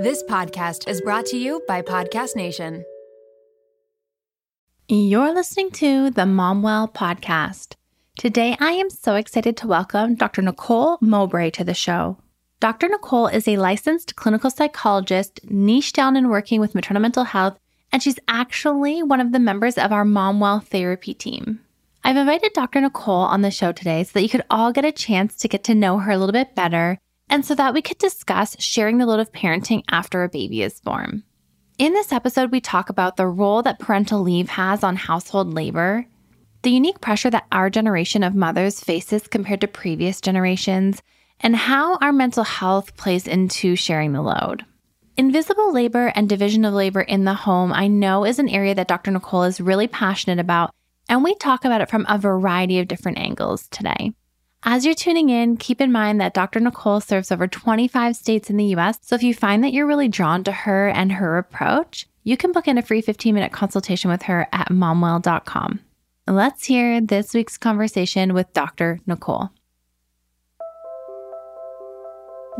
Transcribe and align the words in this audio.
This 0.00 0.22
podcast 0.22 0.88
is 0.88 1.02
brought 1.02 1.26
to 1.26 1.36
you 1.36 1.62
by 1.68 1.82
Podcast 1.82 2.34
Nation. 2.34 2.86
You're 4.88 5.34
listening 5.34 5.70
to 5.72 6.08
the 6.08 6.22
Momwell 6.22 6.90
podcast. 6.90 7.74
Today, 8.18 8.56
I 8.58 8.70
am 8.70 8.88
so 8.88 9.16
excited 9.16 9.58
to 9.58 9.66
welcome 9.66 10.14
Dr. 10.14 10.40
Nicole 10.40 10.96
Mowbray 11.02 11.50
to 11.50 11.64
the 11.64 11.74
show. 11.74 12.16
Dr. 12.60 12.88
Nicole 12.88 13.26
is 13.26 13.46
a 13.46 13.58
licensed 13.58 14.16
clinical 14.16 14.48
psychologist, 14.48 15.40
niche 15.44 15.92
down 15.92 16.16
in 16.16 16.30
working 16.30 16.62
with 16.62 16.74
maternal 16.74 17.02
mental 17.02 17.24
health, 17.24 17.58
and 17.92 18.02
she's 18.02 18.18
actually 18.26 19.02
one 19.02 19.20
of 19.20 19.32
the 19.32 19.38
members 19.38 19.76
of 19.76 19.92
our 19.92 20.06
Momwell 20.06 20.64
therapy 20.64 21.12
team. 21.12 21.60
I've 22.02 22.16
invited 22.16 22.54
Dr. 22.54 22.80
Nicole 22.80 23.26
on 23.26 23.42
the 23.42 23.50
show 23.50 23.72
today 23.72 24.04
so 24.04 24.12
that 24.14 24.22
you 24.22 24.30
could 24.30 24.46
all 24.48 24.72
get 24.72 24.86
a 24.86 24.92
chance 24.92 25.36
to 25.36 25.48
get 25.48 25.62
to 25.64 25.74
know 25.74 25.98
her 25.98 26.10
a 26.10 26.16
little 26.16 26.32
bit 26.32 26.54
better 26.54 26.98
and 27.30 27.46
so 27.46 27.54
that 27.54 27.72
we 27.72 27.80
could 27.80 27.98
discuss 27.98 28.60
sharing 28.60 28.98
the 28.98 29.06
load 29.06 29.20
of 29.20 29.32
parenting 29.32 29.82
after 29.88 30.22
a 30.22 30.28
baby 30.28 30.62
is 30.62 30.80
born. 30.80 31.22
In 31.78 31.94
this 31.94 32.12
episode, 32.12 32.50
we 32.50 32.60
talk 32.60 32.90
about 32.90 33.16
the 33.16 33.26
role 33.26 33.62
that 33.62 33.78
parental 33.78 34.20
leave 34.20 34.50
has 34.50 34.84
on 34.84 34.96
household 34.96 35.54
labor, 35.54 36.04
the 36.62 36.70
unique 36.70 37.00
pressure 37.00 37.30
that 37.30 37.46
our 37.52 37.70
generation 37.70 38.22
of 38.22 38.34
mothers 38.34 38.80
faces 38.80 39.26
compared 39.26 39.62
to 39.62 39.68
previous 39.68 40.20
generations, 40.20 41.00
and 41.38 41.56
how 41.56 41.96
our 41.96 42.12
mental 42.12 42.44
health 42.44 42.94
plays 42.96 43.26
into 43.26 43.76
sharing 43.76 44.12
the 44.12 44.20
load. 44.20 44.66
Invisible 45.16 45.72
labor 45.72 46.12
and 46.14 46.28
division 46.28 46.64
of 46.64 46.74
labor 46.74 47.00
in 47.00 47.24
the 47.24 47.34
home, 47.34 47.72
I 47.72 47.86
know, 47.86 48.26
is 48.26 48.38
an 48.38 48.48
area 48.48 48.74
that 48.74 48.88
Dr. 48.88 49.10
Nicole 49.10 49.44
is 49.44 49.60
really 49.60 49.86
passionate 49.86 50.38
about, 50.38 50.74
and 51.08 51.24
we 51.24 51.34
talk 51.36 51.64
about 51.64 51.80
it 51.80 51.88
from 51.88 52.04
a 52.08 52.18
variety 52.18 52.78
of 52.78 52.88
different 52.88 53.18
angles 53.18 53.68
today. 53.68 54.12
As 54.62 54.84
you're 54.84 54.94
tuning 54.94 55.30
in, 55.30 55.56
keep 55.56 55.80
in 55.80 55.90
mind 55.90 56.20
that 56.20 56.34
Dr. 56.34 56.60
Nicole 56.60 57.00
serves 57.00 57.32
over 57.32 57.48
25 57.48 58.14
states 58.14 58.50
in 58.50 58.58
the 58.58 58.76
US, 58.76 58.98
so 59.00 59.14
if 59.14 59.22
you 59.22 59.32
find 59.32 59.64
that 59.64 59.72
you're 59.72 59.86
really 59.86 60.08
drawn 60.08 60.44
to 60.44 60.52
her 60.52 60.88
and 60.88 61.12
her 61.12 61.38
approach, 61.38 62.06
you 62.24 62.36
can 62.36 62.52
book 62.52 62.68
in 62.68 62.76
a 62.76 62.82
free 62.82 63.00
15 63.00 63.34
minute 63.34 63.52
consultation 63.52 64.10
with 64.10 64.22
her 64.24 64.46
at 64.52 64.68
momwell.com. 64.68 65.80
Let's 66.26 66.66
hear 66.66 67.00
this 67.00 67.32
week's 67.32 67.56
conversation 67.56 68.34
with 68.34 68.52
Dr. 68.52 69.00
Nicole. 69.06 69.50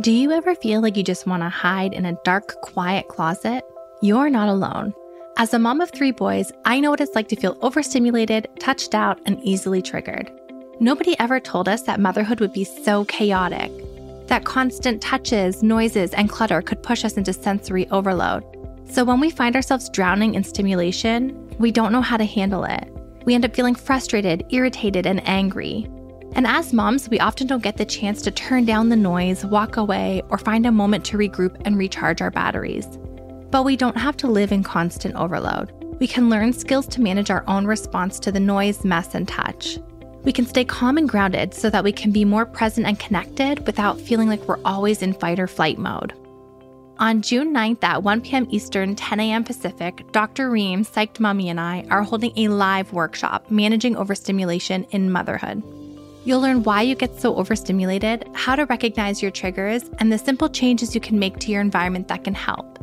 Do 0.00 0.11
you 0.11 0.33
ever 0.33 0.55
feel 0.55 0.80
like 0.80 0.96
you 0.96 1.02
just 1.02 1.27
want 1.27 1.42
to 1.42 1.50
hide 1.50 1.92
in 1.92 2.06
a 2.06 2.19
dark, 2.24 2.62
quiet 2.62 3.08
closet? 3.08 3.62
You're 4.00 4.30
not 4.30 4.48
alone. 4.48 4.94
As 5.36 5.52
a 5.52 5.58
mom 5.58 5.83
of 5.83 5.91
three 5.91 6.12
boys, 6.12 6.50
I 6.64 6.80
know 6.80 6.91
what 6.91 7.02
it's 7.02 7.14
like 7.14 7.28
to 7.28 7.36
feel 7.36 7.58
overstimulated, 7.61 8.48
touched 8.58 8.94
out, 8.94 9.20
and 9.27 9.39
easily 9.44 9.83
triggered. 9.83 10.33
Nobody 10.83 11.14
ever 11.20 11.39
told 11.39 11.69
us 11.69 11.83
that 11.83 12.00
motherhood 12.00 12.41
would 12.41 12.55
be 12.55 12.64
so 12.64 13.05
chaotic, 13.05 13.70
that 14.28 14.47
constant 14.47 15.03
touches, 15.03 15.62
noises, 15.62 16.14
and 16.14 16.31
clutter 16.31 16.62
could 16.62 16.83
push 16.83 17.05
us 17.05 17.19
into 17.19 17.34
sensory 17.34 17.86
overload. 17.91 18.42
So 18.91 19.05
when 19.05 19.20
we 19.20 19.31
find 19.31 19.56
ourselves 19.56 19.91
drowning 19.91 20.36
in 20.36 20.42
stimulation, 20.42 21.55
we 21.58 21.70
don't 21.70 21.92
know 21.92 22.01
how 22.01 22.17
to 22.17 22.25
handle 22.25 22.64
it. 22.64 22.89
We 23.27 23.34
end 23.34 23.45
up 23.45 23.55
feeling 23.55 23.75
frustrated, 23.75 24.47
irritated, 24.48 25.05
and 25.06 25.20
angry. 25.28 25.86
And 26.33 26.47
as 26.47 26.73
moms, 26.73 27.11
we 27.11 27.20
often 27.20 27.47
don't 27.47 27.62
get 27.62 27.77
the 27.77 27.84
chance 27.84 28.23
to 28.23 28.31
turn 28.31 28.64
down 28.64 28.89
the 28.89 28.97
noise, 28.97 29.45
walk 29.45 29.77
away, 29.77 30.23
or 30.31 30.39
find 30.39 30.64
a 30.64 30.73
moment 30.73 31.05
to 31.06 31.19
regroup 31.19 31.61
and 31.67 31.77
recharge 31.77 32.23
our 32.23 32.31
batteries. 32.31 32.86
But 33.51 33.67
we 33.67 33.77
don't 33.77 33.98
have 33.98 34.17
to 34.17 34.28
live 34.28 34.51
in 34.51 34.62
constant 34.62 35.14
overload. 35.17 35.73
We 36.01 36.06
can 36.06 36.31
learn 36.31 36.55
skills 36.55 36.86
to 36.86 37.03
manage 37.03 37.31
our 37.31 37.45
own 37.47 37.67
response 37.67 38.19
to 38.20 38.33
the 38.33 38.41
noise, 38.41 38.83
mess, 38.83 39.14
and 39.14 39.28
touch. 39.28 39.78
We 40.24 40.32
can 40.32 40.46
stay 40.46 40.64
calm 40.64 40.98
and 40.98 41.08
grounded 41.08 41.54
so 41.54 41.70
that 41.70 41.84
we 41.84 41.92
can 41.92 42.12
be 42.12 42.24
more 42.24 42.44
present 42.44 42.86
and 42.86 42.98
connected 42.98 43.66
without 43.66 44.00
feeling 44.00 44.28
like 44.28 44.46
we're 44.46 44.62
always 44.64 45.02
in 45.02 45.14
fight 45.14 45.40
or 45.40 45.46
flight 45.46 45.78
mode. 45.78 46.12
On 46.98 47.22
June 47.22 47.54
9th 47.54 47.82
at 47.82 48.02
1 48.02 48.20
p.m. 48.20 48.46
Eastern, 48.50 48.94
10 48.94 49.20
a.m. 49.20 49.42
Pacific, 49.42 50.04
Dr. 50.12 50.50
Reem, 50.50 50.84
Psyched 50.84 51.18
Mommy, 51.18 51.48
and 51.48 51.58
I 51.58 51.86
are 51.88 52.02
holding 52.02 52.32
a 52.36 52.48
live 52.48 52.92
workshop 52.92 53.50
managing 53.50 53.96
overstimulation 53.96 54.84
in 54.90 55.11
motherhood. 55.11 55.62
You'll 56.27 56.40
learn 56.40 56.62
why 56.62 56.83
you 56.83 56.95
get 56.95 57.18
so 57.18 57.36
overstimulated, 57.36 58.28
how 58.34 58.55
to 58.55 58.66
recognize 58.66 59.22
your 59.22 59.30
triggers, 59.30 59.84
and 59.98 60.12
the 60.12 60.18
simple 60.18 60.50
changes 60.50 60.95
you 60.95 61.00
can 61.00 61.18
make 61.18 61.39
to 61.39 61.50
your 61.50 61.62
environment 61.62 62.08
that 62.08 62.24
can 62.24 62.34
help. 62.34 62.78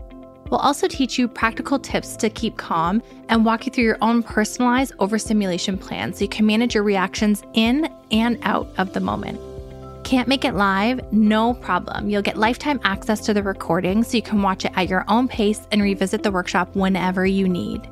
We'll 0.49 0.59
also 0.59 0.87
teach 0.87 1.17
you 1.17 1.27
practical 1.27 1.77
tips 1.77 2.15
to 2.17 2.29
keep 2.29 2.57
calm 2.57 3.03
and 3.29 3.45
walk 3.45 3.65
you 3.65 3.71
through 3.71 3.83
your 3.83 3.97
own 4.01 4.23
personalized 4.23 4.93
overstimulation 4.99 5.77
plan 5.77 6.13
so 6.13 6.21
you 6.21 6.29
can 6.29 6.45
manage 6.45 6.73
your 6.73 6.83
reactions 6.83 7.43
in 7.53 7.89
and 8.11 8.39
out 8.43 8.67
of 8.77 8.93
the 8.93 8.99
moment. 8.99 9.39
Can't 10.03 10.29
make 10.29 10.45
it 10.45 10.55
live? 10.55 11.01
No 11.11 11.53
problem. 11.53 12.09
You'll 12.09 12.21
get 12.21 12.37
lifetime 12.37 12.79
access 12.85 13.19
to 13.25 13.33
the 13.33 13.43
recording 13.43 14.03
so 14.03 14.15
you 14.15 14.23
can 14.23 14.41
watch 14.41 14.63
it 14.63 14.71
at 14.75 14.87
your 14.87 15.03
own 15.09 15.27
pace 15.27 15.67
and 15.71 15.81
revisit 15.81 16.23
the 16.23 16.31
workshop 16.31 16.73
whenever 16.75 17.25
you 17.25 17.49
need. 17.49 17.89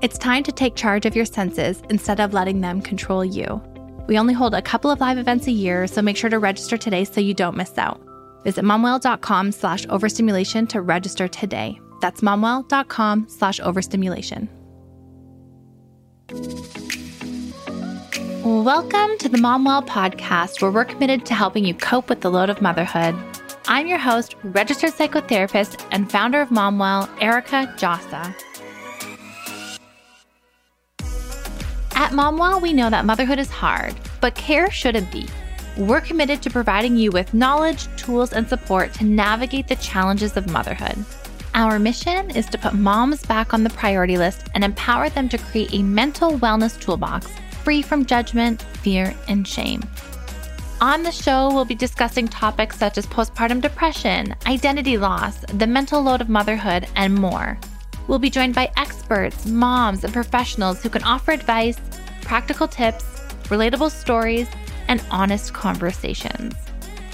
It's 0.00 0.16
time 0.16 0.44
to 0.44 0.52
take 0.52 0.74
charge 0.74 1.04
of 1.04 1.14
your 1.14 1.26
senses 1.26 1.82
instead 1.90 2.20
of 2.20 2.32
letting 2.32 2.62
them 2.62 2.80
control 2.80 3.22
you. 3.22 3.62
We 4.08 4.18
only 4.18 4.34
hold 4.34 4.54
a 4.54 4.62
couple 4.62 4.90
of 4.90 5.00
live 5.00 5.18
events 5.18 5.46
a 5.46 5.52
year, 5.52 5.86
so 5.86 6.00
make 6.00 6.16
sure 6.16 6.30
to 6.30 6.38
register 6.38 6.76
today 6.76 7.04
so 7.04 7.20
you 7.20 7.34
don't 7.34 7.56
miss 7.56 7.76
out. 7.76 8.00
Visit 8.44 8.64
momwell.com 8.64 9.52
slash 9.52 9.86
overstimulation 9.88 10.66
to 10.68 10.80
register 10.80 11.28
today. 11.28 11.80
That's 12.00 12.20
momwell.com 12.20 13.26
slash 13.28 13.60
overstimulation. 13.60 14.48
Welcome 18.44 19.18
to 19.18 19.28
the 19.28 19.38
Momwell 19.38 19.86
podcast, 19.86 20.60
where 20.60 20.70
we're 20.72 20.84
committed 20.84 21.24
to 21.26 21.34
helping 21.34 21.64
you 21.64 21.74
cope 21.74 22.08
with 22.08 22.22
the 22.22 22.30
load 22.30 22.50
of 22.50 22.60
motherhood. 22.60 23.14
I'm 23.68 23.86
your 23.86 23.98
host, 23.98 24.34
registered 24.42 24.90
psychotherapist, 24.90 25.86
and 25.92 26.10
founder 26.10 26.40
of 26.40 26.48
Momwell, 26.48 27.08
Erica 27.20 27.72
Djossa. 27.76 28.34
At 31.94 32.10
Momwell, 32.10 32.60
we 32.60 32.72
know 32.72 32.90
that 32.90 33.04
motherhood 33.04 33.38
is 33.38 33.48
hard, 33.48 33.94
but 34.20 34.34
care 34.34 34.70
shouldn't 34.72 35.12
be. 35.12 35.28
We're 35.76 36.02
committed 36.02 36.42
to 36.42 36.50
providing 36.50 36.96
you 36.96 37.10
with 37.10 37.32
knowledge, 37.32 37.88
tools, 37.96 38.34
and 38.34 38.46
support 38.46 38.92
to 38.94 39.04
navigate 39.04 39.68
the 39.68 39.76
challenges 39.76 40.36
of 40.36 40.50
motherhood. 40.50 41.02
Our 41.54 41.78
mission 41.78 42.30
is 42.30 42.46
to 42.46 42.58
put 42.58 42.74
moms 42.74 43.24
back 43.24 43.54
on 43.54 43.64
the 43.64 43.70
priority 43.70 44.18
list 44.18 44.48
and 44.54 44.64
empower 44.64 45.08
them 45.08 45.30
to 45.30 45.38
create 45.38 45.72
a 45.72 45.82
mental 45.82 46.38
wellness 46.38 46.78
toolbox 46.78 47.26
free 47.62 47.80
from 47.80 48.04
judgment, 48.04 48.60
fear, 48.82 49.14
and 49.28 49.48
shame. 49.48 49.82
On 50.82 51.02
the 51.02 51.12
show, 51.12 51.48
we'll 51.54 51.64
be 51.64 51.74
discussing 51.74 52.28
topics 52.28 52.76
such 52.76 52.98
as 52.98 53.06
postpartum 53.06 53.62
depression, 53.62 54.34
identity 54.46 54.98
loss, 54.98 55.40
the 55.54 55.66
mental 55.66 56.02
load 56.02 56.20
of 56.20 56.28
motherhood, 56.28 56.86
and 56.96 57.14
more. 57.14 57.58
We'll 58.08 58.18
be 58.18 58.30
joined 58.30 58.54
by 58.54 58.70
experts, 58.76 59.46
moms, 59.46 60.04
and 60.04 60.12
professionals 60.12 60.82
who 60.82 60.90
can 60.90 61.04
offer 61.04 61.30
advice, 61.30 61.78
practical 62.22 62.66
tips, 62.66 63.04
relatable 63.44 63.90
stories, 63.90 64.48
and 64.88 65.04
honest 65.10 65.54
conversations. 65.54 66.54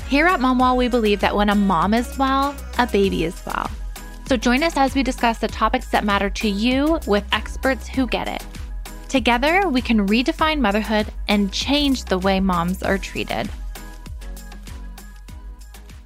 Here 0.09 0.27
at 0.27 0.41
Momwell, 0.41 0.77
we 0.77 0.89
believe 0.89 1.21
that 1.21 1.37
when 1.37 1.51
a 1.51 1.55
mom 1.55 1.93
is 1.93 2.17
well, 2.17 2.57
a 2.79 2.87
baby 2.87 3.25
is 3.25 3.41
well. 3.45 3.71
So 4.27 4.37
join 4.37 4.63
us 4.63 4.77
as 4.77 4.95
we 4.95 5.03
discuss 5.03 5.39
the 5.39 5.49
topics 5.49 5.89
that 5.89 6.05
matter 6.05 6.31
to 6.31 6.49
you 6.49 6.99
with 7.07 7.25
experts 7.33 7.89
who 7.89 8.07
get 8.07 8.29
it. 8.29 8.45
Together, 9.09 9.69
we 9.69 9.81
can 9.81 10.07
redefine 10.07 10.61
motherhood 10.61 11.07
and 11.29 11.53
change 11.53 12.05
the 12.05 12.19
way 12.19 12.41
moms 12.41 12.83
are 12.83 12.99
treated. 12.99 13.49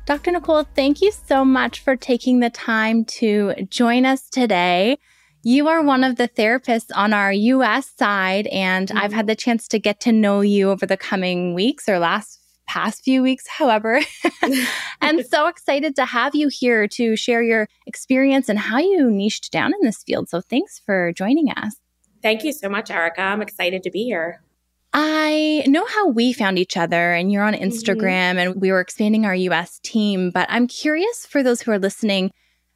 Dr. 0.04 0.32
Nicole, 0.32 0.64
thank 0.74 1.00
you 1.00 1.12
so 1.12 1.44
much 1.44 1.80
for 1.80 1.96
taking 1.96 2.40
the 2.40 2.50
time 2.50 3.04
to 3.04 3.54
join 3.70 4.04
us 4.04 4.28
today. 4.28 4.98
You 5.44 5.66
are 5.66 5.82
one 5.82 6.04
of 6.04 6.16
the 6.16 6.28
therapists 6.28 6.90
on 6.94 7.12
our 7.12 7.32
US 7.32 7.90
side, 7.98 8.46
and 8.48 8.88
mm-hmm. 8.88 8.98
I've 8.98 9.12
had 9.12 9.26
the 9.26 9.34
chance 9.34 9.66
to 9.68 9.78
get 9.80 9.98
to 10.00 10.12
know 10.12 10.40
you 10.40 10.70
over 10.70 10.86
the 10.86 10.96
coming 10.96 11.52
weeks 11.54 11.88
or 11.88 11.98
last 11.98 12.38
past 12.68 13.02
few 13.02 13.22
weeks, 13.22 13.48
however. 13.48 14.00
and 15.00 15.26
so 15.26 15.46
excited 15.48 15.96
to 15.96 16.04
have 16.04 16.36
you 16.36 16.48
here 16.48 16.86
to 16.88 17.16
share 17.16 17.42
your 17.42 17.68
experience 17.86 18.48
and 18.48 18.58
how 18.58 18.78
you 18.78 19.10
niched 19.10 19.50
down 19.50 19.72
in 19.74 19.80
this 19.84 20.04
field. 20.04 20.28
So 20.28 20.40
thanks 20.40 20.80
for 20.86 21.12
joining 21.12 21.50
us. 21.50 21.74
Thank 22.22 22.44
you 22.44 22.52
so 22.52 22.68
much, 22.68 22.90
Erica. 22.90 23.22
I'm 23.22 23.42
excited 23.42 23.82
to 23.82 23.90
be 23.90 24.04
here. 24.04 24.42
I 24.94 25.64
know 25.66 25.86
how 25.86 26.08
we 26.08 26.32
found 26.32 26.58
each 26.58 26.76
other, 26.76 27.14
and 27.14 27.32
you're 27.32 27.42
on 27.42 27.54
mm-hmm. 27.54 27.64
Instagram, 27.64 28.36
mm-hmm. 28.36 28.38
and 28.38 28.60
we 28.60 28.70
were 28.70 28.80
expanding 28.80 29.26
our 29.26 29.34
US 29.34 29.80
team. 29.82 30.30
But 30.30 30.46
I'm 30.50 30.68
curious 30.68 31.26
for 31.26 31.42
those 31.42 31.62
who 31.62 31.72
are 31.72 31.78
listening 31.80 32.30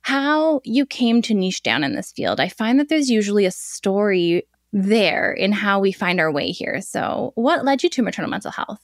how 0.06 0.60
you 0.62 0.86
came 0.86 1.20
to 1.20 1.34
niche 1.34 1.64
down 1.64 1.82
in 1.82 1.96
this 1.96 2.12
field. 2.12 2.38
I 2.38 2.48
find 2.48 2.78
that 2.78 2.88
there's 2.88 3.10
usually 3.10 3.44
a 3.44 3.50
story 3.50 4.46
there 4.72 5.32
in 5.32 5.50
how 5.50 5.80
we 5.80 5.90
find 5.90 6.20
our 6.20 6.30
way 6.30 6.52
here. 6.52 6.80
So, 6.80 7.32
what 7.34 7.64
led 7.64 7.82
you 7.82 7.88
to 7.88 8.02
maternal 8.02 8.30
mental 8.30 8.52
health? 8.52 8.78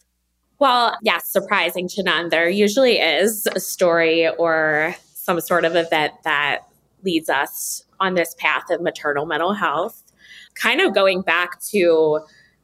Well, 0.58 0.98
yes, 1.00 1.28
surprising 1.28 1.86
to 1.90 2.02
none. 2.02 2.30
There 2.30 2.48
usually 2.48 2.98
is 2.98 3.46
a 3.54 3.60
story 3.60 4.28
or 4.30 4.96
some 5.14 5.40
sort 5.40 5.64
of 5.64 5.76
event 5.76 6.12
that 6.24 6.62
leads 7.04 7.30
us 7.30 7.84
on 8.00 8.14
this 8.14 8.34
path 8.36 8.68
of 8.70 8.80
maternal 8.80 9.24
mental 9.24 9.52
health. 9.52 10.02
Kind 10.56 10.80
of 10.80 10.92
going 10.92 11.22
back 11.22 11.60
to 11.70 12.18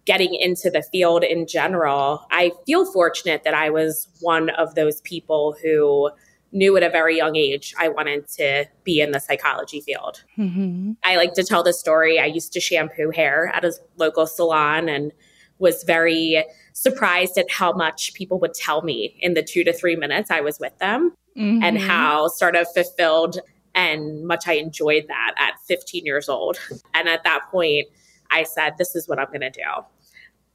getting 0.05 0.35
into 0.35 0.69
the 0.69 0.83
field 0.83 1.23
in 1.23 1.47
general, 1.47 2.27
I 2.33 2.51
feel 2.67 2.91
fortunate 2.93 3.45
that 3.45 3.55
I 3.55 3.71
was 3.71 4.09
one 4.21 4.51
of 4.51 4.75
those 4.75 5.01
people 5.03 5.55
who 5.63 6.11
knew 6.53 6.77
at 6.77 6.83
a 6.83 6.91
very 6.91 7.17
young 7.17 7.37
age 7.37 7.75
I 7.79 7.89
wanted 7.89 8.27
to 8.29 8.67
be 8.85 9.01
in 9.01 9.13
the 9.13 9.21
psychology 9.21 9.81
field. 9.81 10.25
Mm-hmm. 10.39 10.93
I 11.05 11.17
like 11.17 11.35
to 11.35 11.45
tell 11.45 11.63
the 11.63 11.73
story. 11.73 12.19
I 12.19 12.27
used 12.27 12.53
to 12.55 12.61
shampoo 12.61 13.11
hair 13.11 13.53
at 13.55 13.65
a 13.65 13.73
local 13.97 14.27
salon 14.27 14.89
and 14.89 15.13
was 15.59 15.83
very 15.83 16.45
surprised 16.73 17.37
at 17.37 17.51
how 17.51 17.73
much 17.73 18.15
people 18.15 18.39
would 18.39 18.55
tell 18.55 18.83
me 18.83 19.17
in 19.21 19.35
the 19.35 19.43
two 19.43 19.65
to 19.65 19.73
three 19.73 19.97
minutes 19.97 20.31
I 20.31 20.41
was 20.41 20.59
with 20.59 20.79
them 20.79 21.13
mm-hmm. 21.37 21.63
and 21.63 21.79
how 21.79 22.29
sort 22.29 22.57
of 22.57 22.67
fulfilled 22.73 23.39
and 23.75 24.27
much 24.27 24.49
I 24.49 24.55
enjoyed 24.55 25.07
that 25.09 25.35
at 25.37 25.55
15 25.67 26.05
years 26.05 26.29
old. 26.29 26.59
And 26.95 27.09
at 27.09 27.23
that 27.25 27.43
point, 27.51 27.87
I 28.31 28.43
said, 28.43 28.75
This 28.77 28.97
is 28.97 29.09
what 29.09 29.19
I'm 29.19 29.29
going 29.29 29.41
to 29.41 29.51
do. 29.51 29.63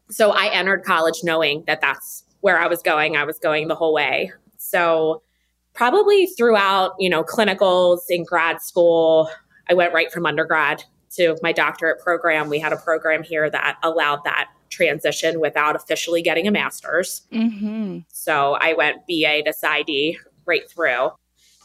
So 0.09 0.31
I 0.31 0.47
entered 0.47 0.83
college 0.83 1.21
knowing 1.23 1.63
that 1.67 1.79
that's 1.81 2.25
where 2.41 2.59
I 2.59 2.67
was 2.67 2.81
going. 2.81 3.15
I 3.15 3.23
was 3.23 3.39
going 3.39 3.67
the 3.67 3.75
whole 3.75 3.93
way. 3.93 4.31
So 4.57 5.21
probably 5.73 6.27
throughout, 6.27 6.93
you 6.99 7.09
know, 7.09 7.23
clinicals 7.23 8.01
in 8.09 8.23
grad 8.23 8.61
school, 8.61 9.29
I 9.69 9.73
went 9.73 9.93
right 9.93 10.11
from 10.11 10.25
undergrad 10.25 10.83
to 11.15 11.37
my 11.41 11.51
doctorate 11.51 11.99
program. 11.99 12.49
We 12.49 12.59
had 12.59 12.73
a 12.73 12.77
program 12.77 13.23
here 13.23 13.49
that 13.49 13.77
allowed 13.83 14.23
that 14.25 14.49
transition 14.69 15.39
without 15.39 15.75
officially 15.75 16.21
getting 16.21 16.47
a 16.47 16.51
master's. 16.51 17.21
Mm-hmm. 17.31 17.99
So 18.09 18.57
I 18.59 18.73
went 18.73 19.05
BA 19.07 19.43
to 19.43 19.53
PsyD 19.53 20.17
right 20.45 20.69
through. 20.69 21.11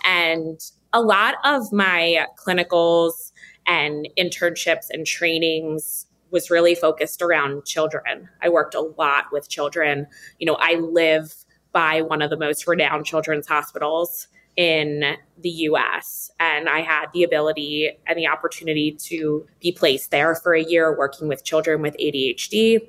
And 0.05 0.61
a 0.93 1.00
lot 1.00 1.37
of 1.44 1.72
my 1.72 2.26
clinicals 2.38 3.32
and 3.66 4.08
internships 4.19 4.87
and 4.90 5.06
trainings 5.06 6.06
was 6.31 6.50
really 6.50 6.75
focused 6.75 7.22
around 7.22 7.64
children. 7.64 8.28
I 8.43 8.50
worked 8.50 8.75
a 8.75 8.81
lot 8.81 9.26
with 9.32 9.49
children. 9.49 10.06
You 10.38 10.46
know, 10.46 10.56
I 10.61 10.75
live 10.75 11.34
by 11.73 12.03
one 12.03 12.23
of 12.23 12.31
the 12.31 12.37
most 12.37 12.67
renowned 12.67 13.06
children's 13.06 13.47
hospitals 13.47 14.29
in 14.56 15.17
the 15.41 15.50
US. 15.50 16.31
And 16.41 16.69
I 16.69 16.81
had 16.81 17.06
the 17.15 17.23
ability 17.23 17.91
and 18.06 18.19
the 18.19 18.26
opportunity 18.26 18.93
to 19.05 19.47
be 19.61 19.70
placed 19.70 20.11
there 20.11 20.35
for 20.35 20.53
a 20.55 20.62
year 20.62 20.97
working 20.97 21.29
with 21.29 21.44
children 21.44 21.81
with 21.81 21.97
ADHD. 21.99 22.81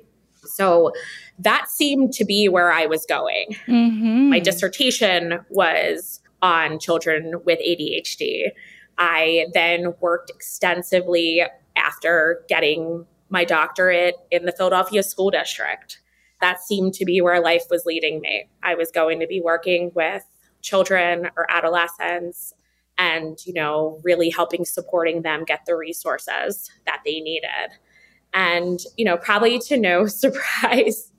So 0.44 0.92
that 1.38 1.70
seemed 1.70 2.12
to 2.14 2.24
be 2.24 2.48
where 2.48 2.72
I 2.72 2.86
was 2.86 3.06
going. 3.06 3.54
Mm-hmm. 3.66 4.30
My 4.30 4.40
dissertation 4.40 5.40
was 5.48 6.20
on 6.42 6.78
children 6.78 7.34
with 7.44 7.60
ADHD. 7.60 8.50
I 8.98 9.46
then 9.54 9.94
worked 10.00 10.30
extensively 10.30 11.42
after 11.76 12.42
getting 12.48 13.06
my 13.28 13.44
doctorate 13.44 14.16
in 14.30 14.44
the 14.44 14.52
Philadelphia 14.52 15.02
School 15.02 15.30
District. 15.30 16.00
That 16.40 16.60
seemed 16.60 16.94
to 16.94 17.04
be 17.04 17.20
where 17.20 17.40
life 17.40 17.64
was 17.70 17.84
leading 17.84 18.20
me. 18.20 18.48
I 18.62 18.74
was 18.74 18.90
going 18.90 19.20
to 19.20 19.26
be 19.26 19.40
working 19.40 19.92
with 19.94 20.24
children 20.62 21.30
or 21.36 21.50
adolescents 21.50 22.54
and, 22.98 23.38
you 23.46 23.54
know, 23.54 24.00
really 24.04 24.28
helping 24.28 24.64
supporting 24.64 25.22
them 25.22 25.44
get 25.44 25.60
the 25.66 25.76
resources 25.76 26.70
that 26.86 27.00
they 27.04 27.20
needed. 27.20 27.70
And, 28.34 28.78
you 28.96 29.04
know, 29.04 29.16
probably 29.16 29.58
to 29.60 29.76
no 29.76 30.06
surprise 30.06 31.10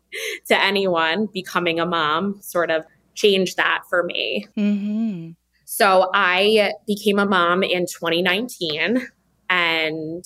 to 0.47 0.62
anyone, 0.62 1.27
becoming 1.33 1.79
a 1.79 1.85
mom 1.85 2.41
sort 2.41 2.69
of 2.69 2.85
changed 3.15 3.57
that 3.57 3.83
for 3.89 4.03
me. 4.03 4.47
Mm-hmm. 4.57 5.31
So 5.65 6.09
I 6.13 6.73
became 6.85 7.18
a 7.18 7.25
mom 7.25 7.63
in 7.63 7.85
2019 7.85 9.07
and 9.50 10.25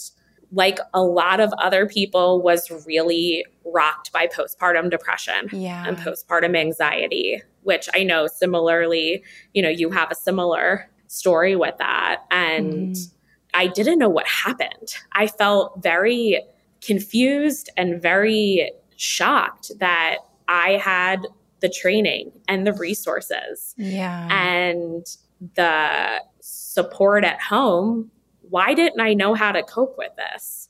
like 0.55 0.79
a 0.93 1.03
lot 1.03 1.41
of 1.41 1.53
other 1.57 1.85
people 1.85 2.41
was 2.41 2.71
really 2.87 3.45
rocked 3.65 4.11
by 4.11 4.25
postpartum 4.25 4.89
depression 4.89 5.49
yeah. 5.51 5.85
and 5.85 5.97
postpartum 5.97 6.57
anxiety 6.57 7.41
which 7.63 7.87
i 7.93 8.03
know 8.03 8.25
similarly 8.25 9.23
you 9.53 9.61
know 9.61 9.69
you 9.69 9.91
have 9.91 10.09
a 10.09 10.15
similar 10.15 10.89
story 11.07 11.55
with 11.55 11.75
that 11.77 12.23
and 12.31 12.95
mm. 12.95 13.11
i 13.53 13.67
didn't 13.67 13.99
know 13.99 14.09
what 14.09 14.27
happened 14.27 14.95
i 15.11 15.27
felt 15.27 15.83
very 15.83 16.41
confused 16.81 17.69
and 17.77 18.01
very 18.01 18.71
shocked 18.95 19.71
that 19.79 20.17
i 20.47 20.71
had 20.71 21.27
the 21.59 21.69
training 21.69 22.31
and 22.47 22.65
the 22.65 22.73
resources 22.73 23.75
yeah 23.77 24.27
and 24.31 25.17
the 25.55 26.21
support 26.39 27.23
at 27.23 27.41
home 27.41 28.09
why 28.49 28.73
didn't 28.73 29.01
I 29.01 29.13
know 29.13 29.33
how 29.33 29.51
to 29.51 29.63
cope 29.63 29.95
with 29.97 30.11
this? 30.17 30.69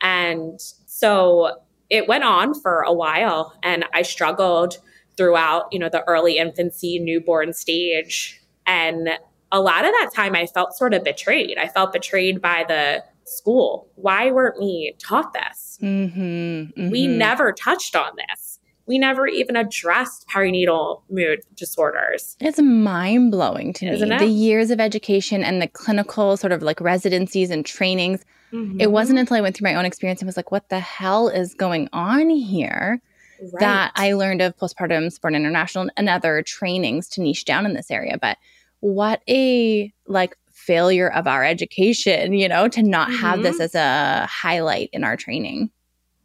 And 0.00 0.60
so 0.86 1.60
it 1.88 2.08
went 2.08 2.24
on 2.24 2.54
for 2.60 2.82
a 2.82 2.92
while 2.92 3.58
and 3.62 3.84
I 3.92 4.02
struggled 4.02 4.78
throughout, 5.16 5.68
you 5.72 5.78
know, 5.78 5.88
the 5.88 6.02
early 6.04 6.38
infancy, 6.38 6.98
newborn 6.98 7.52
stage. 7.52 8.40
And 8.66 9.10
a 9.52 9.60
lot 9.60 9.84
of 9.84 9.92
that 9.92 10.10
time 10.14 10.34
I 10.34 10.46
felt 10.46 10.74
sort 10.74 10.94
of 10.94 11.04
betrayed. 11.04 11.58
I 11.58 11.68
felt 11.68 11.92
betrayed 11.92 12.40
by 12.40 12.64
the 12.66 13.04
school. 13.24 13.88
Why 13.96 14.30
weren't 14.30 14.58
we 14.58 14.94
taught 14.98 15.32
this? 15.32 15.78
Mm-hmm, 15.82 16.20
mm-hmm. 16.20 16.90
We 16.90 17.06
never 17.06 17.52
touched 17.52 17.96
on 17.96 18.12
this 18.16 18.49
we 18.90 18.98
never 18.98 19.28
even 19.28 19.54
addressed 19.54 20.26
perinatal 20.26 21.02
mood 21.08 21.42
disorders. 21.54 22.36
It's 22.40 22.60
mind 22.60 23.30
blowing 23.30 23.72
to 23.74 23.86
Isn't 23.86 24.08
me. 24.08 24.16
It? 24.16 24.18
The 24.18 24.26
years 24.26 24.72
of 24.72 24.80
education 24.80 25.44
and 25.44 25.62
the 25.62 25.68
clinical 25.68 26.36
sort 26.36 26.52
of 26.52 26.60
like 26.60 26.80
residencies 26.80 27.50
and 27.50 27.64
trainings. 27.64 28.24
Mm-hmm. 28.52 28.80
It 28.80 28.90
wasn't 28.90 29.20
until 29.20 29.36
I 29.36 29.42
went 29.42 29.56
through 29.56 29.70
my 29.70 29.76
own 29.76 29.84
experience 29.84 30.20
and 30.20 30.26
was 30.26 30.36
like, 30.36 30.50
what 30.50 30.70
the 30.70 30.80
hell 30.80 31.28
is 31.28 31.54
going 31.54 31.88
on 31.92 32.30
here? 32.30 33.00
Right. 33.40 33.60
That 33.60 33.92
I 33.94 34.14
learned 34.14 34.42
of 34.42 34.56
Postpartum 34.56 35.12
Support 35.12 35.34
International 35.34 35.88
and 35.96 36.08
other 36.08 36.42
trainings 36.42 37.08
to 37.10 37.22
niche 37.22 37.44
down 37.44 37.66
in 37.66 37.74
this 37.74 37.92
area. 37.92 38.18
But 38.20 38.38
what 38.80 39.22
a 39.28 39.92
like 40.08 40.36
failure 40.52 41.12
of 41.12 41.28
our 41.28 41.44
education, 41.44 42.32
you 42.32 42.48
know, 42.48 42.66
to 42.66 42.82
not 42.82 43.06
mm-hmm. 43.06 43.20
have 43.20 43.44
this 43.44 43.60
mm-hmm. 43.60 43.62
as 43.62 43.76
a 43.76 44.26
highlight 44.26 44.90
in 44.92 45.04
our 45.04 45.16
training. 45.16 45.70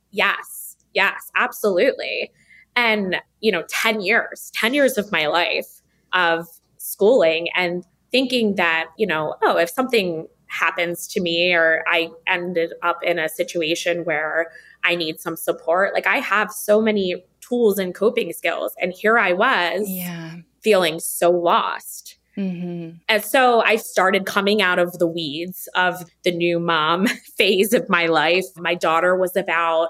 Yes. 0.09 0.77
Yes, 0.95 1.29
absolutely. 1.35 2.31
And, 2.75 3.17
you 3.41 3.51
know, 3.51 3.63
10 3.69 4.01
years, 4.01 4.51
10 4.55 4.73
years 4.73 4.97
of 4.97 5.11
my 5.11 5.27
life 5.27 5.81
of 6.13 6.47
schooling 6.77 7.47
and 7.55 7.85
thinking 8.11 8.55
that, 8.55 8.87
you 8.97 9.07
know, 9.07 9.35
oh, 9.41 9.57
if 9.57 9.69
something 9.69 10.27
happens 10.47 11.07
to 11.07 11.21
me 11.21 11.53
or 11.53 11.83
I 11.87 12.09
ended 12.27 12.73
up 12.81 12.99
in 13.03 13.19
a 13.19 13.29
situation 13.29 14.05
where 14.05 14.51
I 14.83 14.95
need 14.95 15.19
some 15.19 15.35
support, 15.35 15.93
like 15.93 16.07
I 16.07 16.17
have 16.17 16.51
so 16.51 16.81
many 16.81 17.25
tools 17.41 17.79
and 17.79 17.93
coping 17.93 18.33
skills. 18.33 18.73
And 18.79 18.93
here 18.93 19.17
I 19.17 19.33
was 19.33 19.87
yeah. 19.87 20.35
feeling 20.61 20.99
so 20.99 21.31
lost. 21.31 22.17
Mm-hmm. 22.37 22.97
And 23.07 23.23
so 23.23 23.61
I 23.61 23.77
started 23.77 24.25
coming 24.25 24.61
out 24.61 24.79
of 24.79 24.99
the 24.99 25.07
weeds 25.07 25.69
of 25.75 26.03
the 26.23 26.31
new 26.31 26.59
mom 26.59 27.07
phase 27.37 27.73
of 27.73 27.89
my 27.89 28.07
life. 28.07 28.45
My 28.57 28.75
daughter 28.75 29.15
was 29.15 29.35
about 29.35 29.89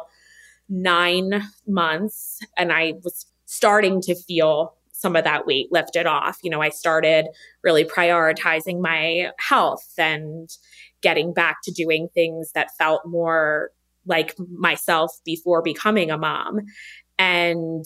nine 0.70 1.44
months 1.68 2.40
and 2.58 2.72
I 2.72 2.94
was 3.04 3.26
starting 3.46 4.02
to 4.02 4.16
feel 4.16 4.76
some 4.92 5.16
of 5.16 5.24
that 5.24 5.46
weight 5.46 5.68
lifted 5.72 6.06
off. 6.06 6.40
You 6.42 6.50
know, 6.50 6.62
I 6.62 6.70
started 6.70 7.28
really 7.64 7.84
prioritizing 7.84 8.82
my 8.82 9.32
health 9.38 9.94
and 9.98 10.50
getting 11.02 11.34
back 11.34 11.58
to 11.64 11.72
doing 11.72 12.08
things 12.14 12.52
that 12.54 12.76
felt 12.78 13.06
more 13.06 13.72
like 14.06 14.36
myself 14.40 15.12
before 15.26 15.62
becoming 15.62 16.12
a 16.12 16.18
mom. 16.18 16.62
And, 17.20 17.86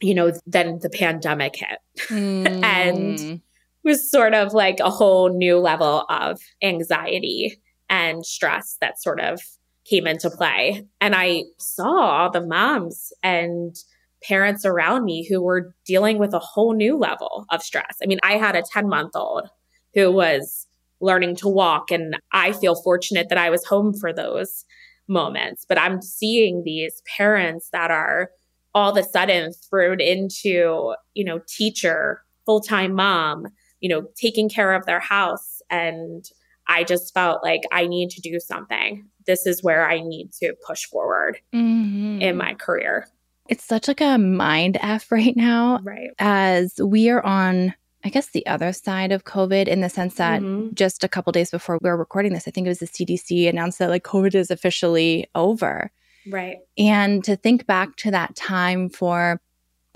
you 0.00 0.14
know, 0.14 0.32
then 0.46 0.80
the 0.80 0.90
pandemic 0.90 1.56
hit 1.56 1.78
mm. 2.08 2.62
and 2.64 3.40
was 3.84 4.10
sort 4.10 4.34
of 4.34 4.52
like 4.52 4.80
a 4.80 4.90
whole 4.90 5.30
new 5.30 5.58
level 5.58 6.04
of 6.08 6.40
anxiety 6.62 7.60
and 7.88 8.24
stress 8.26 8.76
that 8.80 9.00
sort 9.00 9.20
of 9.20 9.40
came 9.90 10.06
into 10.06 10.30
play. 10.30 10.86
And 11.00 11.14
I 11.14 11.42
saw 11.58 12.22
all 12.22 12.30
the 12.30 12.46
moms 12.46 13.12
and 13.22 13.74
parents 14.22 14.64
around 14.64 15.04
me 15.04 15.26
who 15.28 15.42
were 15.42 15.74
dealing 15.84 16.18
with 16.18 16.32
a 16.32 16.38
whole 16.38 16.74
new 16.74 16.96
level 16.96 17.46
of 17.50 17.62
stress. 17.62 17.98
I 18.02 18.06
mean, 18.06 18.20
I 18.22 18.32
had 18.32 18.54
a 18.54 18.62
10 18.62 18.88
month 18.88 19.16
old 19.16 19.48
who 19.94 20.12
was 20.12 20.66
learning 21.00 21.34
to 21.34 21.48
walk, 21.48 21.90
and 21.90 22.16
I 22.32 22.52
feel 22.52 22.80
fortunate 22.82 23.28
that 23.30 23.38
I 23.38 23.50
was 23.50 23.64
home 23.64 23.94
for 23.94 24.12
those 24.12 24.64
moments. 25.08 25.64
But 25.68 25.78
I'm 25.78 26.02
seeing 26.02 26.62
these 26.62 27.02
parents 27.16 27.68
that 27.72 27.90
are 27.90 28.30
all 28.74 28.92
of 28.92 28.96
a 28.96 29.08
sudden 29.08 29.52
thrown 29.68 30.00
into, 30.00 30.94
you 31.14 31.24
know, 31.24 31.40
teacher, 31.48 32.22
full 32.46 32.60
time 32.60 32.94
mom, 32.94 33.46
you 33.80 33.88
know, 33.88 34.06
taking 34.16 34.48
care 34.48 34.74
of 34.74 34.86
their 34.86 35.00
house. 35.00 35.60
And 35.70 36.24
I 36.70 36.84
just 36.84 37.12
felt 37.12 37.42
like 37.42 37.62
I 37.72 37.86
need 37.86 38.10
to 38.10 38.20
do 38.20 38.38
something 38.40 39.10
this 39.26 39.46
is 39.46 39.62
where 39.62 39.88
I 39.88 40.00
need 40.00 40.32
to 40.40 40.54
push 40.66 40.86
forward 40.86 41.38
mm-hmm. 41.54 42.20
in 42.20 42.36
my 42.36 42.54
career. 42.54 43.06
It's 43.48 43.64
such 43.64 43.88
like 43.88 44.00
a 44.00 44.18
mind 44.18 44.78
F 44.80 45.10
right 45.12 45.36
now. 45.36 45.80
Right. 45.82 46.10
As 46.18 46.74
we 46.82 47.10
are 47.10 47.24
on 47.24 47.74
I 48.02 48.08
guess 48.08 48.28
the 48.28 48.46
other 48.46 48.72
side 48.72 49.12
of 49.12 49.24
COVID 49.24 49.68
in 49.68 49.82
the 49.82 49.90
sense 49.90 50.14
that 50.14 50.40
mm-hmm. 50.40 50.72
just 50.72 51.04
a 51.04 51.08
couple 51.08 51.32
days 51.32 51.50
before 51.50 51.78
we 51.82 51.90
were 51.90 51.98
recording 51.98 52.32
this, 52.32 52.48
I 52.48 52.50
think 52.50 52.66
it 52.66 52.70
was 52.70 52.78
the 52.78 52.86
CDC 52.86 53.46
announced 53.46 53.78
that 53.78 53.90
like 53.90 54.04
COVID 54.04 54.34
is 54.34 54.50
officially 54.50 55.28
over. 55.34 55.90
Right. 56.26 56.56
And 56.78 57.22
to 57.24 57.36
think 57.36 57.66
back 57.66 57.96
to 57.96 58.10
that 58.10 58.34
time 58.36 58.88
for 58.88 59.38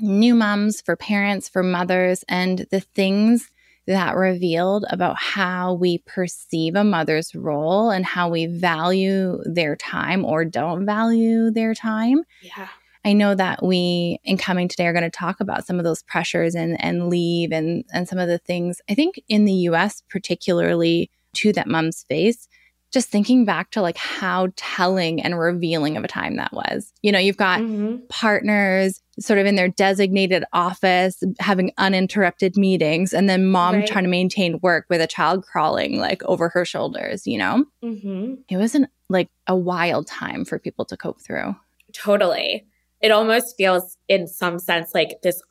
new 0.00 0.34
moms, 0.34 0.82
for 0.82 0.96
parents, 0.96 1.48
for 1.48 1.62
mothers, 1.62 2.24
and 2.28 2.66
the 2.70 2.80
things 2.80 3.50
that 3.86 4.16
revealed 4.16 4.84
about 4.90 5.16
how 5.18 5.74
we 5.74 5.98
perceive 5.98 6.74
a 6.74 6.84
mother's 6.84 7.34
role 7.34 7.90
and 7.90 8.04
how 8.04 8.30
we 8.30 8.46
value 8.46 9.42
their 9.44 9.76
time 9.76 10.24
or 10.24 10.44
don't 10.44 10.86
value 10.86 11.50
their 11.50 11.74
time. 11.74 12.22
Yeah. 12.40 12.68
I 13.04 13.12
know 13.12 13.34
that 13.34 13.62
we 13.62 14.18
in 14.24 14.38
coming 14.38 14.66
today 14.66 14.86
are 14.86 14.94
going 14.94 15.04
to 15.04 15.10
talk 15.10 15.40
about 15.40 15.66
some 15.66 15.78
of 15.78 15.84
those 15.84 16.02
pressures 16.02 16.54
and 16.54 16.82
and 16.82 17.08
leave 17.10 17.52
and 17.52 17.84
and 17.92 18.08
some 18.08 18.18
of 18.18 18.28
the 18.28 18.38
things. 18.38 18.80
I 18.88 18.94
think 18.94 19.20
in 19.28 19.44
the 19.44 19.52
US 19.52 20.02
particularly 20.08 21.10
to 21.34 21.52
that 21.52 21.68
mom's 21.68 22.04
face 22.08 22.48
just 22.94 23.10
thinking 23.10 23.44
back 23.44 23.72
to 23.72 23.82
like 23.82 23.96
how 23.96 24.48
telling 24.56 25.20
and 25.20 25.38
revealing 25.38 25.96
of 25.96 26.04
a 26.04 26.08
time 26.08 26.36
that 26.36 26.52
was. 26.52 26.92
You 27.02 27.12
know, 27.12 27.18
you've 27.18 27.36
got 27.36 27.60
mm-hmm. 27.60 27.96
partners 28.08 29.02
sort 29.20 29.38
of 29.38 29.46
in 29.46 29.56
their 29.56 29.68
designated 29.68 30.44
office 30.52 31.22
having 31.40 31.72
uninterrupted 31.76 32.56
meetings 32.56 33.12
and 33.12 33.28
then 33.28 33.46
mom 33.46 33.76
right. 33.76 33.86
trying 33.86 34.04
to 34.04 34.10
maintain 34.10 34.60
work 34.62 34.86
with 34.88 35.00
a 35.00 35.06
child 35.06 35.44
crawling 35.44 35.98
like 35.98 36.22
over 36.24 36.48
her 36.48 36.64
shoulders, 36.64 37.26
you 37.26 37.36
know? 37.36 37.64
Mm-hmm. 37.82 38.34
It 38.48 38.56
wasn't 38.56 38.88
like 39.08 39.28
a 39.48 39.56
wild 39.56 40.06
time 40.06 40.44
for 40.44 40.58
people 40.58 40.84
to 40.86 40.96
cope 40.96 41.20
through. 41.20 41.54
Totally. 41.92 42.64
It 43.00 43.10
almost 43.10 43.56
feels 43.56 43.98
in 44.08 44.26
some 44.28 44.58
sense 44.58 44.94
like 44.94 45.20
this 45.22 45.42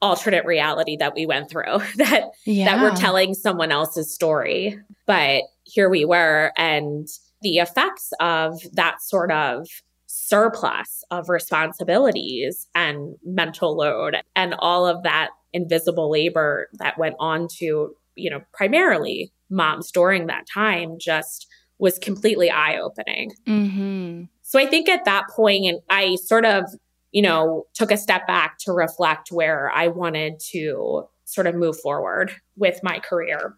alternate 0.00 0.44
reality 0.44 0.96
that 0.96 1.14
we 1.14 1.26
went 1.26 1.48
through 1.48 1.62
that 1.96 2.30
yeah. 2.44 2.64
that 2.64 2.82
we're 2.82 2.96
telling 2.96 3.34
someone 3.34 3.70
else's 3.70 4.12
story 4.12 4.76
but 5.06 5.44
here 5.72 5.88
we 5.88 6.04
were 6.04 6.52
and 6.56 7.08
the 7.42 7.56
effects 7.58 8.12
of 8.20 8.60
that 8.72 9.02
sort 9.02 9.32
of 9.32 9.66
surplus 10.06 11.04
of 11.10 11.28
responsibilities 11.28 12.68
and 12.74 13.16
mental 13.24 13.76
load 13.76 14.16
and 14.36 14.54
all 14.58 14.86
of 14.86 15.02
that 15.02 15.30
invisible 15.52 16.10
labor 16.10 16.68
that 16.74 16.98
went 16.98 17.14
on 17.18 17.48
to 17.48 17.94
you 18.14 18.30
know 18.30 18.40
primarily 18.52 19.32
moms 19.50 19.90
during 19.90 20.26
that 20.26 20.44
time 20.52 20.96
just 20.98 21.46
was 21.78 21.98
completely 21.98 22.50
eye 22.50 22.76
opening 22.78 23.32
mm-hmm. 23.46 24.24
so 24.42 24.58
i 24.58 24.66
think 24.66 24.88
at 24.88 25.04
that 25.04 25.24
point 25.34 25.64
and 25.64 25.80
i 25.88 26.14
sort 26.16 26.44
of 26.44 26.66
you 27.12 27.20
know, 27.22 27.66
took 27.74 27.90
a 27.90 27.96
step 27.96 28.26
back 28.26 28.58
to 28.58 28.72
reflect 28.72 29.30
where 29.30 29.70
I 29.70 29.88
wanted 29.88 30.40
to 30.52 31.04
sort 31.24 31.46
of 31.46 31.54
move 31.54 31.78
forward 31.78 32.32
with 32.56 32.80
my 32.82 32.98
career. 32.98 33.54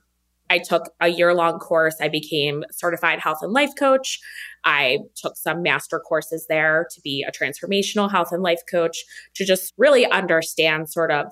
I 0.50 0.58
took 0.58 0.90
a 1.00 1.08
year 1.08 1.34
long 1.34 1.58
course. 1.58 1.96
I 2.00 2.08
became 2.08 2.64
certified 2.70 3.18
health 3.18 3.38
and 3.42 3.52
life 3.52 3.72
coach. 3.78 4.20
I 4.64 4.98
took 5.16 5.36
some 5.36 5.62
master 5.62 5.98
courses 6.00 6.46
there 6.48 6.86
to 6.92 7.00
be 7.00 7.24
a 7.26 7.32
transformational 7.32 8.10
health 8.10 8.32
and 8.32 8.42
life 8.42 8.60
coach 8.70 9.04
to 9.34 9.44
just 9.44 9.72
really 9.78 10.06
understand 10.06 10.90
sort 10.90 11.10
of 11.10 11.26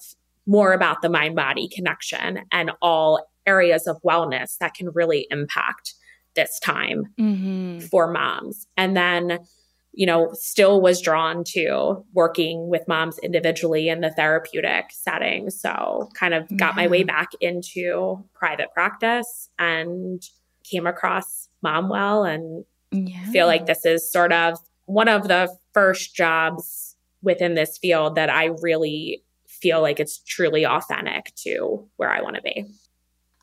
more 0.47 0.73
about 0.73 1.03
the 1.03 1.09
mind 1.09 1.37
body 1.37 1.69
connection 1.69 2.41
and 2.51 2.73
all 2.81 3.25
areas 3.47 3.87
of 3.87 4.01
wellness 4.03 4.57
that 4.59 4.75
can 4.75 4.89
really 4.91 5.27
impact 5.31 5.95
this 6.35 6.59
time 6.61 7.05
mm-hmm. 7.19 7.81
for 7.87 8.11
moms. 8.11 8.67
And 8.77 8.97
then 8.97 9.41
you 9.93 10.07
know, 10.07 10.31
still 10.33 10.81
was 10.81 11.01
drawn 11.01 11.45
to 11.45 12.05
working 12.15 12.69
with 12.69 12.89
moms 12.89 13.19
individually 13.19 13.89
in 13.89 14.01
the 14.01 14.11
therapeutic 14.11 14.87
setting. 14.91 15.51
So, 15.51 16.09
kind 16.15 16.35
of 16.35 16.49
got 16.57 16.73
yeah. 16.73 16.83
my 16.83 16.87
way 16.89 17.05
back 17.05 17.31
into 17.41 18.25
private 18.35 18.73
practice 18.73 19.51
and 19.59 20.23
came 20.65 20.87
across 20.87 21.49
MomWell 21.65 22.33
and 22.33 22.65
yeah. 22.91 23.31
feel 23.31 23.47
like 23.47 23.67
this 23.67 23.85
is 23.85 24.11
sort 24.11 24.33
of 24.33 24.59
one 24.87 25.09
of 25.09 25.29
the 25.29 25.55
first 25.73 26.15
jobs 26.15 26.97
within 27.23 27.55
this 27.55 27.79
field 27.79 28.15
that 28.17 28.31
I 28.31 28.51
really 28.61 29.23
feel 29.47 29.81
like 29.81 30.01
it's 30.01 30.19
truly 30.19 30.67
authentic 30.67 31.33
to 31.37 31.89
where 31.97 32.11
I 32.11 32.21
want 32.21 32.37
to 32.37 32.43
be. 32.43 32.67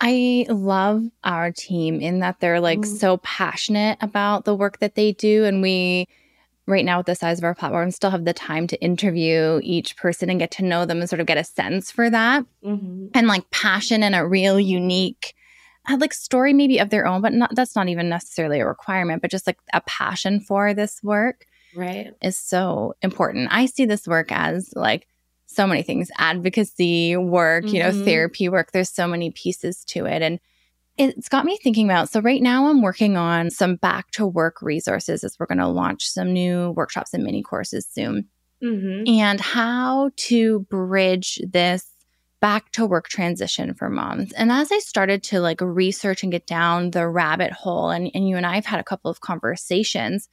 I 0.02 0.46
love 0.50 1.04
our 1.24 1.52
team 1.52 2.00
in 2.00 2.20
that 2.20 2.40
they're 2.40 2.62
like 2.62 2.80
mm. 2.80 2.86
so 2.86 3.18
passionate 3.18 3.98
about 4.02 4.46
the 4.46 4.56
work 4.56 4.80
that 4.80 4.96
they 4.96 5.14
do. 5.14 5.46
And 5.46 5.62
we 5.62 6.08
right 6.70 6.86
now 6.86 6.98
with 6.98 7.08
the 7.08 7.16
size 7.16 7.38
of 7.40 7.44
our 7.44 7.56
platform 7.56 7.92
still 7.92 8.12
have 8.12 8.26
the 8.26 8.34
time 8.34 8.68
to 8.68 8.82
interview 8.82 9.60
each 9.64 9.98
person 9.98 10.30
and 10.30 10.40
get 10.40 10.52
to 10.52 10.64
know 10.64 10.86
them 10.86 11.00
and 11.00 11.10
sort 11.10 11.20
of 11.20 11.28
get 11.28 11.38
a 11.38 11.44
sense 11.44 11.92
for 11.92 12.10
that 12.10 12.46
mm-hmm. 12.64 13.08
and 13.14 13.28
like 13.28 13.50
passion 13.50 14.04
and 14.04 14.16
a 14.16 14.26
real 14.26 14.60
unique 14.60 15.34
uh, 15.90 15.98
like 16.00 16.14
story 16.14 16.54
maybe 16.54 16.80
of 16.80 16.90
their 16.90 17.08
own 17.08 17.22
but 17.22 17.34
not 17.34 17.54
that's 17.56 17.76
not 17.76 17.90
even 17.90 18.08
necessarily 18.08 18.60
a 18.60 18.68
requirement 18.68 19.22
but 19.22 19.32
just 19.32 19.48
like 19.48 19.58
a 19.74 19.82
passion 19.82 20.40
for 20.40 20.74
this 20.74 21.02
work 21.04 21.46
right 21.76 22.14
is 22.22 22.38
so 22.38 22.94
important 23.02 23.48
i 23.52 23.66
see 23.66 23.86
this 23.86 24.08
work 24.08 24.32
as 24.32 24.72
like 24.76 25.08
so 25.48 25.66
many 25.66 25.82
things 25.82 26.12
advocacy 26.18 27.18
work 27.18 27.66
mm-hmm. 27.66 27.76
you 27.76 27.82
know 27.82 27.90
mm-hmm. 27.90 28.06
therapy 28.06 28.48
work 28.48 28.72
there's 28.72 28.90
so 28.90 29.08
many 29.08 29.32
pieces 29.32 29.84
to 29.86 30.06
it 30.06 30.22
and 30.22 30.40
it's 31.00 31.30
got 31.30 31.46
me 31.46 31.58
thinking 31.58 31.86
about. 31.86 32.10
So, 32.10 32.20
right 32.20 32.42
now, 32.42 32.68
I'm 32.68 32.82
working 32.82 33.16
on 33.18 33.50
some 33.50 33.76
back 33.78 34.12
to 34.12 34.28
work 34.28 34.62
resources 34.62 35.24
as 35.24 35.38
we're 35.40 35.46
going 35.46 35.60
to 35.60 35.68
launch 35.68 36.10
some 36.10 36.34
new 36.34 36.72
workshops 36.72 37.14
and 37.14 37.24
mini 37.24 37.42
courses 37.42 37.88
soon. 37.90 38.28
Mm-hmm. 38.62 39.10
And 39.10 39.40
how 39.40 40.12
to 40.18 40.60
bridge 40.70 41.40
this 41.48 41.86
back 42.42 42.72
to 42.72 42.86
work 42.86 43.08
transition 43.08 43.74
for 43.74 43.90
moms. 43.90 44.34
And 44.34 44.52
as 44.52 44.72
I 44.72 44.80
started 44.80 45.24
to 45.24 45.40
like 45.40 45.62
research 45.62 46.24
and 46.24 46.32
get 46.32 46.46
down 46.46 46.92
the 46.92 47.08
rabbit 47.08 47.52
hole, 47.52 47.90
and, 47.90 48.12
and 48.14 48.28
you 48.28 48.36
and 48.36 48.46
I 48.46 48.56
have 48.56 48.66
had 48.66 48.80
a 48.80 48.84
couple 48.84 49.10
of 49.10 49.22
conversations, 49.22 50.28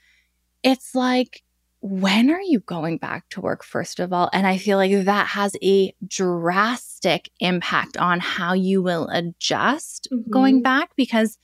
it's 0.63 0.95
like 0.95 1.43
when 1.87 2.31
are 2.31 2.41
you 2.41 2.59
going 2.61 2.99
back 2.99 3.29
to 3.31 3.41
work, 3.41 3.63
first 3.63 4.01
of 4.01 4.13
all? 4.13 4.29
And 4.33 4.47
I 4.47 4.59
feel 4.59 4.77
like 4.77 5.05
that 5.05 5.29
has 5.29 5.55
a 5.63 5.95
drastic 6.07 7.31
impact 7.39 7.97
on 7.97 8.19
how 8.19 8.55
you 8.55 8.83
will 8.83 9.09
adjust 9.09 10.09
mm-hmm. 10.13 10.29
going 10.31 10.63
back 10.63 10.91
because 10.97 11.39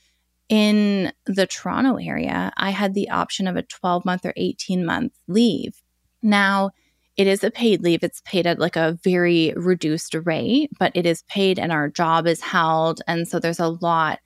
in 0.49 1.13
the 1.27 1.47
Toronto 1.47 1.97
area, 1.97 2.53
I 2.57 2.71
had 2.71 2.95
the 2.95 3.11
option 3.11 3.47
of 3.47 3.57
a 3.57 3.63
12 3.63 4.05
month 4.05 4.27
or 4.27 4.33
18 4.37 4.85
month 4.85 5.13
leave. 5.29 5.81
Now, 6.23 6.73
it 7.17 7.29
is 7.29 7.45
a 7.45 7.51
paid 7.51 7.83
leave. 7.83 8.03
It's 8.03 8.23
paid 8.25 8.47
at 8.47 8.59
like 8.59 8.77
a 8.77 8.99
very 9.05 9.53
reduced 9.55 10.15
rate, 10.25 10.71
but 10.79 10.91
it 10.97 11.07
is 11.07 11.23
paid 11.29 11.59
and 11.59 11.71
our 11.71 11.89
job 11.89 12.27
is 12.27 12.41
held. 12.41 13.01
And 13.07 13.29
so 13.29 13.39
there's 13.39 13.61
a 13.61 13.69
lot 13.69 14.19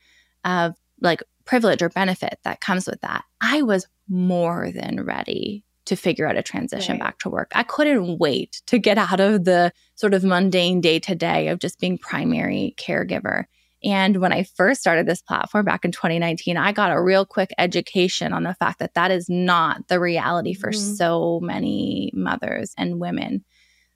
of 0.45 0.77
like 1.03 1.23
privilege 1.45 1.83
or 1.83 1.91
benefit 1.91 2.39
that 2.45 2.61
comes 2.61 2.87
with 2.87 3.03
that. 3.03 3.25
I 3.41 3.63
was 3.63 3.87
more 4.09 4.71
than 4.73 5.05
ready 5.05 5.65
to 5.87 5.97
figure 5.97 6.27
out 6.27 6.37
a 6.37 6.43
transition 6.43 6.95
right. 6.95 7.01
back 7.01 7.19
to 7.21 7.31
work. 7.31 7.51
I 7.55 7.63
couldn't 7.63 8.19
wait 8.19 8.63
to 8.67 8.79
get 8.79 8.99
out 8.99 9.21
of 9.21 9.45
the 9.45 9.73
sort 9.95 10.15
of 10.15 10.25
mundane 10.25 10.81
day 10.81 10.99
to 11.01 11.15
day 11.15 11.49
of 11.49 11.59
just 11.59 11.81
being 11.81 11.99
primary 11.99 12.75
caregiver. 12.79 13.45
And 13.85 14.17
when 14.17 14.33
I 14.33 14.43
first 14.43 14.81
started 14.81 15.07
this 15.07 15.23
platform 15.23 15.65
back 15.65 15.85
in 15.85 15.93
2019, 15.93 16.57
I 16.57 16.73
got 16.73 16.91
a 16.91 17.01
real 17.01 17.25
quick 17.25 17.53
education 17.59 18.33
on 18.33 18.43
the 18.43 18.55
fact 18.55 18.79
that 18.81 18.95
that 18.95 19.11
is 19.11 19.29
not 19.29 19.87
the 19.89 20.01
reality 20.01 20.55
for 20.55 20.71
mm-hmm. 20.71 20.95
so 20.95 21.41
many 21.41 22.11
mothers 22.15 22.75
and 22.77 23.01
women. 23.01 23.45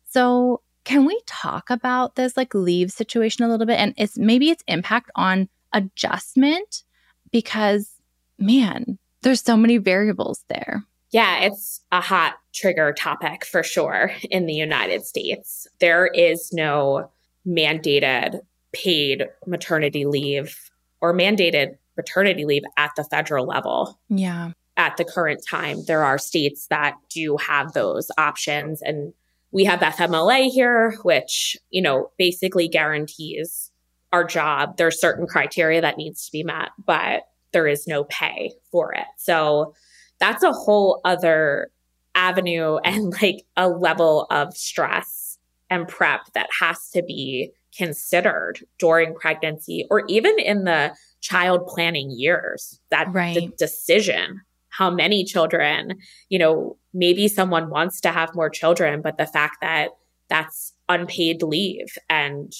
So, 0.09 0.63
can 0.85 1.05
we 1.05 1.21
talk 1.27 1.69
about 1.69 2.15
this 2.15 2.37
like 2.37 2.55
leave 2.55 2.91
situation 2.91 3.45
a 3.45 3.49
little 3.49 3.67
bit 3.67 3.79
and 3.79 3.93
it's 3.99 4.17
maybe 4.17 4.49
its 4.51 4.65
impact 4.67 5.11
on 5.15 5.49
adjustment 5.73 6.85
because 7.31 7.91
man, 8.39 8.99
there's 9.23 9.43
so 9.43 9.57
many 9.57 9.77
variables 9.77 10.45
there. 10.49 10.85
Yeah, 11.13 11.41
it's 11.41 11.81
a 11.91 12.01
hot 12.01 12.35
trigger 12.55 12.93
topic 12.93 13.45
for 13.45 13.63
sure 13.63 14.13
in 14.31 14.47
the 14.47 14.55
United 14.55 15.05
States. 15.05 15.67
There 15.81 16.07
is 16.07 16.53
no 16.53 17.11
mandated 17.47 18.41
paid 18.73 19.27
maternity 19.47 20.05
leave 20.05 20.71
or 21.01 21.13
mandated 21.13 21.77
maternity 21.97 22.45
leave 22.45 22.63
at 22.77 22.93
the 22.97 23.05
federal 23.05 23.47
level. 23.47 23.99
Yeah. 24.09 24.53
At 24.77 24.97
the 24.97 25.05
current 25.05 25.45
time, 25.49 25.85
there 25.87 26.05
are 26.05 26.17
states 26.17 26.67
that 26.69 26.95
do 27.11 27.37
have 27.37 27.73
those 27.73 28.11
options. 28.17 28.81
And 28.81 29.13
we 29.51 29.65
have 29.65 29.81
FMLA 29.81 30.49
here, 30.49 30.97
which, 31.03 31.57
you 31.71 31.83
know, 31.83 32.11
basically 32.19 32.69
guarantees 32.69 33.71
our 34.13 34.25
job. 34.25 34.77
There's 34.77 35.01
certain 35.01 35.27
criteria 35.27 35.81
that 35.81 35.99
needs 35.99 36.25
to 36.27 36.33
be 36.33 36.45
met, 36.45 36.71
but 36.85 37.25
there 37.53 37.67
is 37.67 37.87
no 37.87 38.05
pay 38.05 38.53
for 38.71 38.95
it. 38.95 39.07
So 39.19 39.75
that's 40.21 40.43
a 40.43 40.53
whole 40.53 41.01
other 41.05 41.71
avenue 42.15 42.77
and 42.85 43.13
like 43.23 43.45
a 43.57 43.69
level 43.69 44.27
of 44.31 44.57
stress 44.57 45.39
and 45.69 45.89
prep 45.89 46.21
that 46.35 46.49
has 46.61 46.91
to 46.91 47.03
be 47.03 47.51
considered 47.77 48.59
during 48.79 49.15
pregnancy 49.15 49.87
or 49.91 50.05
even 50.09 50.39
in 50.39 50.65
the 50.65 50.95
child 51.21 51.67
planning 51.67 52.11
years 52.11 52.81
that 52.91 53.13
right. 53.13 53.35
the 53.35 53.53
decision 53.59 54.41
how 54.71 54.91
many 54.91 55.23
children 55.25 55.97
you 56.29 56.39
know 56.39 56.77
maybe 56.93 57.29
someone 57.29 57.71
wants 57.71 58.01
to 58.01 58.11
have 58.11 58.35
more 58.35 58.51
children 58.51 59.01
but 59.01 59.19
the 59.19 59.27
fact 59.27 59.59
that 59.61 59.91
that's 60.29 60.75
unpaid 60.89 61.43
leave 61.43 61.97
and 62.09 62.53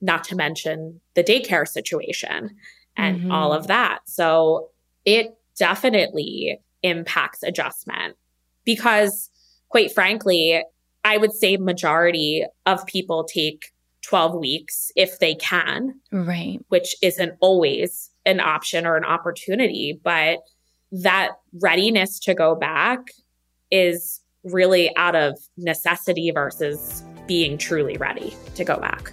not 0.00 0.24
to 0.24 0.34
mention 0.34 1.00
the 1.14 1.22
daycare 1.22 1.66
situation 1.66 2.50
and 2.96 3.20
mm-hmm. 3.20 3.30
all 3.32 3.52
of 3.52 3.68
that 3.68 4.00
so 4.06 4.68
it 5.04 5.36
definitely 5.56 6.58
impacts 6.82 7.42
adjustment 7.42 8.16
because 8.64 9.30
quite 9.68 9.92
frankly, 9.92 10.62
I 11.04 11.16
would 11.16 11.32
say 11.32 11.56
majority 11.56 12.44
of 12.66 12.84
people 12.86 13.24
take 13.24 13.72
12 14.02 14.34
weeks 14.38 14.90
if 14.96 15.18
they 15.18 15.34
can. 15.34 16.00
Right. 16.12 16.58
Which 16.68 16.94
isn't 17.02 17.34
always 17.40 18.10
an 18.24 18.40
option 18.40 18.86
or 18.86 18.96
an 18.96 19.04
opportunity, 19.04 20.00
but 20.02 20.38
that 20.92 21.32
readiness 21.60 22.18
to 22.20 22.34
go 22.34 22.54
back 22.54 23.00
is 23.70 24.20
really 24.44 24.94
out 24.96 25.16
of 25.16 25.38
necessity 25.56 26.30
versus 26.30 27.02
being 27.26 27.58
truly 27.58 27.96
ready 27.96 28.34
to 28.54 28.64
go 28.64 28.78
back. 28.78 29.12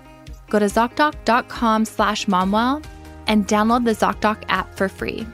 Go 0.51 0.59
to 0.59 0.65
ZocDoc.com 0.65 1.85
slash 1.85 2.25
momwell 2.25 2.83
and 3.27 3.47
download 3.47 3.85
the 3.85 3.95
ZocDoc 3.95 4.43
app 4.49 4.75
for 4.75 4.89
free. 4.89 5.25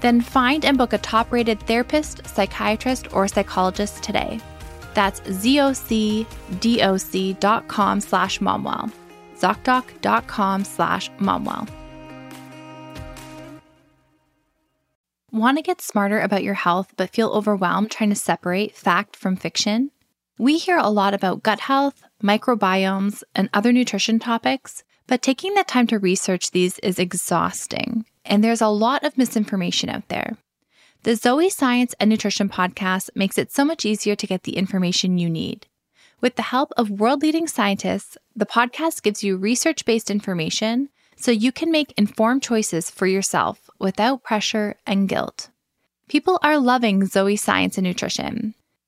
Then 0.00 0.22
find 0.22 0.64
and 0.64 0.78
book 0.78 0.94
a 0.94 0.98
top 0.98 1.30
rated 1.30 1.60
therapist, 1.60 2.26
psychiatrist, 2.26 3.12
or 3.12 3.28
psychologist 3.28 4.02
today. 4.02 4.40
That's 4.94 5.20
zocdoc.com 5.20 6.24
slash 8.00 8.38
momwell. 8.38 8.90
ZocDoc.com 9.38 10.64
slash 10.64 11.10
momwell. 11.18 11.68
Want 15.30 15.58
to 15.58 15.62
get 15.62 15.82
smarter 15.82 16.18
about 16.18 16.42
your 16.42 16.54
health 16.54 16.94
but 16.96 17.10
feel 17.10 17.28
overwhelmed 17.28 17.90
trying 17.90 18.08
to 18.08 18.16
separate 18.16 18.74
fact 18.74 19.16
from 19.16 19.36
fiction? 19.36 19.90
We 20.38 20.56
hear 20.56 20.78
a 20.78 20.88
lot 20.88 21.12
about 21.12 21.42
gut 21.42 21.60
health, 21.60 22.02
microbiomes, 22.22 23.22
and 23.34 23.50
other 23.52 23.72
nutrition 23.72 24.18
topics, 24.18 24.84
but 25.06 25.22
taking 25.22 25.54
the 25.54 25.64
time 25.64 25.86
to 25.88 25.98
research 25.98 26.50
these 26.50 26.78
is 26.80 26.98
exhausting, 26.98 28.04
and 28.24 28.42
there's 28.42 28.60
a 28.60 28.68
lot 28.68 29.04
of 29.04 29.16
misinformation 29.16 29.88
out 29.88 30.08
there. 30.08 30.36
The 31.02 31.14
Zoe 31.14 31.50
Science 31.50 31.94
and 32.00 32.10
Nutrition 32.10 32.48
podcast 32.48 33.10
makes 33.14 33.38
it 33.38 33.52
so 33.52 33.64
much 33.64 33.84
easier 33.84 34.16
to 34.16 34.26
get 34.26 34.42
the 34.42 34.56
information 34.56 35.18
you 35.18 35.30
need. 35.30 35.66
With 36.20 36.36
the 36.36 36.42
help 36.42 36.72
of 36.76 36.90
world 36.90 37.22
leading 37.22 37.46
scientists, 37.46 38.16
the 38.34 38.46
podcast 38.46 39.02
gives 39.02 39.22
you 39.22 39.36
research 39.36 39.84
based 39.84 40.10
information 40.10 40.88
so 41.14 41.30
you 41.30 41.52
can 41.52 41.70
make 41.70 41.92
informed 41.96 42.42
choices 42.42 42.90
for 42.90 43.06
yourself 43.06 43.70
without 43.78 44.22
pressure 44.22 44.76
and 44.86 45.08
guilt. 45.08 45.50
People 46.08 46.38
are 46.42 46.58
loving 46.58 47.06
Zoe 47.06 47.36
Science 47.36 47.78
and 47.78 47.86
Nutrition. 47.86 48.54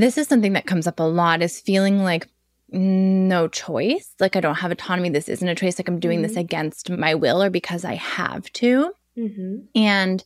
This 0.00 0.18
is 0.18 0.28
something 0.28 0.52
that 0.52 0.66
comes 0.66 0.86
up 0.86 1.00
a 1.00 1.04
lot 1.04 1.42
is 1.42 1.60
feeling 1.60 2.02
like 2.02 2.28
no 2.68 3.48
choice. 3.48 4.14
Like 4.20 4.36
I 4.36 4.40
don't 4.40 4.56
have 4.56 4.70
autonomy. 4.70 5.08
This 5.08 5.28
isn't 5.28 5.48
a 5.48 5.54
choice. 5.54 5.78
Like 5.78 5.88
I'm 5.88 6.00
doing 6.00 6.18
mm-hmm. 6.18 6.28
this 6.28 6.36
against 6.36 6.90
my 6.90 7.14
will 7.14 7.42
or 7.42 7.48
because 7.48 7.84
I 7.84 7.94
have 7.94 8.52
to. 8.54 8.92
Mm-hmm. 9.16 9.56
And 9.74 10.24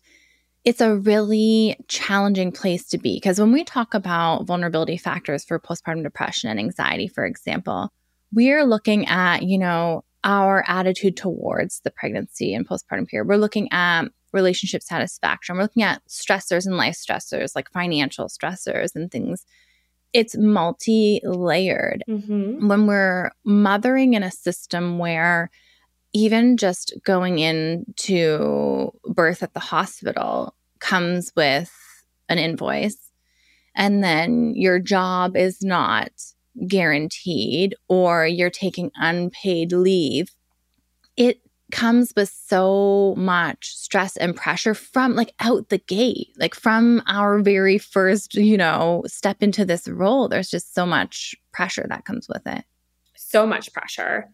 it's 0.65 0.81
a 0.81 0.97
really 0.97 1.77
challenging 1.89 2.53
place 2.53 2.89
to 2.89 2.99
be 2.99 3.17
because 3.17 3.41
when 3.41 3.53
we 3.53 3.65
talk 3.65 3.95
about 3.95 4.45
vulnerability 4.45 4.97
factors 4.97 5.45
for 5.45 5.59
postpartum 5.59 6.03
depression 6.03 6.51
and 6.51 6.59
anxiety, 6.59 7.09
for 7.09 7.25
example, 7.25 7.93
we're 8.33 8.65
looking 8.65 9.07
at, 9.07 9.43
you 9.43 9.59
know, 9.59 10.05
our 10.23 10.65
attitude 10.67 11.17
towards 11.17 11.81
the 11.81 11.91
pregnancy 11.91 12.55
and 12.55 12.69
postpartum 12.69 13.07
period. 13.07 13.29
We're 13.29 13.37
looking 13.37 13.73
at 13.73 14.05
relationship 14.33 14.83
satisfaction. 14.83 15.57
We're 15.57 15.63
looking 15.63 15.83
at 15.83 16.03
stressors 16.09 16.67
and 16.67 16.77
life 16.77 16.95
stressors 16.95 17.55
like 17.55 17.71
financial 17.71 18.29
stressors 18.29 18.95
and 18.95 19.11
things. 19.11 19.45
It's 20.13 20.37
multi 20.37 21.21
layered. 21.25 22.05
Mm-hmm. 22.09 22.69
When 22.69 22.87
we're 22.87 23.31
mothering 23.45 24.15
in 24.15 24.23
a 24.23 24.31
system 24.31 24.99
where 24.99 25.51
even 26.13 26.57
just 26.57 26.93
going 27.05 27.39
into 27.39 28.91
birth 29.05 29.43
at 29.43 29.55
the 29.55 29.61
hospital 29.61 30.55
comes 30.81 31.33
with 31.37 31.73
an 32.29 32.39
invoice, 32.39 32.99
and 33.77 34.03
then 34.03 34.53
your 34.57 34.81
job 34.81 35.37
is 35.37 35.63
not 35.63 36.11
guaranteed, 36.67 37.77
or 37.89 38.27
you're 38.27 38.51
taking 38.51 38.91
unpaid 38.97 39.73
leave, 39.73 40.31
it 41.17 41.41
comes 41.73 42.13
with 42.17 42.29
so 42.29 43.15
much 43.17 43.75
stress 43.75 44.17
and 44.17 44.37
pressure 44.37 44.75
from 44.75 45.15
like 45.15 45.35
out 45.41 45.69
the 45.69 45.79
gate, 45.79 46.29
like 46.39 46.55
from 46.55 47.03
our 47.07 47.41
very 47.41 47.79
first, 47.79 48.35
you 48.35 48.57
know, 48.57 49.03
step 49.07 49.43
into 49.43 49.65
this 49.65 49.89
role. 49.89 50.29
There's 50.29 50.51
just 50.51 50.75
so 50.75 50.87
much 50.87 51.35
pressure 51.53 51.87
that 51.89 52.05
comes 52.05 52.29
with 52.29 52.47
it. 52.47 52.65
So 53.17 53.47
much 53.47 53.73
pressure. 53.73 54.31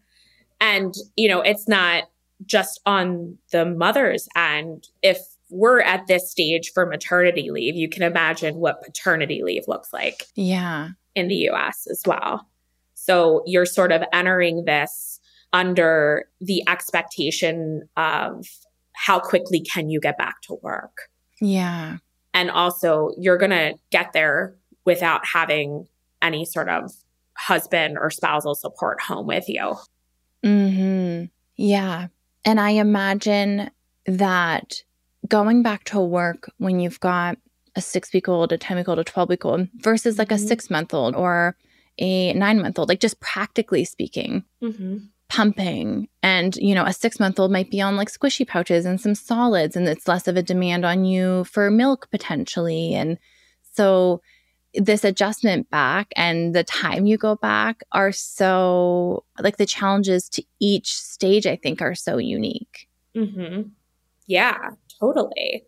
And, 0.59 0.93
you 1.15 1.27
know, 1.27 1.41
it's 1.41 1.67
not 1.67 2.05
just 2.45 2.79
on 2.85 3.37
the 3.51 3.65
mother's 3.65 4.27
end. 4.35 4.87
If 5.01 5.19
we're 5.49 5.81
at 5.81 6.07
this 6.07 6.29
stage 6.29 6.71
for 6.73 6.85
maternity 6.85 7.51
leave, 7.51 7.75
you 7.75 7.89
can 7.89 8.03
imagine 8.03 8.55
what 8.55 8.83
paternity 8.83 9.41
leave 9.43 9.63
looks 9.67 9.93
like. 9.93 10.25
Yeah. 10.35 10.89
In 11.15 11.27
the 11.27 11.49
US 11.49 11.87
as 11.89 12.01
well. 12.05 12.47
So 12.93 13.43
you're 13.45 13.65
sort 13.65 13.91
of 13.91 14.03
entering 14.11 14.65
this 14.65 15.16
under 15.53 16.25
the 16.41 16.63
expectation 16.67 17.87
of 17.95 18.45
how 18.93 19.19
quickly 19.19 19.61
can 19.61 19.89
you 19.89 19.99
get 19.99 20.17
back 20.17 20.41
to 20.41 20.57
work. 20.61 21.09
Yeah. 21.39 21.97
And 22.33 22.51
also, 22.51 23.11
you're 23.17 23.37
going 23.37 23.51
to 23.51 23.75
get 23.91 24.13
there 24.13 24.55
without 24.85 25.21
having 25.25 25.87
any 26.21 26.45
sort 26.45 26.67
of 26.69 26.91
husband 27.37 27.97
or 27.99 28.09
spousal 28.09 28.55
support 28.55 29.01
home 29.01 29.27
with 29.27 29.47
you. 29.47 29.75
Mm-hmm. 30.43 31.25
Yeah. 31.55 32.07
And 32.43 32.59
I 32.59 32.71
imagine 32.71 33.69
that 34.05 34.81
going 35.27 35.61
back 35.61 35.83
to 35.85 35.99
work 35.99 36.51
when 36.57 36.79
you've 36.79 36.99
got 36.99 37.37
a 37.75 37.81
six 37.81 38.13
week 38.13 38.27
old, 38.27 38.51
a 38.51 38.57
10 38.57 38.77
week 38.77 38.87
old, 38.87 38.99
a 38.99 39.03
12 39.03 39.29
week 39.29 39.45
old 39.45 39.67
versus 39.75 40.17
like 40.17 40.29
mm-hmm. 40.29 40.43
a 40.43 40.47
six 40.47 40.69
month 40.69 40.93
old 40.93 41.15
or 41.15 41.55
a 41.99 42.33
nine 42.33 42.61
month 42.61 42.79
old, 42.79 42.89
like 42.89 42.99
just 42.99 43.19
practically 43.19 43.85
speaking, 43.85 44.43
mm-hmm 44.61 44.97
pumping. 45.29 46.07
And 46.23 46.55
you 46.57 46.75
know 46.75 46.85
a 46.85 46.93
six 46.93 47.19
month 47.19 47.39
old 47.39 47.51
might 47.51 47.71
be 47.71 47.81
on 47.81 47.95
like 47.97 48.09
squishy 48.09 48.47
pouches 48.47 48.85
and 48.85 48.99
some 48.99 49.15
solids 49.15 49.75
and 49.75 49.87
it's 49.87 50.07
less 50.07 50.27
of 50.27 50.37
a 50.37 50.43
demand 50.43 50.85
on 50.85 51.05
you 51.05 51.43
for 51.45 51.69
milk 51.69 52.07
potentially. 52.11 52.93
And 52.93 53.17
so 53.73 54.21
this 54.73 55.03
adjustment 55.03 55.69
back 55.69 56.07
and 56.15 56.53
the 56.53 56.63
time 56.63 57.05
you 57.05 57.17
go 57.17 57.35
back 57.35 57.81
are 57.93 58.11
so 58.11 59.23
like 59.39 59.57
the 59.57 59.65
challenges 59.65 60.29
to 60.29 60.43
each 60.59 60.93
stage 60.93 61.47
i 61.47 61.55
think 61.55 61.81
are 61.81 61.95
so 61.95 62.17
unique. 62.17 62.87
Mm-hmm. 63.15 63.69
yeah 64.27 64.57
totally. 64.99 65.63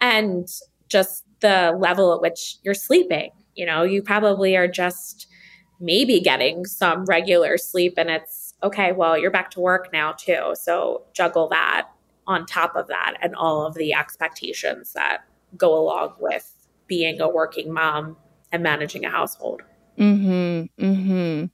And 0.00 0.48
just 0.88 1.24
the 1.40 1.76
level 1.78 2.14
at 2.14 2.20
which 2.20 2.56
you're 2.62 2.74
sleeping 2.74 3.30
You 3.54 3.66
know, 3.66 3.82
you 3.82 4.02
probably 4.02 4.56
are 4.56 4.68
just 4.68 5.26
maybe 5.80 6.20
getting 6.20 6.64
some 6.64 7.04
regular 7.04 7.56
sleep 7.58 7.94
and 7.96 8.10
it's 8.10 8.43
okay, 8.64 8.92
well, 8.92 9.16
you're 9.16 9.30
back 9.30 9.50
to 9.52 9.60
work 9.60 9.92
now 9.92 10.12
too. 10.12 10.54
So 10.54 11.02
juggle 11.12 11.48
that 11.50 11.88
on 12.26 12.46
top 12.46 12.74
of 12.74 12.88
that 12.88 13.14
and 13.20 13.34
all 13.36 13.66
of 13.66 13.74
the 13.74 13.92
expectations 13.92 14.94
that 14.94 15.18
go 15.56 15.76
along 15.78 16.14
with 16.18 16.50
being 16.86 17.20
a 17.20 17.28
working 17.28 17.72
mom 17.72 18.16
and 18.50 18.62
managing 18.62 19.04
a 19.04 19.10
household. 19.10 19.62
Mhm. 19.98 20.70
Mhm. 20.78 21.50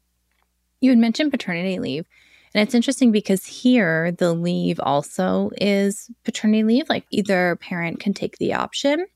You 0.81 0.91
had 0.91 0.99
mentioned 0.99 1.33
paternity 1.33 1.79
leave. 1.79 2.07
And 2.55 2.63
it's 2.67 2.75
interesting 2.75 3.13
because 3.13 3.45
here 3.45 4.13
the 4.13 4.33
leave 4.33 4.81
also 4.81 5.51
is 5.61 6.11
paternity 6.25 6.65
leave. 6.65 6.89
Like 6.89 7.07
either 7.11 7.57
parent 7.57 8.01
can 8.01 8.13
take 8.13 8.39
the 8.39 8.55
option, 8.55 9.07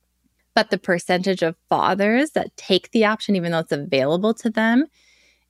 but 0.55 0.71
the 0.71 0.79
percentage 0.79 1.43
of 1.43 1.57
fathers 1.69 2.33
that 2.33 2.57
take 2.57 2.91
the 2.93 3.05
option, 3.05 3.35
even 3.35 3.53
though 3.53 3.59
it's 3.59 3.73
available 3.73 4.35
to 4.35 4.51
them, 4.51 4.87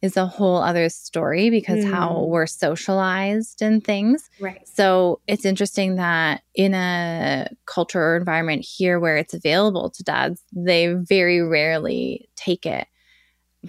is 0.04 0.16
a 0.16 0.26
whole 0.26 0.58
other 0.58 0.88
story 0.88 1.50
because 1.50 1.84
mm. 1.84 1.90
how 1.90 2.24
we're 2.24 2.46
socialized 2.46 3.62
and 3.62 3.82
things. 3.82 4.28
Right. 4.40 4.66
So 4.68 5.20
it's 5.26 5.44
interesting 5.44 5.96
that 5.96 6.42
in 6.54 6.74
a 6.74 7.48
culture 7.66 8.00
or 8.00 8.16
environment 8.16 8.64
here 8.64 9.00
where 9.00 9.16
it's 9.16 9.34
available 9.34 9.90
to 9.90 10.02
dads, 10.02 10.42
they 10.52 10.92
very 10.92 11.40
rarely 11.42 12.28
take 12.36 12.66
it 12.66 12.86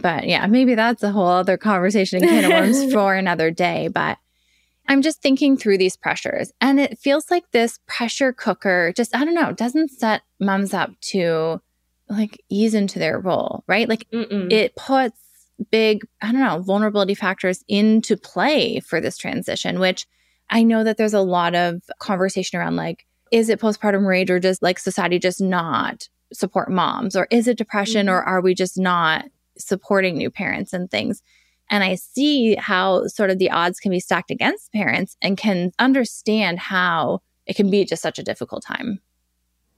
but 0.01 0.27
yeah, 0.27 0.45
maybe 0.47 0.75
that's 0.75 1.03
a 1.03 1.11
whole 1.11 1.27
other 1.27 1.57
conversation 1.57 2.19
can 2.19 2.45
of 2.45 2.51
worms 2.51 2.93
for 2.93 3.15
another 3.15 3.49
day. 3.51 3.87
But 3.87 4.17
I'm 4.87 5.01
just 5.01 5.21
thinking 5.21 5.57
through 5.57 5.77
these 5.77 5.97
pressures, 5.97 6.51
and 6.61 6.79
it 6.79 6.99
feels 6.99 7.31
like 7.31 7.49
this 7.51 7.79
pressure 7.87 8.33
cooker 8.33 8.93
just, 8.95 9.15
I 9.15 9.25
don't 9.25 9.33
know, 9.33 9.51
doesn't 9.51 9.91
set 9.91 10.21
moms 10.39 10.73
up 10.73 10.91
to 11.11 11.61
like 12.09 12.39
ease 12.49 12.73
into 12.73 12.99
their 12.99 13.19
role, 13.19 13.63
right? 13.67 13.89
Like 13.89 14.07
Mm-mm. 14.11 14.51
it 14.51 14.75
puts 14.75 15.19
big, 15.71 16.05
I 16.21 16.31
don't 16.31 16.41
know, 16.41 16.61
vulnerability 16.61 17.15
factors 17.15 17.63
into 17.67 18.17
play 18.17 18.79
for 18.79 18.99
this 18.99 19.17
transition, 19.17 19.79
which 19.79 20.05
I 20.49 20.63
know 20.63 20.83
that 20.83 20.97
there's 20.97 21.13
a 21.13 21.21
lot 21.21 21.55
of 21.55 21.81
conversation 21.99 22.59
around 22.59 22.75
like, 22.75 23.05
is 23.31 23.49
it 23.49 23.59
postpartum 23.59 24.05
rage 24.05 24.29
or 24.29 24.39
does 24.39 24.61
like 24.61 24.79
society 24.79 25.17
just 25.17 25.41
not 25.41 26.07
support 26.31 26.69
moms? 26.69 27.15
Or 27.15 27.27
is 27.31 27.47
it 27.47 27.57
depression 27.57 28.07
mm-hmm. 28.07 28.15
or 28.15 28.21
are 28.21 28.41
we 28.41 28.53
just 28.53 28.77
not 28.77 29.25
supporting 29.57 30.17
new 30.17 30.29
parents 30.29 30.73
and 30.73 30.89
things. 30.89 31.21
And 31.69 31.83
I 31.83 31.95
see 31.95 32.55
how 32.55 33.07
sort 33.07 33.31
of 33.31 33.39
the 33.39 33.49
odds 33.49 33.79
can 33.79 33.91
be 33.91 33.99
stacked 33.99 34.31
against 34.31 34.71
parents 34.71 35.17
and 35.21 35.37
can 35.37 35.71
understand 35.79 36.59
how 36.59 37.21
it 37.47 37.55
can 37.55 37.69
be 37.69 37.85
just 37.85 38.01
such 38.01 38.19
a 38.19 38.23
difficult 38.23 38.63
time. 38.63 38.99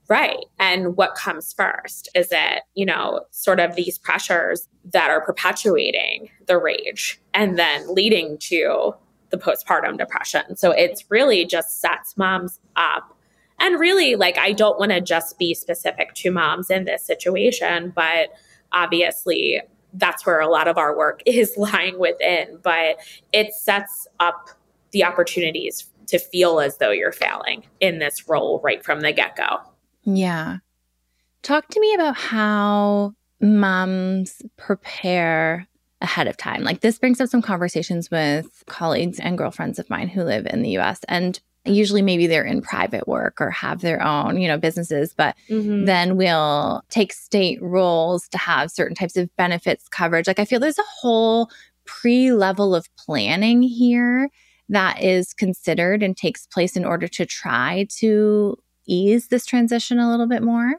Right. 0.09 0.45
And 0.57 0.95
what 0.95 1.15
comes 1.15 1.53
first? 1.53 2.09
Is 2.15 2.29
it, 2.31 2.63
you 2.75 2.85
know, 2.85 3.25
sort 3.31 3.59
of 3.59 3.75
these 3.75 3.97
pressures 3.97 4.67
that 4.85 5.09
are 5.09 5.19
perpetuating 5.19 6.29
the 6.45 6.57
rage 6.57 7.19
and 7.33 7.59
then 7.59 7.93
leading 7.93 8.37
to 8.39 8.93
the 9.31 9.37
postpartum 9.37 9.97
depression? 9.97 10.55
So 10.55 10.71
it's 10.71 11.03
really 11.09 11.45
just 11.45 11.81
sets 11.81 12.15
moms 12.15 12.59
up. 12.77 13.17
And 13.59 13.79
really, 13.79 14.15
like, 14.15 14.37
I 14.37 14.53
don't 14.53 14.79
want 14.79 14.91
to 14.91 15.01
just 15.01 15.37
be 15.37 15.53
specific 15.53 16.13
to 16.15 16.31
moms 16.31 16.69
in 16.69 16.85
this 16.85 17.03
situation, 17.03 17.91
but 17.93 18.29
obviously 18.71 19.61
that's 19.93 20.25
where 20.25 20.39
a 20.39 20.47
lot 20.47 20.67
of 20.67 20.77
our 20.77 20.95
work 20.95 21.21
is 21.25 21.53
lying 21.57 21.99
within, 21.99 22.59
but 22.61 22.97
it 23.33 23.53
sets 23.53 24.07
up 24.21 24.51
the 24.91 25.03
opportunities 25.03 25.89
to 26.07 26.17
feel 26.17 26.61
as 26.61 26.77
though 26.77 26.91
you're 26.91 27.11
failing 27.11 27.65
in 27.81 27.99
this 27.99 28.29
role 28.29 28.61
right 28.63 28.85
from 28.85 29.01
the 29.01 29.11
get 29.11 29.35
go. 29.35 29.59
Yeah. 30.07 30.57
Talk 31.43 31.67
to 31.67 31.79
me 31.79 31.93
about 31.93 32.17
how 32.17 33.13
moms 33.41 34.41
prepare 34.55 35.67
ahead 36.01 36.27
of 36.27 36.37
time. 36.37 36.63
Like 36.63 36.81
this 36.81 36.97
brings 36.97 37.19
up 37.19 37.29
some 37.29 37.41
conversations 37.41 38.09
with 38.09 38.63
colleagues 38.67 39.19
and 39.19 39.37
girlfriends 39.37 39.79
of 39.79 39.89
mine 39.89 40.07
who 40.07 40.23
live 40.23 40.47
in 40.47 40.61
the 40.61 40.77
US. 40.77 41.01
And 41.09 41.39
usually 41.65 42.01
maybe 42.01 42.27
they're 42.27 42.45
in 42.45 42.61
private 42.61 43.07
work 43.07 43.41
or 43.41 43.49
have 43.49 43.81
their 43.81 44.01
own, 44.01 44.39
you 44.39 44.47
know, 44.47 44.57
businesses, 44.57 45.13
but 45.13 45.35
mm-hmm. 45.49 45.85
then 45.85 46.15
we'll 46.15 46.81
take 46.89 47.11
state 47.11 47.61
roles 47.61 48.29
to 48.29 48.37
have 48.37 48.71
certain 48.71 48.95
types 48.95 49.17
of 49.17 49.35
benefits 49.35 49.89
coverage. 49.89 50.27
Like 50.27 50.39
I 50.39 50.45
feel 50.45 50.59
there's 50.59 50.79
a 50.79 50.83
whole 51.01 51.49
pre 51.85 52.31
level 52.31 52.73
of 52.73 52.87
planning 52.95 53.61
here 53.61 54.29
that 54.69 55.01
is 55.01 55.33
considered 55.33 56.03
and 56.03 56.15
takes 56.15 56.45
place 56.47 56.77
in 56.77 56.85
order 56.85 57.07
to 57.07 57.25
try 57.25 57.87
to 57.97 58.57
ease 58.87 59.27
this 59.27 59.45
transition 59.45 59.99
a 59.99 60.09
little 60.09 60.27
bit 60.27 60.41
more. 60.41 60.75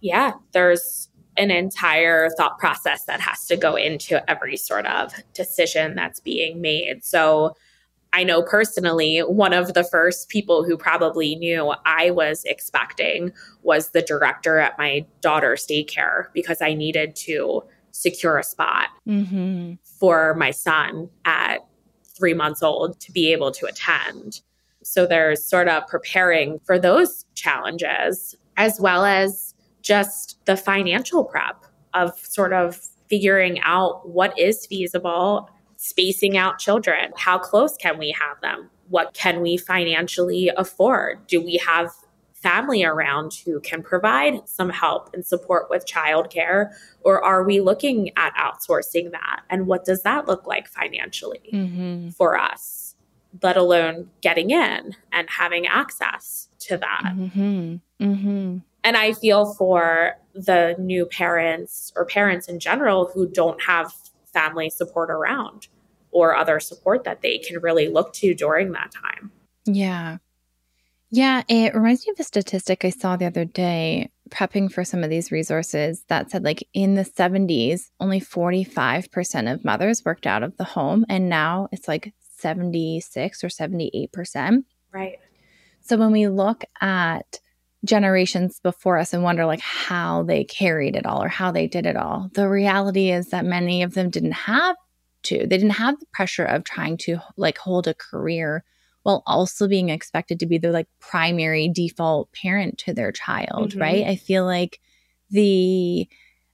Yeah, 0.00 0.32
there's 0.52 1.08
an 1.36 1.50
entire 1.50 2.28
thought 2.30 2.58
process 2.58 3.04
that 3.04 3.20
has 3.20 3.46
to 3.46 3.56
go 3.56 3.76
into 3.76 4.28
every 4.28 4.56
sort 4.56 4.86
of 4.86 5.12
decision 5.34 5.94
that's 5.94 6.20
being 6.20 6.60
made. 6.60 7.04
So 7.04 7.54
I 8.12 8.24
know 8.24 8.42
personally, 8.42 9.20
one 9.20 9.52
of 9.52 9.74
the 9.74 9.84
first 9.84 10.28
people 10.28 10.64
who 10.64 10.76
probably 10.76 11.36
knew 11.36 11.72
I 11.86 12.10
was 12.10 12.44
expecting 12.44 13.32
was 13.62 13.90
the 13.90 14.02
director 14.02 14.58
at 14.58 14.76
my 14.78 15.06
daughter's 15.20 15.66
daycare 15.66 16.26
because 16.34 16.60
I 16.60 16.74
needed 16.74 17.14
to 17.16 17.62
secure 17.92 18.38
a 18.38 18.44
spot 18.44 18.88
mm-hmm. 19.08 19.74
for 19.98 20.34
my 20.34 20.50
son 20.50 21.08
at 21.24 21.58
three 22.18 22.34
months 22.34 22.62
old 22.62 22.98
to 23.00 23.12
be 23.12 23.32
able 23.32 23.52
to 23.52 23.66
attend. 23.66 24.40
So 24.90 25.06
they're 25.06 25.36
sort 25.36 25.68
of 25.68 25.86
preparing 25.86 26.58
for 26.64 26.76
those 26.76 27.24
challenges 27.36 28.34
as 28.56 28.80
well 28.80 29.04
as 29.04 29.54
just 29.82 30.44
the 30.46 30.56
financial 30.56 31.22
prep 31.22 31.64
of 31.94 32.18
sort 32.18 32.52
of 32.52 32.76
figuring 33.08 33.60
out 33.60 34.08
what 34.08 34.36
is 34.36 34.66
feasible 34.66 35.48
spacing 35.76 36.36
out 36.36 36.58
children. 36.58 37.12
How 37.16 37.38
close 37.38 37.76
can 37.76 37.98
we 37.98 38.10
have 38.10 38.40
them? 38.40 38.68
What 38.88 39.14
can 39.14 39.40
we 39.40 39.56
financially 39.56 40.50
afford? 40.56 41.24
Do 41.28 41.40
we 41.40 41.62
have 41.64 41.92
family 42.34 42.82
around 42.82 43.32
who 43.44 43.60
can 43.60 43.82
provide 43.82 44.48
some 44.48 44.70
help 44.70 45.10
and 45.14 45.24
support 45.24 45.70
with 45.70 45.86
childcare? 45.86 46.72
Or 47.02 47.22
are 47.22 47.44
we 47.44 47.60
looking 47.60 48.10
at 48.16 48.34
outsourcing 48.34 49.12
that? 49.12 49.42
And 49.50 49.66
what 49.68 49.84
does 49.84 50.02
that 50.02 50.26
look 50.26 50.46
like 50.46 50.66
financially 50.66 51.48
mm-hmm. 51.52 52.10
for 52.10 52.36
us, 52.36 52.79
let 53.42 53.56
alone 53.56 54.10
getting 54.20 54.50
in 54.50 54.96
and 55.12 55.30
having 55.30 55.66
access 55.66 56.48
to 56.60 56.76
that? 56.76 57.12
Mm-hmm. 57.14 57.76
Mm-hmm. 58.00 58.58
And 58.82 58.96
I 58.96 59.12
feel 59.12 59.54
for 59.54 60.16
the 60.34 60.74
new 60.78 61.06
parents 61.06 61.92
or 61.96 62.04
parents 62.04 62.48
in 62.48 62.60
general 62.60 63.10
who 63.12 63.28
don't 63.28 63.62
have 63.62 63.92
family 64.32 64.70
support 64.70 65.10
around 65.10 65.68
or 66.12 66.34
other 66.34 66.60
support 66.60 67.04
that 67.04 67.22
they 67.22 67.38
can 67.38 67.60
really 67.60 67.88
look 67.88 68.12
to 68.14 68.34
during 68.34 68.72
that 68.72 68.92
time. 68.92 69.30
Yeah. 69.64 70.18
Yeah, 71.12 71.42
it 71.48 71.74
reminds 71.74 72.06
me 72.06 72.12
of 72.12 72.20
a 72.20 72.24
statistic 72.24 72.84
I 72.84 72.90
saw 72.90 73.16
the 73.16 73.26
other 73.26 73.44
day 73.44 74.10
prepping 74.30 74.72
for 74.72 74.84
some 74.84 75.02
of 75.02 75.10
these 75.10 75.32
resources 75.32 76.04
that 76.08 76.30
said 76.30 76.44
like 76.44 76.66
in 76.72 76.94
the 76.94 77.02
70s 77.02 77.90
only 77.98 78.20
45% 78.20 79.52
of 79.52 79.64
mothers 79.64 80.04
worked 80.04 80.26
out 80.26 80.44
of 80.44 80.56
the 80.56 80.64
home 80.64 81.04
and 81.08 81.28
now 81.28 81.68
it's 81.72 81.88
like 81.88 82.14
76 82.40 83.44
or 83.44 83.48
78%. 83.48 84.64
Right. 84.92 85.18
So 85.80 85.96
when 85.96 86.12
we 86.12 86.28
look 86.28 86.64
at 86.80 87.40
generations 87.84 88.60
before 88.60 88.98
us 88.98 89.14
and 89.14 89.22
wonder 89.22 89.46
like 89.46 89.60
how 89.60 90.22
they 90.22 90.44
carried 90.44 90.96
it 90.96 91.06
all 91.06 91.22
or 91.22 91.28
how 91.28 91.50
they 91.50 91.66
did 91.66 91.86
it 91.86 91.96
all. 91.96 92.30
The 92.34 92.48
reality 92.48 93.10
is 93.10 93.30
that 93.30 93.44
many 93.44 93.82
of 93.82 93.94
them 93.94 94.10
didn't 94.10 94.32
have 94.32 94.76
to. 95.24 95.38
They 95.38 95.56
didn't 95.56 95.70
have 95.70 95.98
the 95.98 96.06
pressure 96.12 96.44
of 96.44 96.64
trying 96.64 96.98
to 96.98 97.18
like 97.36 97.58
hold 97.58 97.86
a 97.86 97.94
career 97.94 98.64
while 99.02 99.22
also 99.26 99.66
being 99.66 99.88
expected 99.88 100.40
to 100.40 100.46
be 100.46 100.58
the 100.58 100.70
like 100.70 100.88
primary 100.98 101.70
default 101.70 102.30
parent 102.32 102.76
to 102.78 102.92
their 102.92 103.12
child, 103.12 103.70
mm-hmm. 103.70 103.80
right? 103.80 104.06
I 104.06 104.16
feel 104.16 104.44
like 104.44 104.78
the 105.30 106.06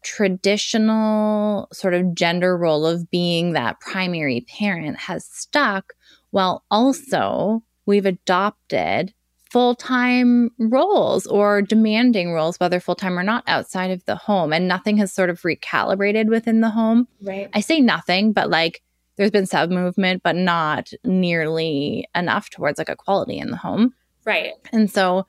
traditional 0.03 1.69
sort 1.73 1.95
of 1.95 2.15
gender 2.15 2.57
role 2.57 2.87
of 2.87 3.11
being 3.11 3.53
that 3.53 3.81
primary 3.81 4.47
parent 4.49 4.97
has 4.99 5.25
stuck 5.25 5.95
while 6.31 6.65
also 6.71 7.63
we've 7.87 8.07
adopted 8.07 9.13
full 9.51 9.75
time 9.75 10.51
roles 10.59 11.27
or 11.27 11.63
demanding 11.63 12.33
roles, 12.33 12.59
whether 12.59 12.81
full 12.81 12.95
time 12.95 13.19
or 13.19 13.23
not, 13.23 13.45
outside 13.47 13.91
of 13.91 14.05
the 14.05 14.17
home. 14.17 14.53
And 14.53 14.69
nothing 14.69 14.99
has 14.99 15.13
sort 15.13 15.31
of 15.31 15.41
recalibrated 15.43 16.27
within 16.27 16.61
the 16.61 16.71
home. 16.71 17.09
Right. 17.23 17.49
I 17.55 17.61
say 17.61 17.81
nothing, 17.81 18.33
but 18.33 18.51
like 18.51 18.83
there's 19.17 19.31
been 19.31 19.47
some 19.47 19.71
movement, 19.71 20.23
but 20.23 20.37
not 20.37 20.91
nearly 21.05 22.09
enough 22.15 22.51
towards 22.51 22.79
like 22.79 22.89
equality 22.89 23.39
in 23.39 23.51
the 23.51 23.57
home. 23.57 23.95
Right. 24.25 24.53
And 24.73 24.91
so 24.91 25.27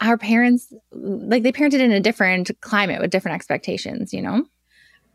our 0.00 0.18
parents, 0.18 0.72
like 0.92 1.42
they 1.42 1.52
parented 1.52 1.80
in 1.80 1.92
a 1.92 2.00
different 2.00 2.50
climate 2.60 3.00
with 3.00 3.10
different 3.10 3.34
expectations, 3.34 4.12
you 4.12 4.22
know? 4.22 4.44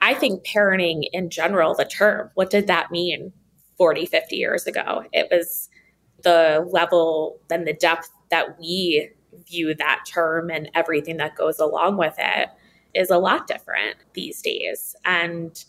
I 0.02 0.14
think 0.14 0.46
parenting 0.46 1.04
in 1.12 1.30
general, 1.30 1.74
the 1.74 1.86
term, 1.86 2.30
what 2.36 2.50
did 2.50 2.68
that 2.68 2.92
mean 2.92 3.34
40, 3.78 4.06
50 4.06 4.36
years 4.36 4.68
ago? 4.68 5.04
It 5.12 5.28
was 5.32 5.70
the 6.24 6.68
level 6.72 7.40
and 7.50 7.68
the 7.68 7.74
depth 7.74 8.10
that 8.30 8.60
we 8.60 9.10
view 9.48 9.74
that 9.76 10.04
term 10.08 10.50
and 10.50 10.70
everything 10.74 11.18
that 11.18 11.36
goes 11.36 11.60
along 11.60 11.98
with 11.98 12.16
it 12.18 12.50
is 12.94 13.10
a 13.10 13.18
lot 13.18 13.48
different 13.48 13.98
these 14.14 14.42
days. 14.42 14.96
And 15.06 15.64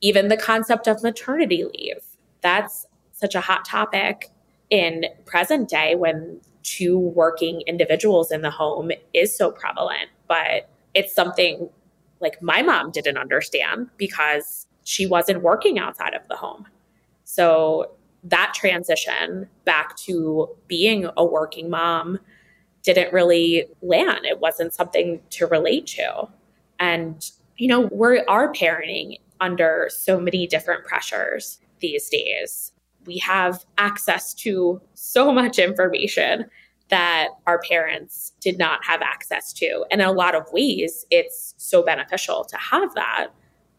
even 0.00 0.28
the 0.28 0.36
concept 0.36 0.86
of 0.86 1.02
maternity 1.02 1.64
leave, 1.64 2.02
that's 2.40 2.86
such 3.12 3.34
a 3.34 3.40
hot 3.40 3.64
topic 3.64 4.30
in 4.70 5.06
present 5.24 5.68
day 5.68 5.94
when 5.94 6.40
two 6.64 6.98
working 6.98 7.62
individuals 7.66 8.32
in 8.32 8.42
the 8.42 8.50
home 8.50 8.90
is 9.12 9.36
so 9.36 9.52
prevalent. 9.52 10.08
But 10.26 10.68
it's 10.94 11.14
something 11.14 11.68
like 12.20 12.42
my 12.42 12.62
mom 12.62 12.90
didn't 12.90 13.18
understand 13.18 13.88
because 13.96 14.66
she 14.82 15.06
wasn't 15.06 15.42
working 15.42 15.78
outside 15.78 16.14
of 16.14 16.26
the 16.28 16.36
home. 16.36 16.66
So 17.24 17.92
that 18.24 18.52
transition 18.54 19.48
back 19.64 19.96
to 19.98 20.48
being 20.66 21.08
a 21.16 21.24
working 21.24 21.70
mom 21.70 22.18
didn't 22.82 23.12
really 23.12 23.66
land. 23.82 24.24
It 24.24 24.40
wasn't 24.40 24.72
something 24.72 25.20
to 25.30 25.46
relate 25.46 25.86
to. 25.88 26.28
And, 26.78 27.30
you 27.56 27.68
know, 27.68 27.88
we 27.92 28.20
are 28.20 28.52
parenting 28.52 29.20
under 29.40 29.88
so 29.90 30.20
many 30.20 30.46
different 30.46 30.84
pressures 30.84 31.60
these 31.80 32.08
days. 32.08 32.72
We 33.06 33.18
have 33.18 33.64
access 33.78 34.34
to 34.34 34.80
so 34.94 35.32
much 35.32 35.58
information 35.58 36.46
that 36.88 37.28
our 37.46 37.60
parents 37.60 38.32
did 38.40 38.58
not 38.58 38.84
have 38.84 39.02
access 39.02 39.52
to. 39.54 39.84
And 39.90 40.00
in 40.00 40.06
a 40.06 40.12
lot 40.12 40.34
of 40.34 40.46
ways, 40.52 41.06
it's 41.10 41.54
so 41.56 41.82
beneficial 41.82 42.44
to 42.44 42.56
have 42.56 42.94
that. 42.94 43.28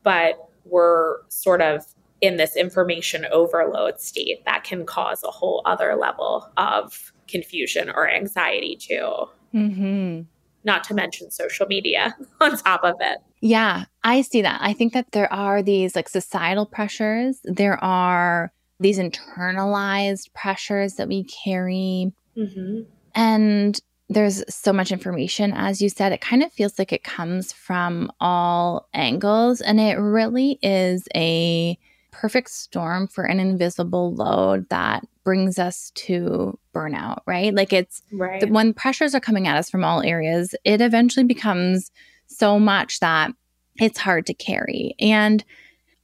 But 0.04 0.50
we're 0.66 1.18
sort 1.30 1.62
of 1.62 1.86
in 2.22 2.38
this 2.38 2.56
information 2.56 3.26
overload 3.32 4.02
state 4.02 4.44
that 4.46 4.64
can 4.64 4.86
cause 4.86 5.24
a 5.24 5.32
whole 5.32 5.62
other 5.66 5.96
level 5.96 6.50
of 6.58 7.14
confusion 7.28 7.90
or 7.90 8.10
anxiety 8.10 8.76
too. 8.76 9.28
Mm-hmm. 9.54 10.22
Not 10.64 10.84
to 10.86 10.94
mention 10.94 11.30
social 11.30 11.68
media 11.68 12.16
on 12.42 12.58
top 12.58 12.84
of 12.84 12.96
it. 13.00 13.20
Yeah, 13.42 13.86
I 14.04 14.22
see 14.22 14.42
that. 14.42 14.60
I 14.62 14.74
think 14.74 14.94
that 14.94 15.12
there 15.12 15.32
are 15.32 15.62
these 15.62 15.96
like 15.96 16.10
societal 16.10 16.66
pressures, 16.66 17.40
there 17.44 17.82
are 17.84 18.52
these 18.80 19.00
internalized 19.00 20.34
pressures 20.34 20.96
that 20.96 21.08
we 21.08 21.24
carry. 21.24 22.12
Mm-hmm. 22.38 22.82
And 23.14 23.82
there's 24.10 24.44
so 24.54 24.72
much 24.72 24.92
information. 24.92 25.54
As 25.54 25.82
you 25.82 25.90
said, 25.90 26.12
it 26.12 26.22
kind 26.22 26.44
of 26.44 26.52
feels 26.52 26.78
like 26.78 26.94
it 26.94 27.04
comes 27.04 27.52
from 27.52 28.12
all 28.20 28.88
angles. 28.94 29.62
And 29.62 29.80
it 29.80 29.96
really 29.96 30.60
is 30.62 31.08
a 31.16 31.78
perfect 32.12 32.50
storm 32.50 33.08
for 33.08 33.26
an 33.26 33.40
invisible 33.40 34.14
load 34.14 34.70
that 34.70 35.04
brings 35.24 35.58
us 35.58 35.92
to 35.96 36.58
burnout, 36.74 37.20
right? 37.26 37.54
Like 37.54 37.74
it's 37.74 38.02
right. 38.12 38.40
The, 38.40 38.48
when 38.48 38.74
pressures 38.74 39.16
are 39.16 39.20
coming 39.20 39.48
at 39.48 39.58
us 39.58 39.70
from 39.70 39.84
all 39.84 40.02
areas, 40.02 40.56
it 40.64 40.82
eventually 40.82 41.26
becomes 41.26 41.92
so 42.28 42.60
much 42.60 43.00
that 43.00 43.32
it's 43.78 44.00
hard 44.00 44.26
to 44.28 44.34
carry. 44.34 44.96
And 45.00 45.44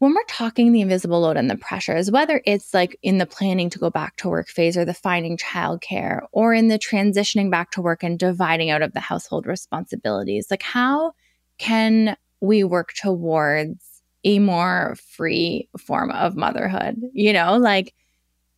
when 0.01 0.15
we're 0.15 0.23
talking 0.27 0.71
the 0.71 0.81
invisible 0.81 1.21
load 1.21 1.37
and 1.37 1.47
the 1.47 1.55
pressures, 1.55 2.09
whether 2.09 2.41
it's 2.47 2.73
like 2.73 2.97
in 3.03 3.19
the 3.19 3.25
planning 3.27 3.69
to 3.69 3.77
go 3.77 3.91
back 3.91 4.15
to 4.15 4.29
work 4.29 4.47
phase 4.47 4.75
or 4.75 4.83
the 4.83 4.95
finding 4.95 5.37
childcare 5.37 6.21
or 6.31 6.55
in 6.55 6.69
the 6.69 6.79
transitioning 6.79 7.51
back 7.51 7.69
to 7.69 7.83
work 7.83 8.01
and 8.01 8.17
dividing 8.17 8.71
out 8.71 8.81
of 8.81 8.93
the 8.93 8.99
household 8.99 9.45
responsibilities, 9.45 10.47
like 10.49 10.63
how 10.63 11.11
can 11.59 12.17
we 12.39 12.63
work 12.63 12.93
towards 12.99 14.01
a 14.23 14.39
more 14.39 14.95
free 15.11 15.69
form 15.77 16.09
of 16.09 16.35
motherhood? 16.35 16.99
You 17.13 17.31
know, 17.31 17.57
like 17.57 17.93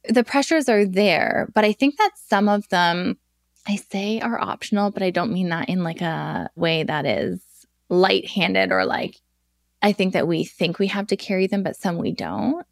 the 0.08 0.24
pressures 0.24 0.70
are 0.70 0.86
there, 0.86 1.50
but 1.54 1.66
I 1.66 1.74
think 1.74 1.98
that 1.98 2.12
some 2.16 2.48
of 2.48 2.70
them 2.70 3.18
I 3.68 3.76
say 3.76 4.22
are 4.22 4.40
optional, 4.40 4.92
but 4.92 5.04
I 5.04 5.10
don't 5.10 5.34
mean 5.34 5.50
that 5.50 5.68
in 5.68 5.84
like 5.84 6.00
a 6.00 6.50
way 6.56 6.84
that 6.84 7.06
is 7.06 7.42
light 7.90 8.30
handed 8.30 8.72
or 8.72 8.86
like 8.86 9.18
I 9.84 9.92
think 9.92 10.14
that 10.14 10.28
we 10.28 10.46
think 10.46 10.80
we 10.80 10.88
have 10.88 11.08
to 11.08 11.18
carry 11.18 11.46
them, 11.46 11.62
but 11.62 11.76
some 11.76 11.98
we 11.98 12.12
don't. 12.12 12.66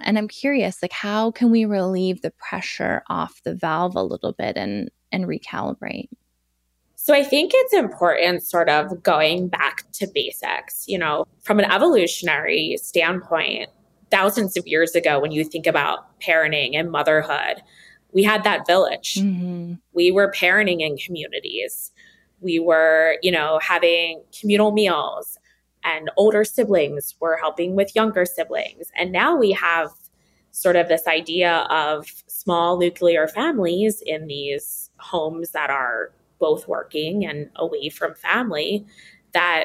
And 0.00 0.16
I'm 0.16 0.28
curious, 0.28 0.80
like, 0.80 0.92
how 0.92 1.30
can 1.32 1.50
we 1.50 1.64
relieve 1.64 2.22
the 2.22 2.30
pressure 2.30 3.02
off 3.10 3.42
the 3.44 3.54
valve 3.54 3.94
a 3.96 4.02
little 4.02 4.32
bit 4.32 4.56
and 4.56 4.90
and 5.12 5.26
recalibrate? 5.26 6.08
So 6.96 7.12
I 7.12 7.22
think 7.22 7.52
it's 7.54 7.74
important 7.74 8.42
sort 8.42 8.70
of 8.70 9.02
going 9.02 9.48
back 9.48 9.84
to 9.92 10.08
basics, 10.14 10.84
you 10.88 10.96
know, 10.96 11.26
from 11.42 11.58
an 11.58 11.70
evolutionary 11.70 12.78
standpoint, 12.80 13.68
thousands 14.10 14.56
of 14.56 14.66
years 14.66 14.94
ago, 14.94 15.20
when 15.20 15.32
you 15.32 15.44
think 15.44 15.66
about 15.66 16.18
parenting 16.20 16.74
and 16.74 16.90
motherhood, 16.90 17.62
we 18.12 18.22
had 18.22 18.44
that 18.44 18.66
village. 18.66 19.16
Mm-hmm. 19.16 19.74
We 19.92 20.12
were 20.12 20.32
parenting 20.32 20.80
in 20.80 20.96
communities. 20.96 21.92
We 22.40 22.58
were, 22.58 23.18
you 23.22 23.32
know, 23.32 23.58
having 23.60 24.22
communal 24.40 24.72
meals 24.72 25.38
and 25.84 26.10
older 26.16 26.44
siblings 26.44 27.14
were 27.20 27.36
helping 27.36 27.76
with 27.76 27.94
younger 27.94 28.24
siblings. 28.24 28.90
And 28.96 29.12
now 29.12 29.36
we 29.36 29.52
have 29.52 29.90
sort 30.50 30.76
of 30.76 30.88
this 30.88 31.06
idea 31.06 31.66
of 31.70 32.06
small 32.26 32.78
nuclear 32.78 33.28
families 33.28 34.02
in 34.04 34.26
these 34.26 34.90
homes 34.98 35.50
that 35.50 35.70
are 35.70 36.12
both 36.38 36.68
working 36.68 37.26
and 37.26 37.50
away 37.56 37.88
from 37.88 38.14
family 38.14 38.84
that 39.32 39.64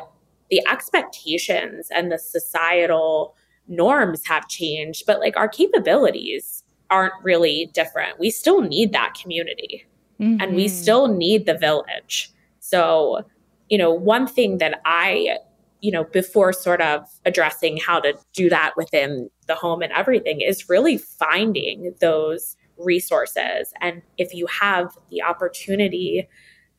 the 0.50 0.66
expectations 0.68 1.90
and 1.92 2.12
the 2.12 2.18
societal 2.18 3.36
norms 3.68 4.26
have 4.26 4.48
changed, 4.48 5.04
but 5.06 5.20
like 5.20 5.38
our 5.38 5.48
capabilities 5.48 6.64
aren't 6.90 7.14
really 7.24 7.70
different. 7.74 8.20
We 8.20 8.32
still 8.32 8.62
need 8.62 8.92
that 8.94 9.14
community 9.14 9.86
mm-hmm. 10.20 10.42
and 10.42 10.56
we 10.56 10.66
mm-hmm. 10.66 10.76
still 10.76 11.08
need 11.08 11.46
the 11.46 11.58
village. 11.58 12.32
So, 12.60 13.26
you 13.70 13.78
know, 13.78 13.94
one 13.94 14.26
thing 14.26 14.58
that 14.58 14.82
I 14.86 15.38
you 15.82 15.92
know, 15.92 16.04
before 16.06 16.54
sort 16.54 16.82
of 16.82 17.06
addressing 17.26 17.78
how 17.78 18.00
to 18.00 18.14
do 18.34 18.50
that 18.50 18.74
within 18.76 19.30
the 19.48 19.56
home 19.56 19.82
and 19.82 19.92
everything 19.94 20.42
is 20.42 20.70
really 20.70 20.98
finding 20.98 21.94
those 22.02 22.56
resources. 22.78 23.74
And 23.82 24.02
if 24.18 24.34
you 24.34 24.48
have 24.48 24.98
the 25.10 25.22
opportunity 25.22 26.28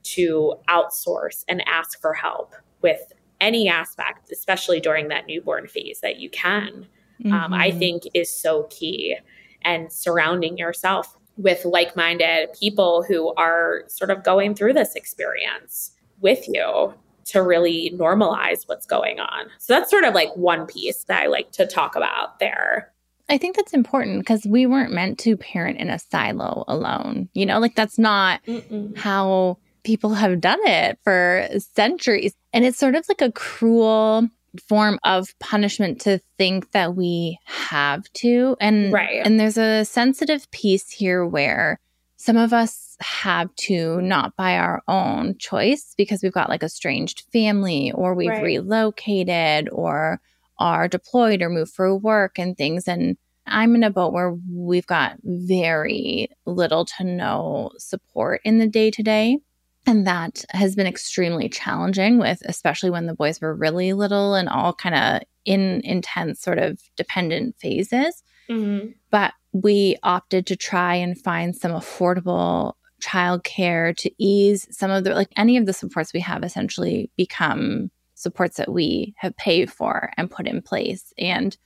to 0.03 0.55
outsource 0.69 1.45
and 1.49 1.67
ask 1.69 2.01
for 2.01 2.15
help 2.15 2.55
with 2.83 3.13
any 3.41 3.69
aspect, 3.69 4.31
especially 4.33 4.81
during 4.81 5.09
that 5.09 5.27
newborn 5.27 5.67
phase 5.67 6.01
that 6.01 6.19
you 6.19 6.31
can, 6.31 6.87
mm-hmm. 7.23 7.33
um, 7.33 7.53
I 7.53 7.71
mm-hmm. 7.71 7.79
think 7.79 8.03
is 8.15 8.35
so 8.35 8.65
key. 8.65 9.17
And 9.63 9.93
surrounding 9.93 10.57
yourself 10.57 11.17
with 11.37 11.65
like 11.65 11.97
minded 11.97 12.49
people 12.59 13.03
who 13.03 13.35
are 13.35 13.85
sort 13.89 14.11
of 14.11 14.25
going 14.25 14.55
through 14.55 14.73
this 14.73 14.95
experience 14.95 15.93
with 16.21 16.47
you 16.49 16.95
to 17.31 17.43
really 17.43 17.93
normalize 17.97 18.67
what's 18.67 18.87
going 18.87 19.21
on. 19.21 19.47
So 19.59 19.75
that's 19.75 19.91
sort 19.91 20.05
of 20.05 20.15
like 20.15 20.35
one 20.37 20.67
piece 20.67 21.05
that 21.05 21.23
I 21.23 21.27
like 21.27 21.53
to 21.53 21.67
talk 21.67 21.97
about 21.97 22.39
there. 22.39 22.93
I 23.29 23.39
think 23.39 23.57
that's 23.57 23.73
important 23.73 24.21
because 24.21 24.45
we 24.45 24.67
weren't 24.67 24.93
meant 24.93 25.19
to 25.21 25.37
parent 25.37 25.79
in 25.79 25.89
a 25.89 25.99
silo 25.99 26.65
alone. 26.67 27.29
You 27.33 27.47
know, 27.47 27.61
like 27.61 27.77
that's 27.77 27.99
not 27.99 28.45
Mm-mm. 28.45 28.97
how 28.99 29.59
people 29.85 30.15
have 30.15 30.41
done 30.41 30.59
it 30.65 30.99
for 31.05 31.49
centuries. 31.59 32.35
And 32.53 32.65
it's 32.65 32.79
sort 32.79 32.97
of 32.97 33.05
like 33.09 33.23
a 33.23 33.33
cruel 33.33 34.29
form 34.69 34.99
of 35.05 35.39
punishment 35.39 36.01
to 36.03 36.21
think 36.39 36.73
that 36.73 36.97
we 36.97 37.39
have 37.45 38.11
to. 38.15 38.57
And 38.61 38.93
right. 38.93 39.25
and 39.25 39.39
there's 39.39 39.59
a 39.59 39.85
sensitive 39.85 40.51
piece 40.51 40.91
here 40.91 41.25
where 41.25 41.79
some 42.21 42.37
of 42.37 42.53
us 42.53 42.99
have 43.01 43.49
to 43.57 43.99
not 44.03 44.37
by 44.37 44.59
our 44.59 44.83
own 44.89 45.39
choice 45.39 45.95
because 45.97 46.23
we've 46.23 46.35
got 46.35 46.51
like 46.51 46.63
a 46.63 46.67
estranged 46.67 47.25
family 47.33 47.93
or 47.93 48.15
we've 48.15 48.29
right. 48.29 48.45
relocated 48.45 49.71
or 49.73 50.21
are 50.59 50.87
deployed 50.87 51.41
or 51.41 51.49
moved 51.49 51.73
for 51.73 51.97
work 51.97 52.39
and 52.39 52.59
things. 52.59 52.87
And 52.87 53.17
I'm 53.47 53.75
in 53.75 53.83
a 53.83 53.89
boat 53.89 54.13
where 54.13 54.37
we've 54.53 54.87
got 54.87 55.17
very 55.25 56.29
little 56.45 56.85
to 56.99 57.05
no 57.05 57.71
support 57.79 58.43
in 58.45 58.59
the 58.59 58.69
day 58.69 58.91
to 58.91 59.03
day. 59.03 59.39
And 59.87 60.07
that 60.07 60.45
has 60.51 60.77
been 60.77 60.87
extremely 60.87 61.49
challenging 61.49 62.19
with, 62.19 62.43
especially 62.45 62.91
when 62.91 63.07
the 63.07 63.15
boys 63.15 63.41
were 63.41 63.55
really 63.55 63.95
little 63.95 64.35
and 64.35 64.47
all 64.47 64.75
kind 64.75 64.95
of 64.95 65.23
in 65.47 65.81
intense 65.85 66.43
sort 66.43 66.59
of 66.59 66.83
dependent 66.97 67.57
phases. 67.59 68.23
Mm-hmm. 68.51 68.89
But 69.11 69.33
we 69.53 69.97
opted 70.03 70.47
to 70.47 70.57
try 70.57 70.95
and 70.97 71.19
find 71.19 71.55
some 71.55 71.73
affordable 71.73 72.75
childcare 73.01 73.97
to 73.97 74.11
ease 74.19 74.69
some 74.71 74.91
of 74.91 75.05
the 75.05 75.15
like 75.15 75.31
any 75.37 75.57
of 75.57 75.67
the 75.67 75.73
supports 75.73 76.13
we 76.13 76.21
have 76.21 76.45
essentially 76.45 77.11
become 77.17 77.91
supports 78.15 78.59
that 78.59 78.71
we 78.71 79.15
have 79.17 79.35
paid 79.39 79.73
for 79.73 80.11
and 80.19 80.31
put 80.31 80.47
in 80.47 80.61
place 80.61 81.15
and 81.17 81.57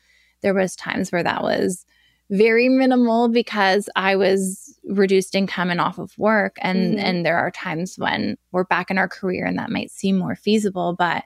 there 0.42 0.54
was 0.54 0.76
times 0.76 1.10
where 1.10 1.24
that 1.24 1.42
was 1.42 1.84
very 2.30 2.68
minimal 2.68 3.28
because 3.28 3.88
I 3.96 4.14
was 4.14 4.78
reduced 4.84 5.34
income 5.34 5.70
and 5.70 5.80
off 5.80 5.98
of 5.98 6.16
work 6.16 6.56
and 6.60 6.92
mm-hmm. 6.92 7.04
and 7.04 7.26
there 7.26 7.38
are 7.38 7.50
times 7.50 7.96
when 7.98 8.36
we're 8.52 8.64
back 8.64 8.90
in 8.90 8.98
our 8.98 9.08
career 9.08 9.44
and 9.44 9.58
that 9.58 9.70
might 9.70 9.90
seem 9.90 10.16
more 10.16 10.36
feasible 10.36 10.94
but 10.96 11.24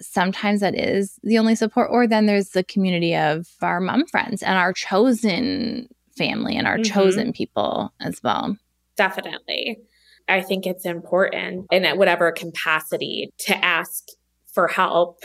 sometimes 0.00 0.60
that 0.60 0.78
is 0.78 1.18
the 1.22 1.38
only 1.38 1.54
support 1.54 1.88
or 1.90 2.06
then 2.06 2.26
there's 2.26 2.50
the 2.50 2.64
community 2.64 3.16
of 3.16 3.48
our 3.62 3.80
mom 3.80 4.06
friends 4.06 4.42
and 4.42 4.56
our 4.56 4.72
chosen 4.72 5.88
family 6.16 6.56
and 6.56 6.66
our 6.66 6.76
mm-hmm. 6.78 6.92
chosen 6.92 7.32
people 7.32 7.92
as 8.00 8.20
well 8.22 8.56
Definitely. 8.98 9.78
I 10.28 10.42
think 10.42 10.66
it's 10.66 10.84
important 10.84 11.66
in 11.70 11.84
whatever 11.96 12.32
capacity 12.32 13.32
to 13.38 13.64
ask 13.64 14.04
for 14.52 14.66
help 14.66 15.20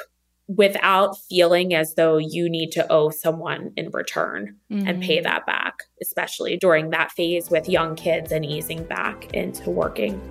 without 0.48 1.18
feeling 1.28 1.74
as 1.74 1.96
though 1.96 2.18
you 2.18 2.50
need 2.50 2.72
to 2.74 2.90
owe 2.92 3.10
someone 3.10 3.72
in 3.76 3.90
return 3.92 4.58
mm-hmm. 4.72 4.88
and 4.88 5.02
pay 5.02 5.18
mm-hmm. 5.18 5.24
that 5.24 5.46
back, 5.48 5.80
especially 6.02 6.56
during 6.56 6.92
that 6.92 7.12
phase 7.12 7.50
with 7.50 7.68
young 7.68 7.96
kids 7.96 8.32
and 8.32 8.46
easing 8.46 8.84
back 8.84 9.34
into 9.34 9.72
working. 9.72 10.22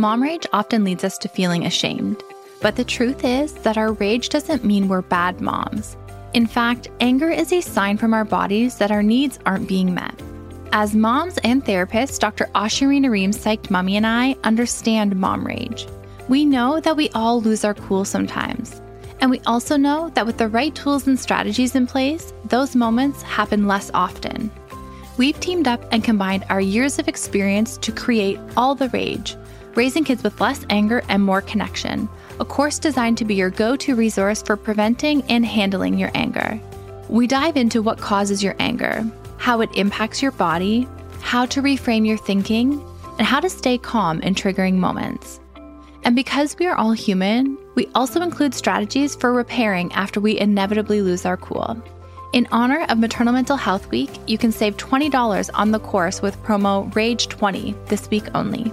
Mom 0.00 0.22
rage 0.22 0.46
often 0.54 0.82
leads 0.82 1.04
us 1.04 1.18
to 1.18 1.28
feeling 1.28 1.66
ashamed. 1.66 2.24
But 2.62 2.76
the 2.76 2.84
truth 2.84 3.22
is 3.22 3.52
that 3.52 3.76
our 3.76 3.92
rage 3.92 4.30
doesn't 4.30 4.64
mean 4.64 4.88
we're 4.88 5.02
bad 5.02 5.42
moms. 5.42 5.94
In 6.32 6.46
fact, 6.46 6.88
anger 7.00 7.28
is 7.28 7.52
a 7.52 7.60
sign 7.60 7.98
from 7.98 8.14
our 8.14 8.24
bodies 8.24 8.78
that 8.78 8.90
our 8.90 9.02
needs 9.02 9.38
aren't 9.44 9.68
being 9.68 9.92
met. 9.92 10.18
As 10.72 10.94
moms 10.94 11.36
and 11.44 11.62
therapists, 11.62 12.18
Dr. 12.18 12.46
Ashurina 12.54 13.10
Ream 13.10 13.30
Psyched 13.30 13.70
Mommy 13.70 13.98
and 13.98 14.06
I 14.06 14.36
understand 14.42 15.16
mom 15.16 15.46
rage. 15.46 15.86
We 16.30 16.46
know 16.46 16.80
that 16.80 16.96
we 16.96 17.10
all 17.10 17.42
lose 17.42 17.62
our 17.62 17.74
cool 17.74 18.06
sometimes. 18.06 18.80
And 19.20 19.30
we 19.30 19.40
also 19.40 19.76
know 19.76 20.08
that 20.14 20.24
with 20.24 20.38
the 20.38 20.48
right 20.48 20.74
tools 20.74 21.06
and 21.06 21.20
strategies 21.20 21.74
in 21.74 21.86
place, 21.86 22.32
those 22.46 22.74
moments 22.74 23.20
happen 23.20 23.66
less 23.66 23.90
often. 23.92 24.50
We've 25.18 25.38
teamed 25.40 25.68
up 25.68 25.84
and 25.92 26.02
combined 26.02 26.46
our 26.48 26.62
years 26.62 26.98
of 26.98 27.06
experience 27.06 27.76
to 27.76 27.92
create 27.92 28.40
All 28.56 28.74
the 28.74 28.88
Rage, 28.88 29.36
raising 29.74 30.04
kids 30.04 30.22
with 30.22 30.40
less 30.40 30.64
anger 30.70 31.02
and 31.08 31.22
more 31.22 31.42
connection, 31.42 32.08
a 32.38 32.44
course 32.44 32.78
designed 32.78 33.18
to 33.18 33.24
be 33.24 33.34
your 33.34 33.50
go 33.50 33.76
to 33.76 33.94
resource 33.94 34.42
for 34.42 34.56
preventing 34.56 35.22
and 35.24 35.44
handling 35.44 35.98
your 35.98 36.10
anger. 36.14 36.60
We 37.08 37.26
dive 37.26 37.56
into 37.56 37.82
what 37.82 37.98
causes 37.98 38.42
your 38.42 38.56
anger, 38.58 39.04
how 39.38 39.60
it 39.60 39.70
impacts 39.74 40.22
your 40.22 40.32
body, 40.32 40.88
how 41.20 41.46
to 41.46 41.62
reframe 41.62 42.06
your 42.06 42.18
thinking, 42.18 42.82
and 43.18 43.26
how 43.26 43.40
to 43.40 43.50
stay 43.50 43.78
calm 43.78 44.20
in 44.22 44.34
triggering 44.34 44.74
moments. 44.74 45.40
And 46.04 46.16
because 46.16 46.56
we 46.58 46.66
are 46.66 46.76
all 46.76 46.92
human, 46.92 47.58
we 47.74 47.88
also 47.94 48.22
include 48.22 48.54
strategies 48.54 49.14
for 49.14 49.32
repairing 49.32 49.92
after 49.92 50.20
we 50.20 50.38
inevitably 50.38 51.02
lose 51.02 51.26
our 51.26 51.36
cool. 51.36 51.76
In 52.32 52.46
honor 52.52 52.86
of 52.88 52.98
Maternal 52.98 53.32
Mental 53.32 53.56
Health 53.56 53.90
Week, 53.90 54.10
you 54.26 54.38
can 54.38 54.52
save 54.52 54.76
$20 54.76 55.50
on 55.52 55.72
the 55.72 55.80
course 55.80 56.22
with 56.22 56.40
promo 56.42 56.90
RAGE20 56.94 57.88
this 57.88 58.08
week 58.08 58.24
only. 58.34 58.72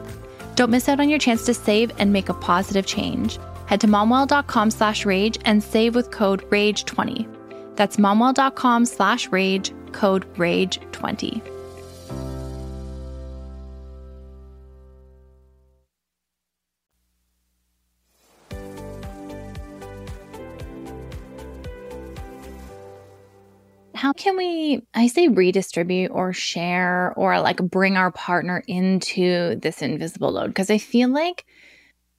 Don't 0.58 0.72
miss 0.72 0.90
out 0.90 1.00
on 1.00 1.08
your 1.08 1.20
chance 1.20 1.46
to 1.46 1.54
save 1.54 1.92
and 2.00 2.12
make 2.12 2.30
a 2.30 2.34
positive 2.34 2.88
change. 2.88 3.38
Head 3.68 3.80
to 3.82 3.88
momwell.com 3.88 4.72
slash 4.72 5.06
rage 5.06 5.38
and 5.46 5.64
save 5.64 5.94
with 5.94 6.10
code 6.10 6.50
RAGE20. 6.50 7.28
That's 7.76 7.98
momwell.com 7.98 8.86
slash 8.86 9.28
rage 9.28 9.72
code 9.92 10.26
RAGE20. 10.34 11.57
How 23.98 24.14
can 24.14 24.38
we, 24.38 24.84
I 24.94 25.08
say 25.08 25.28
redistribute 25.28 26.12
or 26.12 26.32
share 26.32 27.14
or 27.18 27.40
like 27.42 27.58
bring 27.58 27.98
our 27.98 28.12
partner 28.12 28.64
into 28.68 29.56
this 29.56 29.82
invisible 29.82 30.32
load? 30.32 30.48
Because 30.48 30.70
I 30.70 30.78
feel 30.78 31.10
like 31.10 31.46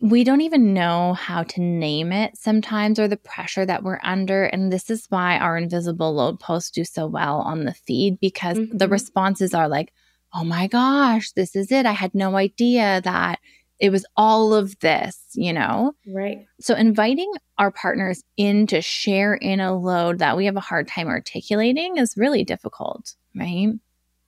we 0.00 0.24
don't 0.24 0.40
even 0.40 0.74
know 0.74 1.12
how 1.14 1.42
to 1.42 1.60
name 1.60 2.12
it 2.12 2.36
sometimes 2.36 2.98
or 2.98 3.08
the 3.08 3.16
pressure 3.16 3.64
that 3.64 3.82
we're 3.82 4.00
under. 4.02 4.44
And 4.44 4.72
this 4.72 4.90
is 4.90 5.06
why 5.08 5.38
our 5.38 5.56
invisible 5.56 6.14
load 6.14 6.38
posts 6.38 6.70
do 6.70 6.84
so 6.84 7.06
well 7.06 7.38
on 7.38 7.64
the 7.64 7.74
feed 7.74 8.18
because 8.20 8.58
mm-hmm. 8.58 8.76
the 8.76 8.88
responses 8.88 9.54
are 9.54 9.68
like, 9.68 9.92
oh 10.34 10.44
my 10.44 10.66
gosh, 10.66 11.32
this 11.32 11.56
is 11.56 11.72
it. 11.72 11.86
I 11.86 11.92
had 11.92 12.14
no 12.14 12.36
idea 12.36 13.00
that 13.02 13.40
it 13.80 13.90
was 13.90 14.04
all 14.16 14.54
of 14.54 14.78
this, 14.80 15.20
you 15.34 15.52
know? 15.52 15.92
Right. 16.06 16.46
So 16.60 16.74
inviting 16.74 17.32
our 17.58 17.70
partners 17.70 18.22
in 18.36 18.66
to 18.68 18.80
share 18.80 19.34
in 19.34 19.60
a 19.60 19.76
load 19.76 20.18
that 20.18 20.36
we 20.36 20.46
have 20.46 20.56
a 20.56 20.60
hard 20.60 20.88
time 20.88 21.08
articulating 21.08 21.96
is 21.96 22.14
really 22.16 22.44
difficult, 22.44 23.14
right? 23.36 23.72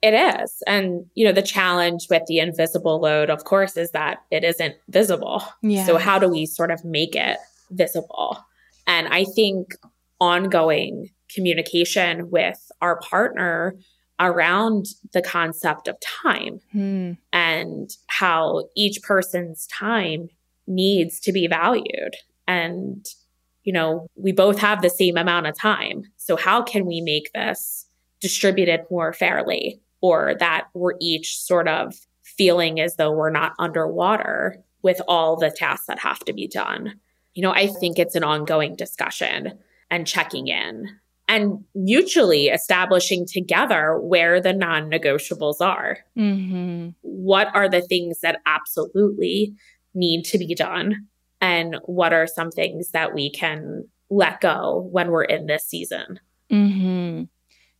It 0.01 0.13
is. 0.13 0.63
And, 0.65 1.05
you 1.13 1.25
know, 1.25 1.31
the 1.31 1.43
challenge 1.43 2.07
with 2.09 2.23
the 2.27 2.39
invisible 2.39 2.99
load, 2.99 3.29
of 3.29 3.43
course, 3.43 3.77
is 3.77 3.91
that 3.91 4.19
it 4.31 4.43
isn't 4.43 4.75
visible. 4.89 5.43
Yeah. 5.61 5.85
So, 5.85 5.97
how 5.97 6.17
do 6.17 6.27
we 6.27 6.47
sort 6.47 6.71
of 6.71 6.83
make 6.83 7.15
it 7.15 7.37
visible? 7.69 8.43
And 8.87 9.07
I 9.09 9.25
think 9.25 9.75
ongoing 10.19 11.09
communication 11.33 12.31
with 12.31 12.59
our 12.81 12.99
partner 12.99 13.75
around 14.21 14.85
the 15.13 15.21
concept 15.21 15.87
of 15.87 15.97
time 16.23 16.59
hmm. 16.71 17.13
and 17.33 17.89
how 18.07 18.63
each 18.75 19.01
person's 19.01 19.67
time 19.67 20.29
needs 20.67 21.19
to 21.19 21.31
be 21.31 21.47
valued. 21.47 22.15
And, 22.47 23.05
you 23.63 23.73
know, 23.73 24.07
we 24.15 24.31
both 24.31 24.59
have 24.59 24.81
the 24.81 24.89
same 24.89 25.17
amount 25.17 25.47
of 25.47 25.57
time. 25.57 26.03
So, 26.17 26.37
how 26.37 26.61
can 26.61 26.85
we 26.85 27.01
make 27.01 27.31
this 27.33 27.87
distributed 28.21 28.81
more 28.89 29.11
fairly? 29.11 29.81
or 30.01 30.35
that 30.39 30.67
we're 30.73 30.95
each 30.99 31.37
sort 31.37 31.67
of 31.67 31.95
feeling 32.23 32.79
as 32.79 32.95
though 32.95 33.11
we're 33.11 33.29
not 33.29 33.53
underwater 33.59 34.57
with 34.81 34.99
all 35.07 35.37
the 35.37 35.51
tasks 35.51 35.85
that 35.85 35.99
have 35.99 36.19
to 36.19 36.33
be 36.33 36.47
done. 36.47 36.99
You 37.33 37.43
know, 37.43 37.53
I 37.53 37.67
think 37.67 37.97
it's 37.97 38.15
an 38.15 38.23
ongoing 38.23 38.75
discussion 38.75 39.57
and 39.89 40.07
checking 40.07 40.47
in 40.47 40.89
and 41.31 41.63
mutually 41.73 42.49
establishing 42.49 43.25
together 43.25 43.97
where 44.01 44.41
the 44.41 44.51
non 44.51 44.91
negotiables 44.91 45.61
are. 45.61 45.99
Mm-hmm. 46.17 46.89
What 47.03 47.47
are 47.55 47.69
the 47.69 47.81
things 47.81 48.19
that 48.19 48.41
absolutely 48.45 49.53
need 49.95 50.25
to 50.25 50.37
be 50.37 50.53
done? 50.53 51.07
And 51.39 51.77
what 51.85 52.11
are 52.11 52.27
some 52.27 52.51
things 52.51 52.91
that 52.91 53.15
we 53.15 53.31
can 53.31 53.87
let 54.09 54.41
go 54.41 54.89
when 54.91 55.09
we're 55.09 55.23
in 55.23 55.45
this 55.45 55.65
season? 55.65 56.19
Mm-hmm. 56.51 57.23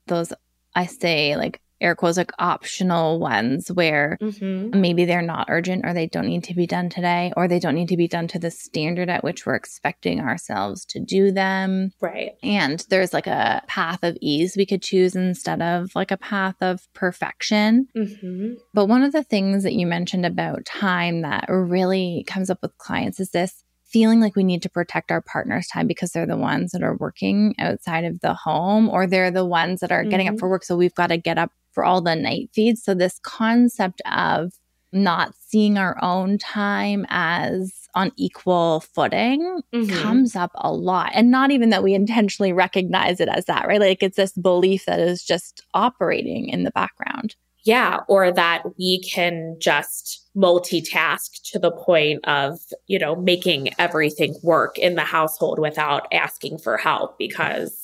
Those, 0.08 0.32
I 0.74 0.86
say, 0.86 1.36
like 1.36 1.60
air 1.82 1.96
quotes 1.96 2.18
like 2.18 2.32
optional 2.40 3.20
ones 3.20 3.72
where 3.72 4.18
mm-hmm. 4.22 4.80
maybe 4.80 5.06
they're 5.06 5.22
not 5.22 5.48
urgent 5.50 5.86
or 5.86 5.94
they 5.94 6.08
don't 6.08 6.28
need 6.28 6.44
to 6.46 6.54
be 6.54 6.68
done 6.68 6.90
today 6.90 7.32
or 7.36 7.48
they 7.48 7.60
don't 7.60 7.76
need 7.76 7.90
to 7.90 7.98
be 7.98 8.08
done 8.08 8.28
to 8.30 8.40
the 8.40 8.52
standard 8.52 9.10
at 9.10 9.24
which 9.24 9.46
we're 9.46 9.56
expecting 9.56 10.20
ourselves 10.20 10.86
to 10.86 11.00
do 11.00 11.32
them. 11.32 11.92
Right. 12.02 12.32
And 12.44 12.86
there's 12.90 13.14
like 13.14 13.28
a 13.28 13.64
path 13.68 14.04
of 14.04 14.18
ease 14.22 14.56
we 14.56 14.66
could 14.66 14.82
choose 14.82 15.16
instead 15.16 15.62
of 15.62 15.92
like 15.96 16.12
a 16.12 16.18
path 16.18 16.56
of 16.62 16.88
perfection. 16.94 17.88
Mm-hmm. 17.96 18.54
But 18.74 18.86
one 18.86 19.04
of 19.04 19.12
the 19.12 19.24
things 19.24 19.64
that 19.64 19.74
you 19.74 19.88
mentioned 19.88 20.26
about 20.26 20.66
time 20.66 21.22
that 21.22 21.46
really 21.50 22.24
comes 22.28 22.50
up 22.50 22.60
with 22.62 22.78
clients 22.78 23.20
is 23.20 23.32
this 23.32 23.64
feeling 23.92 24.22
like 24.22 24.36
we 24.36 24.44
need 24.44 24.62
to 24.62 24.70
protect 24.70 25.12
our 25.12 25.22
partner's 25.22 25.68
time 25.68 25.86
because 25.86 26.12
they're 26.12 26.26
the 26.26 26.38
ones 26.38 26.72
that 26.72 26.82
are 26.82 26.96
working 26.96 27.54
outside 27.60 28.06
of 28.06 28.20
the 28.22 28.34
home 28.34 28.90
or 28.90 29.06
they're 29.06 29.32
the 29.32 29.46
ones 29.46 29.82
that 29.82 29.92
are 29.92 30.02
mm-hmm. 30.02 30.10
getting 30.10 30.28
up 30.28 30.34
mm-hmm. 30.34 30.40
for 30.40 30.50
work. 30.50 30.64
So 30.64 30.78
we've 30.78 30.96
got 30.96 31.08
to 31.08 31.18
get 31.18 31.38
up 31.38 31.52
for 31.72 31.84
all 31.84 32.02
the 32.02 32.16
night 32.16 32.50
feeds. 32.54 32.84
So, 32.84 32.94
this 32.94 33.20
concept 33.24 34.02
of 34.12 34.54
not 34.94 35.34
seeing 35.48 35.78
our 35.78 35.98
own 36.04 36.38
time 36.38 37.06
as 37.10 37.72
on 37.96 38.12
equal 38.16 38.82
footing 38.82 39.62
mm-hmm. 39.74 40.02
comes 40.02 40.36
up 40.36 40.52
a 40.56 40.72
lot. 40.72 41.12
And 41.14 41.32
not 41.32 41.52
even 41.52 41.70
that 41.70 41.84
we 41.84 41.94
intentionally 41.94 42.54
recognize 42.54 43.20
it 43.20 43.30
as 43.30 43.46
that, 43.46 43.68
right? 43.68 43.80
Like 43.80 44.04
it's 44.04 44.18
this 44.18 44.34
belief 44.34 44.86
that 44.86 45.00
is 45.00 45.24
just 45.24 45.64
operating 45.74 46.50
in 46.50 46.64
the 46.64 46.72
background. 46.72 47.36
Yeah. 47.64 48.00
Or 48.08 48.32
that 48.32 48.64
we 48.80 49.04
can 49.04 49.56
just 49.60 50.28
multitask 50.36 51.42
to 51.52 51.60
the 51.60 51.72
point 51.72 52.26
of, 52.28 52.60
you 52.88 52.98
know, 52.98 53.16
making 53.16 53.70
everything 53.78 54.36
work 54.42 54.80
in 54.80 54.96
the 54.96 55.04
household 55.04 55.60
without 55.60 56.08
asking 56.12 56.58
for 56.58 56.78
help 56.78 57.18
because 57.20 57.81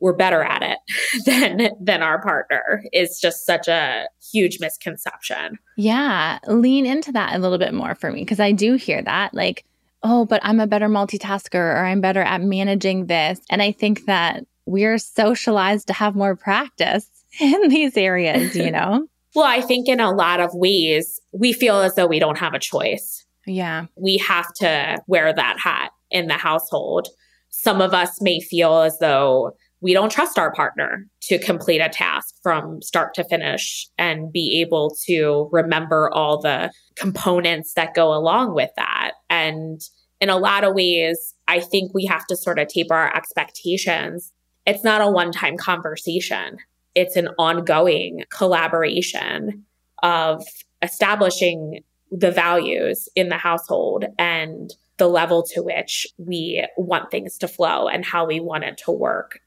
we're 0.00 0.12
better 0.12 0.42
at 0.42 0.62
it 0.62 0.78
than 1.24 1.70
than 1.80 2.02
our 2.02 2.20
partner 2.20 2.84
is 2.92 3.18
just 3.20 3.46
such 3.46 3.68
a 3.68 4.08
huge 4.32 4.60
misconception. 4.60 5.58
Yeah, 5.76 6.38
lean 6.46 6.86
into 6.86 7.12
that 7.12 7.34
a 7.34 7.38
little 7.38 7.58
bit 7.58 7.74
more 7.74 7.94
for 7.94 8.10
me 8.10 8.20
because 8.20 8.40
I 8.40 8.52
do 8.52 8.74
hear 8.74 9.02
that 9.02 9.34
like, 9.34 9.64
"Oh, 10.02 10.24
but 10.24 10.40
I'm 10.44 10.60
a 10.60 10.66
better 10.66 10.88
multitasker 10.88 11.54
or 11.54 11.84
I'm 11.84 12.00
better 12.00 12.22
at 12.22 12.42
managing 12.42 13.06
this." 13.06 13.40
And 13.50 13.62
I 13.62 13.72
think 13.72 14.06
that 14.06 14.44
we're 14.66 14.98
socialized 14.98 15.86
to 15.86 15.92
have 15.92 16.16
more 16.16 16.36
practice 16.36 17.08
in 17.40 17.68
these 17.68 17.96
areas, 17.96 18.54
you 18.56 18.70
know. 18.70 19.06
well, 19.34 19.46
I 19.46 19.60
think 19.60 19.88
in 19.88 20.00
a 20.00 20.10
lot 20.10 20.40
of 20.40 20.50
ways 20.54 21.20
we 21.32 21.52
feel 21.52 21.80
as 21.80 21.94
though 21.94 22.06
we 22.06 22.18
don't 22.18 22.38
have 22.38 22.54
a 22.54 22.58
choice. 22.58 23.24
Yeah. 23.46 23.86
We 23.96 24.18
have 24.18 24.52
to 24.54 24.98
wear 25.06 25.32
that 25.32 25.58
hat 25.60 25.92
in 26.10 26.26
the 26.26 26.34
household. 26.34 27.08
Some 27.50 27.80
of 27.80 27.94
us 27.94 28.20
may 28.20 28.40
feel 28.40 28.80
as 28.80 28.98
though 28.98 29.52
we 29.80 29.92
don't 29.92 30.10
trust 30.10 30.38
our 30.38 30.52
partner 30.52 31.06
to 31.22 31.38
complete 31.38 31.80
a 31.80 31.88
task 31.88 32.34
from 32.42 32.80
start 32.80 33.14
to 33.14 33.24
finish 33.24 33.88
and 33.98 34.32
be 34.32 34.60
able 34.60 34.96
to 35.06 35.48
remember 35.52 36.10
all 36.12 36.40
the 36.40 36.72
components 36.96 37.74
that 37.74 37.94
go 37.94 38.12
along 38.14 38.54
with 38.54 38.70
that. 38.76 39.12
And 39.28 39.80
in 40.20 40.30
a 40.30 40.38
lot 40.38 40.64
of 40.64 40.74
ways, 40.74 41.34
I 41.46 41.60
think 41.60 41.92
we 41.92 42.06
have 42.06 42.26
to 42.26 42.36
sort 42.36 42.58
of 42.58 42.68
taper 42.68 42.94
our 42.94 43.14
expectations. 43.14 44.32
It's 44.66 44.82
not 44.82 45.02
a 45.02 45.10
one 45.10 45.30
time 45.30 45.56
conversation, 45.56 46.56
it's 46.94 47.16
an 47.16 47.28
ongoing 47.38 48.24
collaboration 48.30 49.64
of 50.02 50.42
establishing 50.82 51.82
the 52.10 52.30
values 52.30 53.08
in 53.14 53.28
the 53.28 53.36
household 53.36 54.06
and 54.18 54.72
the 54.96 55.08
level 55.08 55.42
to 55.42 55.62
which 55.62 56.06
we 56.16 56.66
want 56.78 57.10
things 57.10 57.36
to 57.38 57.48
flow 57.48 57.86
and 57.88 58.04
how 58.04 58.24
we 58.24 58.40
want 58.40 58.64
it 58.64 58.78
to 58.78 58.90
work 58.90 59.40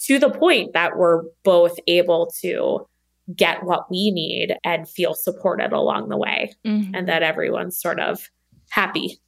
to 0.00 0.18
the 0.18 0.30
point 0.30 0.72
that 0.72 0.96
we're 0.96 1.22
both 1.44 1.78
able 1.86 2.32
to 2.40 2.86
get 3.34 3.62
what 3.64 3.90
we 3.90 4.10
need 4.10 4.56
and 4.64 4.88
feel 4.88 5.14
supported 5.14 5.72
along 5.72 6.08
the 6.08 6.16
way 6.16 6.52
mm-hmm. 6.66 6.94
and 6.94 7.08
that 7.08 7.22
everyone's 7.22 7.80
sort 7.80 8.00
of 8.00 8.28
happy. 8.70 9.18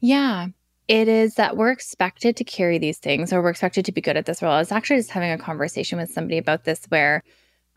Yeah. 0.00 0.48
It 0.86 1.08
is 1.08 1.34
that 1.34 1.56
we're 1.56 1.70
expected 1.70 2.36
to 2.36 2.44
carry 2.44 2.78
these 2.78 2.98
things 2.98 3.32
or 3.32 3.42
we're 3.42 3.50
expected 3.50 3.84
to 3.84 3.92
be 3.92 4.00
good 4.00 4.16
at 4.16 4.26
this 4.26 4.42
role. 4.42 4.52
I 4.52 4.58
was 4.58 4.72
actually 4.72 4.96
just 4.98 5.10
having 5.10 5.30
a 5.30 5.38
conversation 5.38 5.98
with 5.98 6.10
somebody 6.10 6.38
about 6.38 6.64
this 6.64 6.84
where 6.88 7.22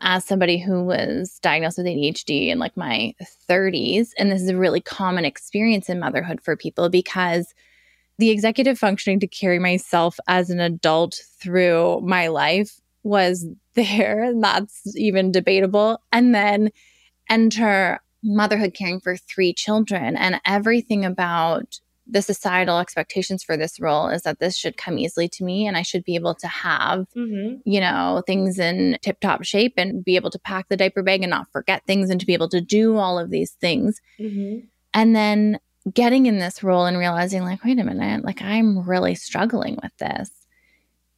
as 0.00 0.24
somebody 0.24 0.58
who 0.58 0.84
was 0.84 1.38
diagnosed 1.42 1.78
with 1.78 1.86
ADHD 1.86 2.48
in 2.48 2.58
like 2.58 2.76
my 2.76 3.14
30s, 3.48 4.10
and 4.18 4.32
this 4.32 4.42
is 4.42 4.48
a 4.48 4.56
really 4.56 4.80
common 4.80 5.24
experience 5.24 5.88
in 5.88 6.00
motherhood 6.00 6.40
for 6.42 6.56
people 6.56 6.88
because 6.88 7.54
the 8.18 8.30
executive 8.30 8.78
functioning 8.78 9.20
to 9.20 9.26
carry 9.26 9.58
myself 9.58 10.18
as 10.28 10.50
an 10.50 10.60
adult 10.60 11.20
through 11.40 12.00
my 12.02 12.28
life 12.28 12.80
was 13.02 13.46
there. 13.74 14.22
And 14.22 14.42
that's 14.42 14.96
even 14.96 15.32
debatable. 15.32 16.00
And 16.12 16.34
then 16.34 16.70
enter 17.28 18.00
motherhood 18.22 18.74
caring 18.74 19.00
for 19.00 19.16
three 19.16 19.52
children 19.52 20.16
and 20.16 20.40
everything 20.44 21.04
about 21.04 21.80
the 22.06 22.22
societal 22.22 22.78
expectations 22.78 23.42
for 23.42 23.56
this 23.56 23.80
role 23.80 24.08
is 24.08 24.22
that 24.22 24.38
this 24.38 24.56
should 24.56 24.76
come 24.76 24.98
easily 24.98 25.28
to 25.28 25.44
me 25.44 25.66
and 25.66 25.76
I 25.76 25.82
should 25.82 26.04
be 26.04 26.14
able 26.14 26.34
to 26.34 26.48
have, 26.48 27.06
mm-hmm. 27.16 27.60
you 27.64 27.80
know, 27.80 28.22
things 28.26 28.58
in 28.58 28.98
tip 29.02 29.20
top 29.20 29.44
shape 29.44 29.74
and 29.76 30.04
be 30.04 30.16
able 30.16 30.30
to 30.30 30.38
pack 30.38 30.68
the 30.68 30.76
diaper 30.76 31.02
bag 31.02 31.22
and 31.22 31.30
not 31.30 31.50
forget 31.52 31.84
things 31.86 32.10
and 32.10 32.20
to 32.20 32.26
be 32.26 32.34
able 32.34 32.48
to 32.50 32.60
do 32.60 32.96
all 32.96 33.18
of 33.18 33.30
these 33.30 33.52
things. 33.52 34.00
Mm-hmm. 34.20 34.66
And 34.92 35.16
then 35.16 35.58
getting 35.92 36.26
in 36.26 36.38
this 36.38 36.62
role 36.62 36.86
and 36.86 36.98
realizing, 36.98 37.42
like, 37.42 37.64
wait 37.64 37.78
a 37.78 37.84
minute, 37.84 38.24
like 38.24 38.42
I'm 38.42 38.86
really 38.88 39.14
struggling 39.14 39.78
with 39.82 39.96
this. 39.98 40.30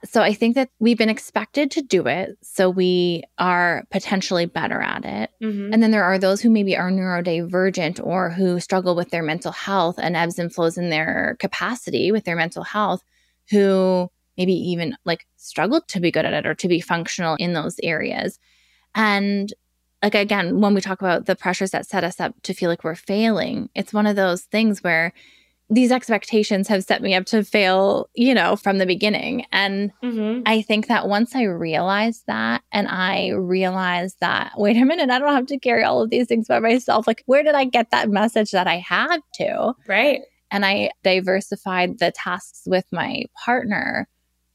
So 0.05 0.21
I 0.21 0.35
think 0.35 0.55
that 0.57 0.69
we've 0.79 0.99
been 0.99 1.09
expected 1.09 1.71
to 1.73 1.83
do 1.83 2.07
it. 2.07 2.37
So 2.43 2.69
we 2.69 3.23
are 3.39 3.85
potentially 3.91 4.45
better 4.45 4.81
at 4.81 5.05
it. 5.05 5.31
Mm-hmm. 5.43 5.73
And 5.73 5.83
then 5.83 5.93
there 5.93 6.05
are 6.05 6.19
those 6.19 6.43
who 6.43 6.51
maybe 6.51 6.77
are 6.77 6.91
neurodivergent 6.91 8.05
or 8.05 8.29
who 8.29 8.61
struggle 8.61 8.95
with 8.95 9.11
their 9.11 9.23
mental 9.23 9.53
health 9.53 9.99
and 9.99 10.15
ebbs 10.15 10.39
and 10.39 10.53
flows 10.53 10.77
in 10.77 10.91
their 10.91 11.37
capacity 11.41 12.13
with 12.13 12.25
their 12.25 12.37
mental 12.37 12.65
health, 12.65 13.03
who 13.51 14.11
maybe 14.37 14.53
even 14.53 14.95
like 15.07 15.27
struggle 15.37 15.81
to 15.89 16.01
be 16.01 16.11
good 16.11 16.27
at 16.27 16.35
it 16.35 16.47
or 16.47 16.55
to 16.55 16.69
be 16.69 16.81
functional 16.81 17.37
in 17.37 17.55
those 17.55 17.77
areas. 17.83 18.39
And 18.95 19.53
like 20.05 20.15
again, 20.15 20.61
when 20.61 20.75
we 20.75 20.83
talk 20.83 21.01
about 21.01 21.25
the 21.25 21.35
pressures 21.35 21.71
that 21.71 21.87
set 21.87 22.05
us 22.05 22.21
up 22.21 22.35
to 22.43 22.53
feel 22.53 22.69
like 22.69 22.85
we're 22.85 22.95
failing, 22.95 23.71
it's 23.75 23.95
one 23.95 24.07
of 24.07 24.17
those 24.17 24.43
things 24.43 24.83
where 24.85 25.15
these 25.71 25.91
expectations 25.91 26.69
have 26.69 26.85
set 26.85 27.01
me 27.01 27.15
up 27.15 27.25
to 27.25 27.43
fail, 27.43 28.11
you 28.15 28.35
know, 28.35 28.55
from 28.55 28.77
the 28.77 28.85
beginning. 28.85 29.47
And 29.51 29.91
mm-hmm. 30.03 30.43
I 30.45 30.61
think 30.61 30.89
that 30.89 31.09
once 31.09 31.35
I 31.35 31.45
realized 31.45 32.25
that 32.27 32.63
and 32.71 32.87
I 32.87 33.31
realized 33.31 34.17
that, 34.21 34.53
wait 34.59 34.77
a 34.77 34.85
minute, 34.85 35.09
I 35.09 35.19
don't 35.19 35.33
have 35.33 35.47
to 35.47 35.59
carry 35.59 35.83
all 35.83 36.03
of 36.03 36.11
these 36.11 36.27
things 36.27 36.49
by 36.49 36.59
myself. 36.59 37.07
Like, 37.07 37.23
where 37.25 37.43
did 37.43 37.55
I 37.55 37.65
get 37.65 37.91
that 37.91 38.11
message 38.11 38.51
that 38.51 38.67
I 38.67 38.77
had 38.77 39.21
to? 39.37 39.73
Right. 39.89 40.21
And 40.51 40.67
I 40.67 40.91
diversified 41.03 41.99
the 41.99 42.13
tasks 42.15 42.65
with 42.67 42.85
my 42.93 43.25
partner. 43.43 44.07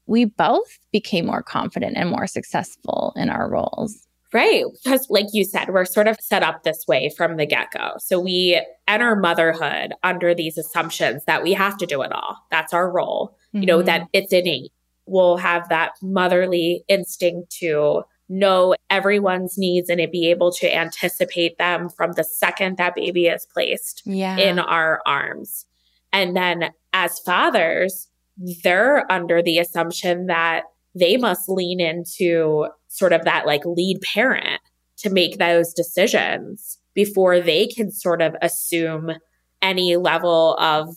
We 0.06 0.26
both 0.26 0.78
became 0.92 1.26
more 1.26 1.42
confident 1.42 1.96
and 1.96 2.08
more 2.08 2.28
successful 2.28 3.12
in 3.16 3.30
our 3.30 3.50
roles. 3.50 4.06
Right. 4.32 4.64
Because, 4.82 5.06
like 5.10 5.26
you 5.32 5.44
said, 5.44 5.70
we're 5.70 5.84
sort 5.84 6.06
of 6.06 6.16
set 6.20 6.42
up 6.42 6.62
this 6.62 6.84
way 6.86 7.12
from 7.16 7.36
the 7.36 7.46
get 7.46 7.72
go. 7.72 7.94
So 7.98 8.20
we 8.20 8.64
enter 8.86 9.16
motherhood 9.16 9.92
under 10.04 10.34
these 10.34 10.56
assumptions 10.56 11.24
that 11.24 11.42
we 11.42 11.52
have 11.52 11.76
to 11.78 11.86
do 11.86 12.02
it 12.02 12.12
all. 12.12 12.36
That's 12.50 12.72
our 12.72 12.90
role, 12.90 13.36
mm-hmm. 13.48 13.62
you 13.62 13.66
know, 13.66 13.82
that 13.82 14.02
mm-hmm. 14.02 14.10
it's 14.12 14.32
innate. 14.32 14.72
We'll 15.06 15.38
have 15.38 15.68
that 15.68 15.92
motherly 16.00 16.84
instinct 16.86 17.50
to 17.58 18.04
know 18.28 18.76
everyone's 18.88 19.58
needs 19.58 19.90
and 19.90 20.00
be 20.12 20.30
able 20.30 20.52
to 20.52 20.72
anticipate 20.72 21.58
them 21.58 21.88
from 21.88 22.12
the 22.12 22.22
second 22.22 22.76
that 22.76 22.94
baby 22.94 23.26
is 23.26 23.46
placed 23.52 24.02
yeah. 24.06 24.36
in 24.36 24.60
our 24.60 25.02
arms. 25.04 25.66
And 26.12 26.36
then 26.36 26.70
as 26.92 27.18
fathers, 27.18 28.08
they're 28.62 29.10
under 29.10 29.42
the 29.42 29.58
assumption 29.58 30.26
that 30.26 30.62
they 30.94 31.16
must 31.16 31.48
lean 31.48 31.80
into 31.80 32.66
sort 32.88 33.12
of 33.12 33.24
that 33.24 33.46
like 33.46 33.64
lead 33.64 34.00
parent 34.00 34.60
to 34.98 35.10
make 35.10 35.38
those 35.38 35.72
decisions 35.72 36.78
before 36.94 37.40
they 37.40 37.66
can 37.66 37.90
sort 37.90 38.20
of 38.20 38.34
assume 38.42 39.10
any 39.62 39.96
level 39.96 40.56
of 40.58 40.96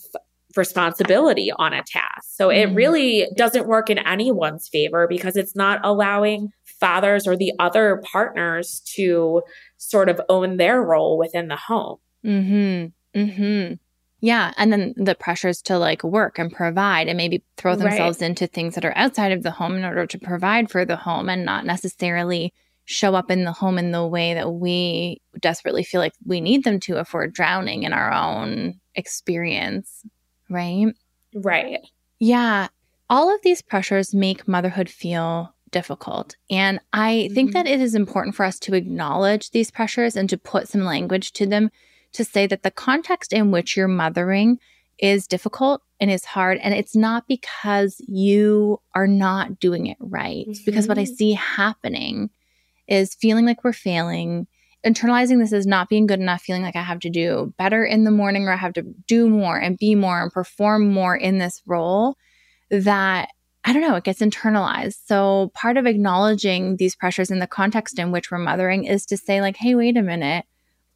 responsibility 0.56 1.50
on 1.56 1.72
a 1.72 1.82
task. 1.82 2.28
So 2.30 2.48
mm. 2.48 2.56
it 2.56 2.74
really 2.74 3.28
doesn't 3.36 3.66
work 3.66 3.90
in 3.90 3.98
anyone's 3.98 4.68
favor 4.68 5.06
because 5.08 5.36
it's 5.36 5.56
not 5.56 5.80
allowing 5.84 6.50
fathers 6.80 7.26
or 7.26 7.36
the 7.36 7.52
other 7.58 8.02
partners 8.12 8.82
to 8.94 9.42
sort 9.78 10.08
of 10.08 10.20
own 10.28 10.56
their 10.56 10.82
role 10.82 11.18
within 11.18 11.48
the 11.48 11.56
home. 11.56 11.98
Mhm. 12.24 12.92
Mhm. 13.14 13.78
Yeah. 14.24 14.54
And 14.56 14.72
then 14.72 14.94
the 14.96 15.14
pressures 15.14 15.60
to 15.64 15.78
like 15.78 16.02
work 16.02 16.38
and 16.38 16.50
provide 16.50 17.08
and 17.08 17.16
maybe 17.18 17.44
throw 17.58 17.76
themselves 17.76 18.22
right. 18.22 18.30
into 18.30 18.46
things 18.46 18.74
that 18.74 18.84
are 18.86 18.96
outside 18.96 19.32
of 19.32 19.42
the 19.42 19.50
home 19.50 19.74
in 19.74 19.84
order 19.84 20.06
to 20.06 20.18
provide 20.18 20.70
for 20.70 20.86
the 20.86 20.96
home 20.96 21.28
and 21.28 21.44
not 21.44 21.66
necessarily 21.66 22.54
show 22.86 23.14
up 23.14 23.30
in 23.30 23.44
the 23.44 23.52
home 23.52 23.76
in 23.76 23.90
the 23.90 24.06
way 24.06 24.32
that 24.32 24.50
we 24.50 25.20
desperately 25.40 25.82
feel 25.82 26.00
like 26.00 26.14
we 26.24 26.40
need 26.40 26.64
them 26.64 26.80
to 26.80 26.96
if 26.96 27.12
we're 27.12 27.26
drowning 27.26 27.82
in 27.82 27.92
our 27.92 28.10
own 28.10 28.80
experience. 28.94 30.06
Right. 30.48 30.86
Right. 31.34 31.80
Yeah. 32.18 32.68
All 33.10 33.34
of 33.34 33.42
these 33.42 33.60
pressures 33.60 34.14
make 34.14 34.48
motherhood 34.48 34.88
feel 34.88 35.54
difficult. 35.70 36.34
And 36.48 36.80
I 36.94 37.28
think 37.34 37.50
mm-hmm. 37.50 37.58
that 37.58 37.66
it 37.66 37.78
is 37.78 37.94
important 37.94 38.34
for 38.34 38.44
us 38.44 38.58
to 38.60 38.74
acknowledge 38.74 39.50
these 39.50 39.70
pressures 39.70 40.16
and 40.16 40.30
to 40.30 40.38
put 40.38 40.66
some 40.66 40.84
language 40.84 41.32
to 41.34 41.44
them 41.44 41.68
to 42.14 42.24
say 42.24 42.46
that 42.46 42.62
the 42.62 42.70
context 42.70 43.32
in 43.32 43.50
which 43.50 43.76
you're 43.76 43.88
mothering 43.88 44.58
is 44.98 45.26
difficult 45.26 45.82
and 46.00 46.10
is 46.10 46.24
hard. 46.24 46.58
And 46.62 46.74
it's 46.74 46.96
not 46.96 47.26
because 47.28 47.96
you 48.06 48.80
are 48.94 49.06
not 49.06 49.58
doing 49.58 49.86
it 49.86 49.96
right. 50.00 50.46
Mm-hmm. 50.48 50.64
Because 50.64 50.88
what 50.88 50.98
I 50.98 51.04
mm-hmm. 51.04 51.14
see 51.14 51.32
happening 51.32 52.30
is 52.86 53.14
feeling 53.14 53.46
like 53.46 53.64
we're 53.64 53.72
failing, 53.72 54.46
internalizing 54.86 55.38
this 55.38 55.52
as 55.52 55.66
not 55.66 55.88
being 55.88 56.06
good 56.06 56.20
enough, 56.20 56.42
feeling 56.42 56.62
like 56.62 56.76
I 56.76 56.82
have 56.82 57.00
to 57.00 57.10
do 57.10 57.52
better 57.58 57.84
in 57.84 58.04
the 58.04 58.10
morning 58.10 58.46
or 58.46 58.52
I 58.52 58.56
have 58.56 58.74
to 58.74 58.82
do 59.06 59.28
more 59.28 59.58
and 59.58 59.78
be 59.78 59.94
more 59.94 60.22
and 60.22 60.32
perform 60.32 60.92
more 60.92 61.16
in 61.16 61.38
this 61.38 61.62
role 61.66 62.16
that 62.70 63.30
I 63.66 63.72
don't 63.72 63.80
know, 63.80 63.94
it 63.94 64.04
gets 64.04 64.20
internalized. 64.20 64.98
So 65.06 65.50
part 65.54 65.78
of 65.78 65.86
acknowledging 65.86 66.76
these 66.76 66.94
pressures 66.94 67.30
in 67.30 67.38
the 67.38 67.46
context 67.46 67.98
in 67.98 68.12
which 68.12 68.30
we're 68.30 68.38
mothering 68.38 68.84
is 68.84 69.06
to 69.06 69.16
say, 69.16 69.40
like, 69.40 69.56
hey, 69.56 69.74
wait 69.74 69.96
a 69.96 70.02
minute 70.02 70.44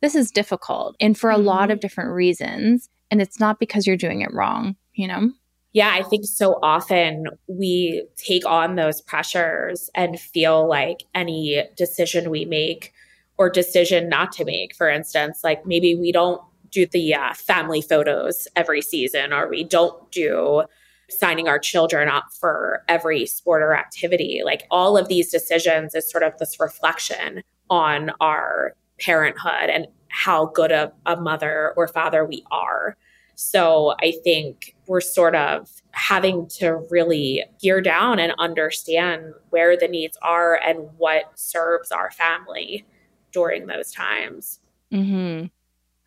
this 0.01 0.14
is 0.14 0.30
difficult 0.30 0.96
and 1.01 1.18
for 1.18 1.30
a 1.30 1.34
mm-hmm. 1.34 1.46
lot 1.46 1.70
of 1.70 1.80
different 1.80 2.11
reasons. 2.11 2.88
And 3.11 3.22
it's 3.22 3.40
not 3.40 3.59
because 3.59 3.86
you're 3.86 3.96
doing 3.96 4.20
it 4.20 4.32
wrong, 4.32 4.76
you 4.94 5.09
know? 5.09 5.30
Yeah, 5.72 5.90
I 5.94 6.03
think 6.03 6.24
so 6.24 6.59
often 6.62 7.26
we 7.46 8.07
take 8.16 8.44
on 8.46 8.76
those 8.76 9.01
pressures 9.01 9.90
and 9.94 10.18
feel 10.18 10.66
like 10.66 11.05
any 11.14 11.64
decision 11.76 12.30
we 12.30 12.44
make 12.44 12.92
or 13.36 13.51
decision 13.51 14.09
not 14.09 14.32
to 14.32 14.44
make, 14.44 14.74
for 14.74 14.88
instance, 14.88 15.40
like 15.44 15.66
maybe 15.66 15.94
we 15.94 16.11
don't 16.11 16.40
do 16.70 16.86
the 16.86 17.14
uh, 17.14 17.32
family 17.34 17.80
photos 17.80 18.49
every 18.57 18.82
season 18.82 19.32
or 19.32 19.49
we 19.49 19.64
don't 19.64 20.11
do 20.11 20.64
signing 21.11 21.49
our 21.49 21.59
children 21.59 22.09
up 22.09 22.26
for 22.38 22.82
every 22.88 23.24
sport 23.26 23.62
or 23.62 23.74
activity. 23.74 24.42
Like 24.44 24.64
all 24.70 24.96
of 24.96 25.09
these 25.09 25.30
decisions 25.30 25.94
is 25.94 26.11
sort 26.11 26.22
of 26.22 26.36
this 26.38 26.59
reflection 26.61 27.42
on 27.70 28.11
our 28.20 28.74
parenthood 29.01 29.70
and 29.70 29.86
how 30.09 30.46
good 30.46 30.72
a, 30.72 30.92
a 31.07 31.20
mother 31.20 31.72
or 31.76 31.88
father 31.88 32.24
we 32.24 32.44
are. 32.51 32.96
So 33.34 33.94
I 34.03 34.14
think 34.24 34.74
we're 34.88 35.01
sort 35.01 35.36
of 35.36 35.70
having 35.92 36.49
to 36.59 36.84
really 36.90 37.44
gear 37.62 37.80
down 37.80 38.18
and 38.18 38.32
understand 38.38 39.32
where 39.51 39.76
the 39.76 39.86
needs 39.86 40.18
are 40.22 40.57
and 40.57 40.88
what 40.96 41.38
serves 41.38 41.92
our 41.92 42.11
family 42.11 42.84
during 43.30 43.66
those 43.66 43.92
times. 43.92 44.59
Mm-hmm. 44.92 45.46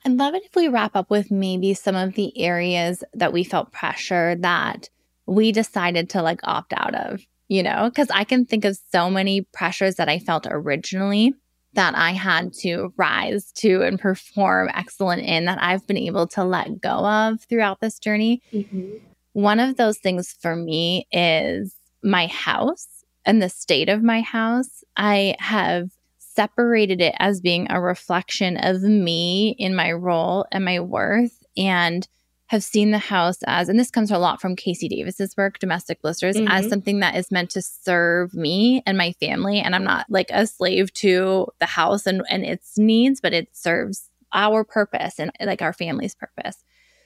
I'd 0.03 0.17
love 0.17 0.33
it 0.33 0.43
if 0.43 0.55
we 0.55 0.67
wrap 0.67 0.95
up 0.95 1.09
with 1.09 1.31
maybe 1.31 1.73
some 1.73 1.95
of 1.95 2.15
the 2.15 2.37
areas 2.37 3.03
that 3.13 3.31
we 3.31 3.43
felt 3.43 3.71
pressure 3.71 4.35
that 4.39 4.89
we 5.25 5.51
decided 5.51 6.09
to 6.09 6.21
like 6.21 6.41
opt 6.43 6.73
out 6.75 6.95
of, 6.95 7.21
you 7.47 7.63
know, 7.63 7.89
because 7.89 8.09
I 8.09 8.23
can 8.23 8.45
think 8.45 8.65
of 8.65 8.77
so 8.91 9.09
many 9.09 9.41
pressures 9.41 9.95
that 9.95 10.09
I 10.09 10.19
felt 10.19 10.47
originally 10.49 11.33
that 11.73 11.95
I 11.95 12.11
had 12.11 12.53
to 12.61 12.93
rise 12.97 13.51
to 13.53 13.81
and 13.81 13.99
perform 13.99 14.69
excellent 14.73 15.23
in 15.23 15.45
that 15.45 15.61
I've 15.61 15.87
been 15.87 15.97
able 15.97 16.27
to 16.27 16.43
let 16.43 16.81
go 16.81 17.05
of 17.05 17.41
throughout 17.43 17.79
this 17.79 17.99
journey. 17.99 18.41
Mm-hmm. 18.51 18.97
One 19.33 19.59
of 19.59 19.77
those 19.77 19.97
things 19.97 20.35
for 20.41 20.55
me 20.55 21.07
is 21.11 21.73
my 22.03 22.27
house 22.27 22.87
and 23.25 23.41
the 23.41 23.49
state 23.49 23.87
of 23.87 24.03
my 24.03 24.21
house. 24.21 24.83
I 24.97 25.35
have 25.39 25.91
separated 26.17 27.01
it 27.01 27.15
as 27.19 27.41
being 27.41 27.67
a 27.69 27.81
reflection 27.81 28.57
of 28.57 28.81
me 28.81 29.55
in 29.57 29.75
my 29.75 29.91
role 29.91 30.45
and 30.51 30.65
my 30.65 30.79
worth 30.79 31.43
and 31.55 32.07
have 32.51 32.65
seen 32.65 32.91
the 32.91 32.97
house 32.97 33.37
as, 33.47 33.69
and 33.69 33.79
this 33.79 33.89
comes 33.89 34.11
a 34.11 34.17
lot 34.17 34.41
from 34.41 34.57
KC 34.57 34.89
Davis's 34.89 35.37
work, 35.37 35.57
Domestic 35.59 36.01
Blisters, 36.01 36.35
mm-hmm. 36.35 36.49
as 36.49 36.67
something 36.67 36.99
that 36.99 37.15
is 37.15 37.31
meant 37.31 37.49
to 37.51 37.61
serve 37.61 38.33
me 38.33 38.83
and 38.85 38.97
my 38.97 39.13
family. 39.21 39.59
And 39.59 39.73
I'm 39.73 39.85
not 39.85 40.05
like 40.09 40.29
a 40.31 40.45
slave 40.45 40.91
to 40.95 41.47
the 41.61 41.65
house 41.65 42.05
and, 42.05 42.23
and 42.29 42.43
its 42.43 42.77
needs, 42.77 43.21
but 43.21 43.31
it 43.31 43.55
serves 43.55 44.09
our 44.33 44.65
purpose 44.65 45.17
and 45.17 45.31
like 45.39 45.61
our 45.61 45.71
family's 45.71 46.13
purpose. 46.13 46.57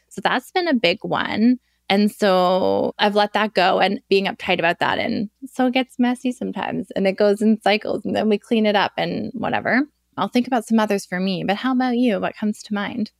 So 0.10 0.20
that's 0.20 0.50
been 0.50 0.68
a 0.68 0.74
big 0.74 0.98
one. 1.04 1.60
And 1.90 2.12
so 2.12 2.96
I've 2.98 3.14
let 3.14 3.34
that 3.34 3.54
go 3.54 3.80
and 3.80 4.02
being 4.10 4.26
uptight 4.26 4.58
about 4.58 4.80
that. 4.80 4.98
And 4.98 5.30
so 5.46 5.68
it 5.68 5.76
gets 5.76 6.00
messy 6.00 6.32
sometimes 6.32 6.90
and 6.96 7.06
it 7.06 7.18
goes 7.18 7.44
in 7.44 7.62
cycles 7.62 8.04
and 8.04 8.16
then 8.16 8.30
we 8.30 8.40
clean 8.40 8.66
it 8.66 8.76
up 8.76 8.94
and 8.98 9.32
whatever. 9.36 9.84
I'll 10.18 10.28
think 10.28 10.48
about 10.48 10.66
some 10.66 10.80
others 10.80 11.06
for 11.06 11.20
me, 11.20 11.44
but 11.44 11.58
how 11.58 11.72
about 11.72 11.98
you? 11.98 12.20
What 12.20 12.36
comes 12.36 12.64
to 12.64 12.74
mind? 12.74 13.12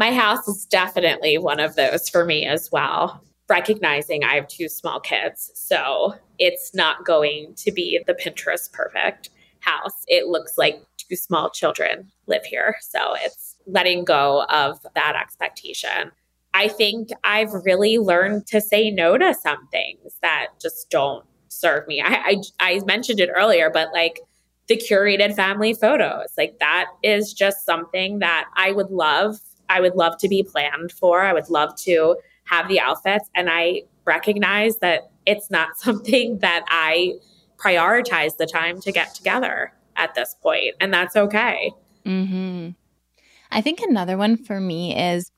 My 0.00 0.14
house 0.14 0.48
is 0.48 0.64
definitely 0.64 1.36
one 1.36 1.60
of 1.60 1.76
those 1.76 2.08
for 2.08 2.24
me 2.24 2.46
as 2.46 2.70
well. 2.72 3.22
Recognizing 3.50 4.24
I 4.24 4.36
have 4.36 4.48
two 4.48 4.66
small 4.66 4.98
kids, 4.98 5.50
so 5.54 6.14
it's 6.38 6.74
not 6.74 7.04
going 7.04 7.52
to 7.56 7.70
be 7.70 8.00
the 8.06 8.14
Pinterest 8.14 8.72
perfect 8.72 9.28
house. 9.60 10.02
It 10.08 10.28
looks 10.28 10.56
like 10.56 10.82
two 10.96 11.16
small 11.16 11.50
children 11.50 12.10
live 12.26 12.46
here. 12.46 12.76
So 12.80 13.14
it's 13.16 13.56
letting 13.66 14.06
go 14.06 14.44
of 14.44 14.78
that 14.94 15.16
expectation. 15.20 16.12
I 16.54 16.68
think 16.68 17.10
I've 17.22 17.52
really 17.52 17.98
learned 17.98 18.46
to 18.46 18.62
say 18.62 18.90
no 18.90 19.18
to 19.18 19.34
some 19.34 19.68
things 19.70 20.16
that 20.22 20.46
just 20.62 20.88
don't 20.88 21.26
serve 21.48 21.86
me. 21.86 22.00
I, 22.00 22.40
I, 22.58 22.76
I 22.78 22.80
mentioned 22.86 23.20
it 23.20 23.28
earlier, 23.36 23.68
but 23.68 23.92
like 23.92 24.20
the 24.66 24.78
curated 24.78 25.36
family 25.36 25.74
photos, 25.74 26.30
like 26.38 26.58
that 26.60 26.86
is 27.02 27.34
just 27.34 27.66
something 27.66 28.20
that 28.20 28.46
I 28.56 28.72
would 28.72 28.90
love 28.90 29.40
I 29.70 29.80
would 29.80 29.94
love 29.94 30.18
to 30.18 30.28
be 30.28 30.42
planned 30.42 30.92
for. 30.92 31.22
I 31.22 31.32
would 31.32 31.48
love 31.48 31.76
to 31.82 32.16
have 32.44 32.68
the 32.68 32.80
outfits. 32.80 33.30
And 33.34 33.48
I 33.48 33.84
recognize 34.04 34.78
that 34.78 35.10
it's 35.24 35.50
not 35.50 35.76
something 35.78 36.38
that 36.40 36.64
I 36.68 37.14
prioritize 37.56 38.36
the 38.36 38.46
time 38.46 38.80
to 38.80 38.92
get 38.92 39.14
together 39.14 39.72
at 39.96 40.14
this 40.14 40.34
point, 40.42 40.74
and 40.80 40.92
that's 40.92 41.14
okay. 41.14 41.72
Mm-hmm. 42.06 42.70
I 43.50 43.60
think 43.60 43.80
another 43.80 44.16
one 44.16 44.36
for 44.36 44.60
me 44.60 44.96
is 44.96 45.30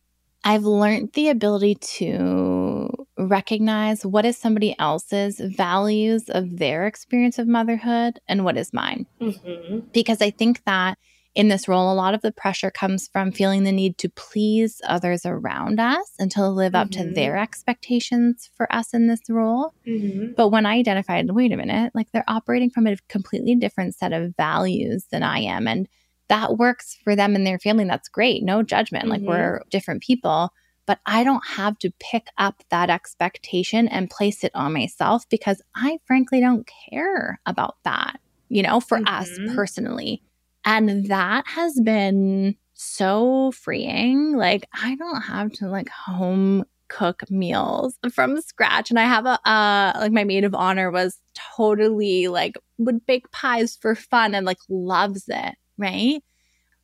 I've 0.45 0.65
learned 0.65 1.13
the 1.15 1.29
ability 1.29 1.77
to 1.77 2.89
recognize 3.19 4.07
what 4.07 4.25
is 4.25 4.37
somebody 4.37 4.77
else's 4.79 5.41
values 5.41 6.29
of 6.29 6.59
their 6.59 6.87
experience 6.87 7.39
of 7.39 7.49
motherhood 7.49 8.21
and 8.29 8.45
what 8.45 8.57
is 8.57 8.73
mine. 8.73 9.07
Mm-hmm. 9.21 9.81
Because 9.93 10.21
I 10.21 10.31
think 10.31 10.65
that 10.65 10.99
in 11.35 11.49
this 11.49 11.67
role, 11.67 11.91
a 11.91 11.95
lot 11.95 12.15
of 12.15 12.21
the 12.21 12.33
pressure 12.33 12.71
comes 12.71 13.09
from 13.09 13.33
feeling 13.33 13.65
the 13.65 13.73
need 13.73 13.97
to 13.99 14.09
please 14.11 14.81
others 14.87 15.25
around 15.25 15.81
us 15.81 16.13
and 16.19 16.31
to 16.33 16.47
live 16.49 16.75
up 16.75 16.91
mm-hmm. 16.91 17.09
to 17.09 17.15
their 17.15 17.39
expectations 17.39 18.51
for 18.55 18.73
us 18.73 18.93
in 18.93 19.07
this 19.07 19.23
role. 19.31 19.73
Mm-hmm. 19.87 20.33
But 20.37 20.49
when 20.49 20.67
I 20.67 20.77
identified, 20.77 21.31
wait 21.31 21.53
a 21.53 21.57
minute, 21.57 21.93
like 21.95 22.11
they're 22.13 22.25
operating 22.29 22.71
from 22.71 22.87
a 22.87 22.97
completely 23.09 23.55
different 23.55 23.95
set 23.95 24.13
of 24.13 24.37
values 24.37 25.07
than 25.11 25.23
I 25.23 25.39
am. 25.39 25.67
And 25.67 25.89
that 26.29 26.59
works 26.59 26.99
for 27.03 27.17
them 27.17 27.35
and 27.35 27.47
their 27.47 27.59
family. 27.59 27.85
That's 27.85 28.09
great. 28.09 28.43
No 28.43 28.63
judgment. 28.63 29.05
Mm-hmm. 29.05 29.13
Like 29.13 29.23
we're 29.23 29.63
different 29.71 30.03
people. 30.03 30.51
But 30.85 30.99
I 31.07 31.25
don't 31.25 31.47
have 31.47 31.79
to 31.79 31.93
pick 31.99 32.27
up 32.37 32.63
that 32.71 32.91
expectation 32.91 33.89
and 33.89 34.11
place 34.11 34.45
it 34.45 34.51
on 34.55 34.73
myself 34.75 35.27
because 35.31 35.63
I 35.75 35.99
frankly 36.07 36.41
don't 36.41 36.69
care 36.91 37.41
about 37.47 37.77
that, 37.85 38.19
you 38.49 38.63
know, 38.63 38.81
for 38.81 38.99
us 39.07 39.31
mm-hmm. 39.31 39.55
personally. 39.55 40.23
And 40.65 41.07
that 41.07 41.47
has 41.47 41.81
been 41.81 42.57
so 42.75 43.53
freeing. 43.53 44.37
Like, 44.37 44.67
I 44.73 44.95
don't 44.97 45.23
have 45.23 45.53
to 45.55 45.69
like 45.69 45.89
home 45.89 46.65
cook 46.89 47.23
meals 47.31 47.97
from 48.13 48.41
scratch. 48.41 48.91
And 48.91 48.99
I 48.99 49.05
have 49.05 49.27
a, 49.27 49.49
uh, 49.49 49.93
like, 49.99 50.13
my 50.13 50.25
maid 50.25 50.45
of 50.45 50.55
honor 50.55 50.91
was 50.91 51.19
totally 51.57 52.29
like, 52.29 52.57
would 52.79 53.05
bake 53.07 53.31
pies 53.33 53.77
for 53.81 53.95
fun 53.95 54.35
and 54.35 54.47
like 54.47 54.59
loves 54.69 55.25
it. 55.29 55.55
Right. 55.79 56.23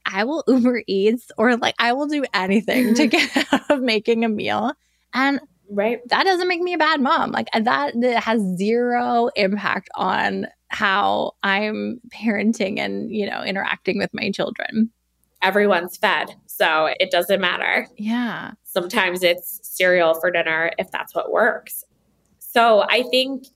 I 0.07 0.25
will 0.25 0.45
Uber 0.49 0.83
Eats 0.87 1.31
or 1.37 1.57
like, 1.57 1.75
I 1.79 1.93
will 1.93 2.07
do 2.07 2.25
anything 2.35 2.95
to 2.95 3.07
get 3.09 3.37
out 3.53 3.71
of 3.71 3.81
making 3.81 4.25
a 4.25 4.29
meal. 4.29 4.73
And 5.15 5.41
right 5.71 6.01
that 6.09 6.25
doesn't 6.25 6.49
make 6.49 6.63
me 6.63 6.73
a 6.73 6.79
bad 6.79 6.99
mom 6.99 7.31
like 7.31 7.49
that, 7.53 7.93
that 8.01 8.23
has 8.23 8.41
zero 8.57 9.29
impact 9.37 9.91
on 9.95 10.47
how 10.71 11.33
I'm 11.43 12.01
parenting 12.11 12.79
and, 12.79 13.11
you 13.11 13.29
know, 13.29 13.43
interacting 13.43 13.99
with 13.99 14.11
my 14.13 14.31
children. 14.31 14.91
Everyone's 15.41 15.97
fed, 15.97 16.35
so 16.47 16.91
it 16.99 17.11
doesn't 17.11 17.41
matter. 17.41 17.87
Yeah. 17.97 18.53
Sometimes 18.65 19.23
it's 19.23 19.61
cereal 19.63 20.15
for 20.15 20.31
dinner 20.31 20.73
if 20.79 20.91
that's 20.91 21.15
what 21.15 21.31
works. 21.31 21.85
So 22.39 22.85
I 22.89 23.05
think, 23.11 23.47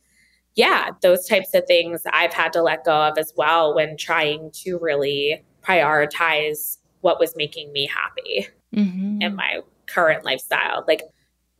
yeah, 0.54 0.90
those 1.02 1.26
types 1.26 1.54
of 1.54 1.66
things 1.66 2.02
I've 2.12 2.32
had 2.32 2.52
to 2.54 2.62
let 2.62 2.84
go 2.84 3.08
of 3.08 3.18
as 3.18 3.32
well 3.36 3.74
when 3.74 3.96
trying 3.96 4.50
to 4.62 4.78
really 4.78 5.42
prioritize 5.62 6.78
what 7.00 7.18
was 7.18 7.34
making 7.36 7.72
me 7.72 7.86
happy 7.86 8.48
mm-hmm. 8.74 9.20
in 9.20 9.34
my 9.34 9.60
current 9.86 10.24
lifestyle. 10.24 10.84
Like, 10.86 11.02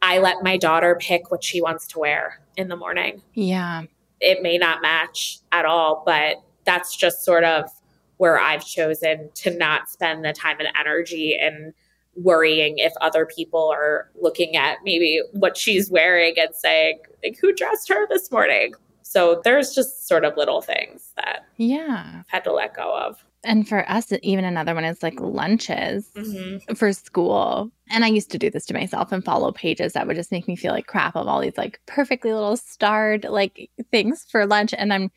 I 0.03 0.19
let 0.19 0.43
my 0.43 0.57
daughter 0.57 0.97
pick 1.01 1.31
what 1.31 1.43
she 1.45 1.61
wants 1.61 1.87
to 1.89 1.99
wear 1.99 2.41
in 2.57 2.69
the 2.69 2.77
morning. 2.77 3.23
Yeah 3.35 3.85
it 4.23 4.43
may 4.43 4.57
not 4.57 4.81
match 4.81 5.41
at 5.51 5.65
all, 5.65 6.03
but 6.07 6.37
that's 6.65 6.97
just 6.97 7.25
sort 7.25 7.45
of 7.45 7.69
where 8.17 8.39
I've 8.39 8.65
chosen 8.65 9.31
to 9.35 9.51
not 9.51 9.91
spend 9.91 10.25
the 10.25 10.33
time 10.33 10.59
and 10.61 10.69
energy 10.79 11.37
in 11.39 11.75
worrying 12.15 12.79
if 12.79 12.93
other 13.01 13.27
people 13.27 13.71
are 13.75 14.11
looking 14.21 14.55
at 14.55 14.79
maybe 14.85 15.21
what 15.33 15.57
she's 15.57 15.91
wearing 15.91 16.35
and 16.39 16.55
saying, 16.55 17.01
like, 17.25 17.39
who 17.41 17.53
dressed 17.53 17.89
her 17.89 18.07
this 18.09 18.31
morning? 18.31 18.75
So 19.03 19.41
there's 19.45 19.75
just 19.75 20.07
sort 20.07 20.25
of 20.25 20.37
little 20.37 20.63
things 20.63 21.13
that 21.17 21.41
yeah 21.57 22.21
I've 22.21 22.29
had 22.29 22.45
to 22.45 22.53
let 22.53 22.75
go 22.75 22.97
of. 22.97 23.25
And 23.45 23.69
for 23.69 23.89
us, 23.91 24.13
even 24.23 24.45
another 24.45 24.75
one 24.75 24.85
is 24.85 25.03
like 25.03 25.21
lunches 25.21 26.09
mm-hmm. 26.15 26.75
for 26.75 26.93
school. 26.93 27.71
And 27.91 28.05
I 28.05 28.09
used 28.09 28.31
to 28.33 28.39
do 28.39 28.51
this 28.51 28.67
to 28.67 28.75
myself 28.75 29.13
and 29.13 29.25
follow 29.25 29.53
pages 29.53 29.93
that 29.93 30.07
would 30.07 30.17
just 30.17 30.33
make 30.33 30.47
me 30.47 30.57
feel 30.57 30.73
like 30.73 30.87
crap 30.87 31.17
of 31.17 31.27
all 31.27 31.41
these 31.41 31.57
like 31.57 31.81
perfectly 31.87 32.33
little 32.33 32.57
starred 32.57 33.25
like 33.25 33.71
things 33.91 34.25
for 34.31 34.47
lunch. 34.47 34.73
And 34.77 34.93
I'm, 34.93 35.11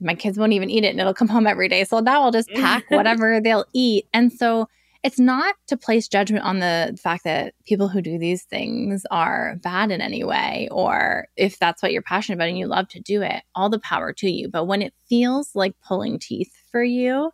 my 0.00 0.14
kids 0.14 0.38
won't 0.38 0.52
even 0.52 0.70
eat 0.70 0.84
it 0.84 0.88
and 0.88 1.00
it'll 1.00 1.14
come 1.14 1.28
home 1.28 1.46
every 1.46 1.68
day. 1.68 1.84
So 1.84 2.00
now 2.00 2.22
I'll 2.22 2.32
just 2.32 2.48
pack 2.50 2.84
whatever 2.90 3.40
they'll 3.40 3.66
eat. 3.72 4.06
And 4.14 4.32
so 4.32 4.68
it's 5.04 5.18
not 5.18 5.54
to 5.68 5.76
place 5.76 6.08
judgment 6.08 6.44
on 6.44 6.58
the 6.58 6.98
fact 7.00 7.24
that 7.24 7.54
people 7.66 7.88
who 7.88 8.02
do 8.02 8.18
these 8.18 8.42
things 8.42 9.06
are 9.10 9.56
bad 9.62 9.92
in 9.92 10.00
any 10.00 10.24
way, 10.24 10.68
or 10.72 11.28
if 11.36 11.58
that's 11.58 11.82
what 11.82 11.92
you're 11.92 12.02
passionate 12.02 12.36
about 12.36 12.48
and 12.48 12.58
you 12.58 12.66
love 12.66 12.88
to 12.88 13.00
do 13.00 13.22
it, 13.22 13.42
all 13.54 13.70
the 13.70 13.78
power 13.78 14.12
to 14.14 14.28
you. 14.28 14.48
But 14.48 14.64
when 14.64 14.82
it 14.82 14.92
feels 15.08 15.54
like 15.54 15.74
pulling 15.86 16.18
teeth 16.18 16.52
for 16.72 16.82
you, 16.82 17.30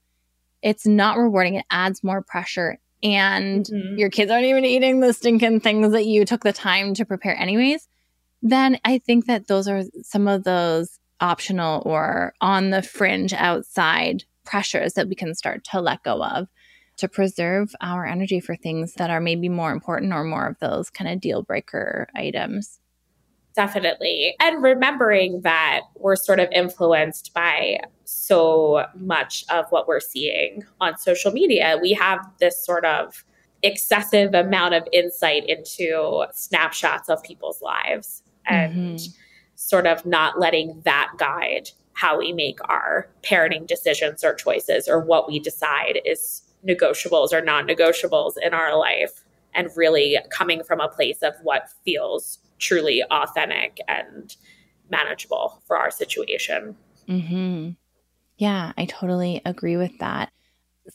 it's 0.65 0.87
not 0.87 1.19
rewarding. 1.19 1.57
It 1.57 1.67
adds 1.71 2.03
more 2.03 2.23
pressure. 2.23 2.79
And 3.03 3.67
mm-hmm. 3.67 3.99
your 3.99 4.09
kids 4.09 4.31
aren't 4.31 4.47
even 4.47 4.65
eating 4.65 5.01
the 5.01 5.13
stinking 5.13 5.61
things 5.61 5.93
that 5.93 6.07
you 6.07 6.25
took 6.25 6.43
the 6.43 6.55
time 6.55 6.95
to 6.95 7.05
prepare, 7.05 7.39
anyways. 7.39 7.87
Then 8.43 8.79
I 8.83 8.99
think 8.99 9.27
that 9.27 9.47
those 9.47 9.69
are 9.69 9.83
some 10.03 10.27
of 10.27 10.45
those 10.45 10.99
optional 11.21 11.83
or 11.85 12.33
on 12.41 12.71
the 12.71 12.83
fringe 12.83 13.35
outside 13.35 14.25
pressures 14.45 14.95
that 14.95 15.09
we 15.09 15.15
can 15.15 15.35
start 15.35 15.65
to 15.65 15.81
let 15.81 16.03
go 16.03 16.23
of 16.25 16.49
to 16.97 17.09
preserve 17.09 17.75
our 17.81 18.07
energy 18.07 18.41
for 18.41 18.57
things 18.57 18.95
that 18.95 19.11
are 19.11 19.21
maybe 19.21 19.49
more 19.49 19.73
important 19.73 20.13
or 20.13 20.25
more 20.25 20.47
of 20.47 20.59
those 20.61 20.91
kind 20.91 21.11
of 21.11 21.21
deal 21.21 21.43
breaker 21.43 22.09
items. 22.15 22.79
Definitely. 23.55 24.35
And 24.41 24.63
remembering 24.63 25.43
that 25.43 25.83
we're 25.95 26.17
sort 26.17 26.41
of 26.41 26.49
influenced 26.51 27.33
by 27.35 27.79
so 28.05 28.87
much 28.97 29.45
of 29.49 29.67
what 29.71 29.87
we're 29.87 30.01
seeing 30.01 30.65
on 30.81 30.99
social 30.99 31.31
media. 31.31 31.79
We 31.81 31.93
have 31.93 32.19
this 32.41 32.65
sort 32.65 32.85
of 32.85 33.25
excessive 33.63 34.35
amount 34.35 34.75
of 34.75 34.87
insight 34.93 35.49
into 35.49 36.27
snapshots 36.33 37.09
of 37.09 37.23
people's 37.23 37.63
lives 37.63 38.23
and 38.47 38.99
mm-hmm. 38.99 39.13
sort 39.55 39.87
of 39.87 40.05
not 40.05 40.39
letting 40.39 40.83
that 40.85 41.13
guide 41.17 41.71
how 41.95 42.19
we 42.19 42.33
make 42.33 42.59
our 42.69 43.09
parenting 43.23 43.67
decisions 43.67 44.25
or 44.25 44.35
choices 44.35 44.89
or 44.89 45.01
what 45.01 45.29
we 45.29 45.39
decide 45.39 46.01
is 46.05 46.43
negotiables 46.67 47.33
or 47.33 47.41
non 47.41 47.67
negotiables 47.67 48.35
in 48.43 48.53
our 48.53 48.77
life 48.77 49.23
and 49.55 49.71
really 49.77 50.19
coming 50.31 50.63
from 50.65 50.81
a 50.81 50.89
place 50.89 51.23
of 51.23 51.33
what 51.43 51.71
feels 51.85 52.41
truly 52.59 53.03
authentic 53.11 53.79
and 53.89 54.35
manageable 54.91 55.63
for 55.67 55.77
our 55.77 55.91
situation. 55.91 56.77
Mm-hmm. 57.09 57.71
Yeah, 58.37 58.73
I 58.77 58.85
totally 58.87 59.41
agree 59.45 59.77
with 59.77 59.99
that. 59.99 60.31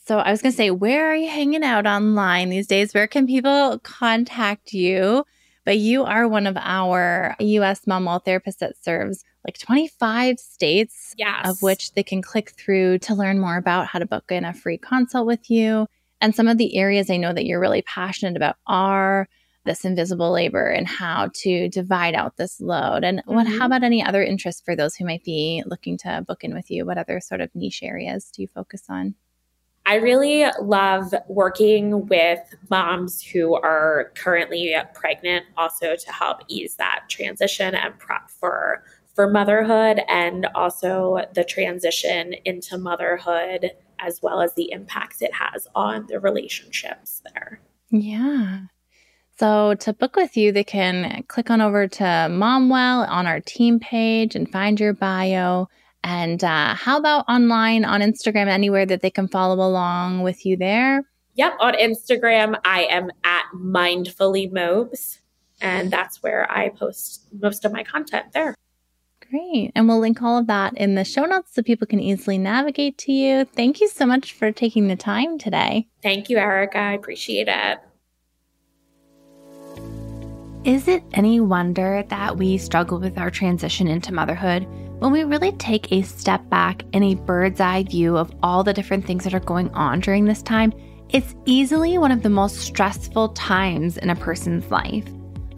So 0.04 0.18
I 0.18 0.30
was 0.30 0.40
going 0.40 0.52
to 0.52 0.56
say, 0.56 0.70
where 0.70 1.10
are 1.10 1.16
you 1.16 1.28
hanging 1.28 1.64
out 1.64 1.86
online 1.86 2.48
these 2.48 2.66
days? 2.66 2.94
Where 2.94 3.08
can 3.08 3.26
people 3.26 3.80
contact 3.80 4.72
you? 4.72 5.24
But 5.64 5.78
you 5.78 6.04
are 6.04 6.28
one 6.28 6.46
of 6.46 6.56
our 6.58 7.34
US 7.38 7.84
Momwell 7.86 8.24
therapists 8.24 8.58
that 8.58 8.82
serves 8.82 9.24
like 9.44 9.58
25 9.58 10.38
states, 10.38 11.14
yes. 11.16 11.48
of 11.48 11.62
which 11.62 11.92
they 11.92 12.02
can 12.02 12.22
click 12.22 12.50
through 12.50 12.98
to 12.98 13.14
learn 13.14 13.40
more 13.40 13.56
about 13.56 13.86
how 13.86 13.98
to 13.98 14.06
book 14.06 14.30
in 14.30 14.44
a 14.44 14.54
free 14.54 14.78
consult 14.78 15.26
with 15.26 15.50
you. 15.50 15.86
And 16.20 16.34
some 16.34 16.48
of 16.48 16.58
the 16.58 16.76
areas 16.76 17.10
I 17.10 17.16
know 17.16 17.32
that 17.32 17.46
you're 17.46 17.60
really 17.60 17.82
passionate 17.82 18.36
about 18.36 18.56
are 18.66 19.28
this 19.64 19.84
invisible 19.84 20.32
labor 20.32 20.66
and 20.68 20.86
how 20.86 21.28
to 21.34 21.68
divide 21.68 22.14
out 22.14 22.36
this 22.36 22.60
load. 22.60 23.04
And 23.04 23.22
what 23.26 23.46
Mm-hmm. 23.46 23.58
how 23.58 23.66
about 23.66 23.82
any 23.82 24.02
other 24.02 24.22
interests 24.22 24.62
for 24.64 24.74
those 24.74 24.96
who 24.96 25.04
might 25.04 25.24
be 25.24 25.62
looking 25.66 25.98
to 25.98 26.24
book 26.26 26.44
in 26.44 26.54
with 26.54 26.70
you? 26.70 26.86
What 26.86 26.98
other 26.98 27.20
sort 27.20 27.40
of 27.40 27.54
niche 27.54 27.82
areas 27.82 28.30
do 28.30 28.42
you 28.42 28.48
focus 28.48 28.84
on? 28.88 29.14
I 29.86 29.94
really 29.94 30.44
love 30.60 31.12
working 31.26 32.06
with 32.06 32.40
moms 32.68 33.22
who 33.22 33.54
are 33.54 34.12
currently 34.14 34.74
pregnant, 34.94 35.46
also 35.56 35.96
to 35.96 36.12
help 36.12 36.42
ease 36.48 36.76
that 36.76 37.04
transition 37.08 37.74
and 37.74 37.98
prep 37.98 38.30
for 38.30 38.84
for 39.14 39.28
motherhood, 39.28 40.00
and 40.08 40.46
also 40.54 41.24
the 41.34 41.42
transition 41.44 42.34
into 42.44 42.78
motherhood, 42.78 43.72
as 43.98 44.20
well 44.22 44.40
as 44.40 44.54
the 44.54 44.70
impacts 44.70 45.20
it 45.20 45.34
has 45.34 45.66
on 45.74 46.06
the 46.08 46.20
relationships 46.20 47.20
there. 47.34 47.60
Yeah. 47.90 48.60
So 49.40 49.72
to 49.72 49.94
book 49.94 50.16
with 50.16 50.36
you, 50.36 50.52
they 50.52 50.64
can 50.64 51.24
click 51.28 51.48
on 51.48 51.62
over 51.62 51.88
to 51.88 52.04
Momwell 52.04 53.08
on 53.08 53.26
our 53.26 53.40
team 53.40 53.80
page 53.80 54.36
and 54.36 54.46
find 54.46 54.78
your 54.78 54.92
bio. 54.92 55.66
And 56.04 56.44
uh, 56.44 56.74
how 56.74 56.98
about 56.98 57.24
online 57.26 57.86
on 57.86 58.02
Instagram, 58.02 58.48
anywhere 58.48 58.84
that 58.84 59.00
they 59.00 59.08
can 59.08 59.28
follow 59.28 59.66
along 59.66 60.20
with 60.20 60.44
you 60.44 60.58
there? 60.58 61.04
Yep, 61.36 61.54
on 61.58 61.72
Instagram, 61.72 62.60
I 62.66 62.82
am 62.90 63.10
at 63.24 63.44
mindfully 63.56 64.52
mobes, 64.52 65.20
and 65.62 65.90
that's 65.90 66.22
where 66.22 66.46
I 66.52 66.68
post 66.68 67.26
most 67.32 67.64
of 67.64 67.72
my 67.72 67.82
content 67.82 68.34
there. 68.34 68.54
Great. 69.30 69.72
And 69.74 69.88
we'll 69.88 70.00
link 70.00 70.20
all 70.20 70.36
of 70.36 70.48
that 70.48 70.76
in 70.76 70.96
the 70.96 71.04
show 71.04 71.24
notes 71.24 71.54
so 71.54 71.62
people 71.62 71.86
can 71.86 72.00
easily 72.00 72.36
navigate 72.36 72.98
to 72.98 73.12
you. 73.12 73.46
Thank 73.46 73.80
you 73.80 73.88
so 73.88 74.04
much 74.04 74.34
for 74.34 74.52
taking 74.52 74.88
the 74.88 74.96
time 74.96 75.38
today. 75.38 75.88
Thank 76.02 76.28
you, 76.28 76.36
Erica. 76.36 76.76
I 76.76 76.92
appreciate 76.92 77.48
it. 77.48 77.78
Is 80.62 80.88
it 80.88 81.02
any 81.14 81.40
wonder 81.40 82.04
that 82.08 82.36
we 82.36 82.58
struggle 82.58 83.00
with 83.00 83.16
our 83.16 83.30
transition 83.30 83.88
into 83.88 84.12
motherhood 84.12 84.66
when 84.98 85.10
we 85.10 85.24
really 85.24 85.52
take 85.52 85.90
a 85.90 86.02
step 86.02 86.46
back 86.50 86.84
and 86.92 87.02
a 87.02 87.14
bird's 87.14 87.60
eye 87.60 87.84
view 87.84 88.18
of 88.18 88.30
all 88.42 88.62
the 88.62 88.74
different 88.74 89.06
things 89.06 89.24
that 89.24 89.32
are 89.32 89.40
going 89.40 89.70
on 89.70 90.00
during 90.00 90.26
this 90.26 90.42
time? 90.42 90.74
It's 91.08 91.34
easily 91.46 91.96
one 91.96 92.12
of 92.12 92.22
the 92.22 92.28
most 92.28 92.58
stressful 92.58 93.30
times 93.30 93.96
in 93.96 94.10
a 94.10 94.16
person's 94.16 94.70
life. 94.70 95.08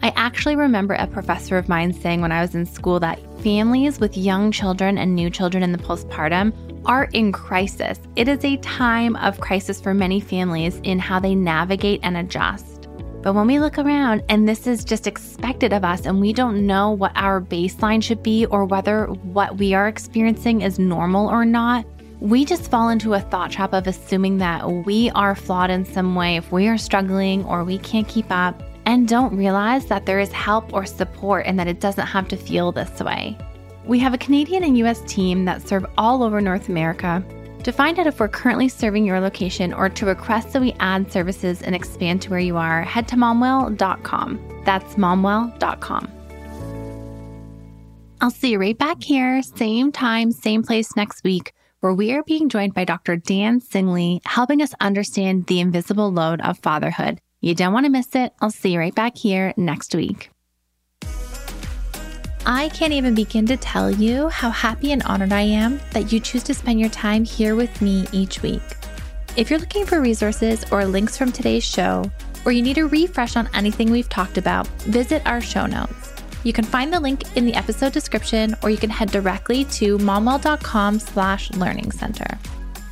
I 0.01 0.13
actually 0.15 0.55
remember 0.55 0.93
a 0.93 1.05
professor 1.05 1.57
of 1.57 1.67
mine 1.67 1.91
saying 1.91 2.21
when 2.21 2.31
I 2.31 2.39
was 2.39 2.55
in 2.55 2.65
school 2.65 3.01
that 3.01 3.19
families 3.41 3.99
with 3.99 4.17
young 4.17 4.53
children 4.53 4.97
and 4.97 5.13
new 5.13 5.29
children 5.29 5.63
in 5.63 5.73
the 5.73 5.77
postpartum 5.79 6.53
are 6.85 7.09
in 7.11 7.33
crisis. 7.33 7.99
It 8.15 8.29
is 8.29 8.45
a 8.45 8.55
time 8.57 9.17
of 9.17 9.41
crisis 9.41 9.81
for 9.81 9.93
many 9.93 10.21
families 10.21 10.79
in 10.83 10.97
how 10.97 11.19
they 11.19 11.35
navigate 11.35 11.99
and 12.03 12.15
adjust. 12.15 12.72
But 13.23 13.35
when 13.35 13.47
we 13.47 13.57
look 13.57 13.77
around 13.77 14.21
and 14.27 14.47
this 14.47 14.67
is 14.67 14.83
just 14.83 15.07
expected 15.07 15.71
of 15.71 15.85
us, 15.85 16.05
and 16.05 16.19
we 16.19 16.33
don't 16.33 16.67
know 16.67 16.91
what 16.91 17.13
our 17.15 17.39
baseline 17.39 18.03
should 18.03 18.21
be 18.21 18.45
or 18.47 18.65
whether 18.65 19.05
what 19.05 19.57
we 19.57 19.73
are 19.73 19.87
experiencing 19.87 20.61
is 20.61 20.77
normal 20.77 21.29
or 21.29 21.45
not, 21.45 21.85
we 22.19 22.43
just 22.43 22.69
fall 22.69 22.89
into 22.89 23.13
a 23.13 23.21
thought 23.21 23.49
trap 23.49 23.71
of 23.73 23.87
assuming 23.87 24.39
that 24.39 24.69
we 24.85 25.09
are 25.11 25.35
flawed 25.35 25.69
in 25.69 25.85
some 25.85 26.15
way 26.15 26.35
if 26.35 26.51
we 26.51 26.67
are 26.67 26.77
struggling 26.77 27.45
or 27.45 27.63
we 27.63 27.77
can't 27.77 28.09
keep 28.09 28.29
up, 28.29 28.61
and 28.85 29.07
don't 29.07 29.37
realize 29.37 29.85
that 29.85 30.05
there 30.05 30.19
is 30.19 30.31
help 30.33 30.73
or 30.73 30.85
support 30.85 31.45
and 31.45 31.57
that 31.57 31.67
it 31.67 31.79
doesn't 31.79 32.07
have 32.07 32.27
to 32.27 32.35
feel 32.35 32.73
this 32.73 32.99
way. 32.99 33.37
We 33.85 33.99
have 33.99 34.13
a 34.13 34.17
Canadian 34.17 34.63
and 34.63 34.77
US 34.79 35.01
team 35.07 35.45
that 35.45 35.65
serve 35.65 35.85
all 35.97 36.23
over 36.23 36.41
North 36.41 36.67
America. 36.67 37.23
To 37.63 37.71
find 37.71 37.97
out 37.97 38.07
if 38.07 38.19
we're 38.19 38.27
currently 38.27 38.67
serving 38.67 39.05
your 39.05 39.21
location 39.21 39.73
or 39.73 39.87
to 39.87 40.05
request 40.05 40.51
that 40.51 40.61
we 40.61 40.73
add 40.81 41.11
services 41.11 41.61
and 41.61 41.73
expand 41.73 42.21
to 42.23 42.29
where 42.29 42.39
you 42.39 42.57
are, 42.57 42.81
head 42.81 43.07
to 43.09 43.15
momwell.com. 43.15 44.61
That's 44.65 44.95
momwell.com. 44.95 46.11
I'll 48.19 48.31
see 48.31 48.51
you 48.51 48.59
right 48.59 48.77
back 48.77 49.01
here, 49.01 49.41
same 49.41 49.91
time, 49.91 50.31
same 50.31 50.63
place 50.63 50.95
next 50.95 51.23
week, 51.23 51.53
where 51.79 51.93
we 51.93 52.13
are 52.13 52.23
being 52.23 52.49
joined 52.49 52.73
by 52.73 52.85
Dr. 52.85 53.15
Dan 53.17 53.59
Singley, 53.59 54.19
helping 54.25 54.61
us 54.61 54.73
understand 54.79 55.45
the 55.47 55.59
invisible 55.59 56.11
load 56.11 56.41
of 56.41 56.59
fatherhood. 56.59 57.19
You 57.41 57.55
don't 57.55 57.73
want 57.73 57.85
to 57.85 57.91
miss 57.91 58.15
it. 58.15 58.33
I'll 58.41 58.49
see 58.49 58.73
you 58.73 58.79
right 58.79 58.95
back 58.95 59.17
here 59.17 59.53
next 59.57 59.93
week. 59.95 60.29
I 62.45 62.67
can't 62.69 62.91
even 62.91 63.15
begin 63.15 63.45
to 63.45 63.55
tell 63.55 63.89
you 63.89 64.27
how 64.27 64.49
happy 64.49 64.91
and 64.91 65.01
honored 65.03 65.31
I 65.31 65.41
am 65.41 65.79
that 65.91 66.11
you 66.11 66.19
choose 66.19 66.43
to 66.43 66.53
spend 66.53 66.77
your 66.77 66.89
time 66.89 67.23
here 67.23 67.55
with 67.55 67.81
me 67.81 68.05
each 68.11 68.41
week. 68.41 68.61
If 69.37 69.49
you're 69.49 69.59
looking 69.59 69.85
for 69.85 70.01
resources 70.01 70.65
or 70.69 70.83
links 70.83 71.17
from 71.17 71.31
today's 71.31 71.63
show, 71.63 72.03
or 72.45 72.51
you 72.51 72.61
need 72.61 72.77
a 72.77 72.85
refresh 72.85 73.37
on 73.37 73.49
anything 73.53 73.89
we've 73.89 74.09
talked 74.09 74.37
about, 74.37 74.67
visit 74.81 75.25
our 75.25 75.39
show 75.39 75.65
notes. 75.65 76.11
You 76.43 76.51
can 76.51 76.65
find 76.65 76.91
the 76.91 76.99
link 76.99 77.37
in 77.37 77.45
the 77.45 77.53
episode 77.53 77.93
description, 77.93 78.55
or 78.61 78.69
you 78.69 78.77
can 78.77 78.89
head 78.89 79.09
directly 79.09 79.63
to 79.65 79.97
momwell.com 79.99 80.99
slash 80.99 81.49
learning 81.51 81.91
center. 81.91 82.27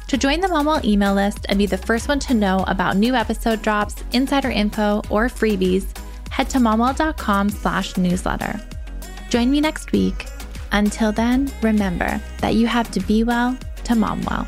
To 0.07 0.17
join 0.17 0.39
the 0.39 0.47
Momwell 0.47 0.83
email 0.85 1.13
list 1.13 1.45
and 1.49 1.57
be 1.57 1.65
the 1.65 1.77
first 1.77 2.07
one 2.07 2.19
to 2.19 2.33
know 2.33 2.63
about 2.67 2.95
new 2.95 3.15
episode 3.15 3.61
drops, 3.61 3.95
insider 4.13 4.49
info, 4.49 5.01
or 5.09 5.27
freebies, 5.27 5.85
head 6.29 6.49
to 6.51 6.57
momwell.com 6.57 7.49
slash 7.49 7.97
newsletter. 7.97 8.59
Join 9.31 9.49
me 9.49 9.61
next 9.61 9.93
week. 9.93 10.25
Until 10.73 11.13
then, 11.13 11.49
remember 11.61 12.19
that 12.41 12.55
you 12.55 12.67
have 12.67 12.91
to 12.91 12.99
be 12.99 13.23
well 13.23 13.57
to 13.85 13.95
mom 13.95 14.21
well. 14.23 14.45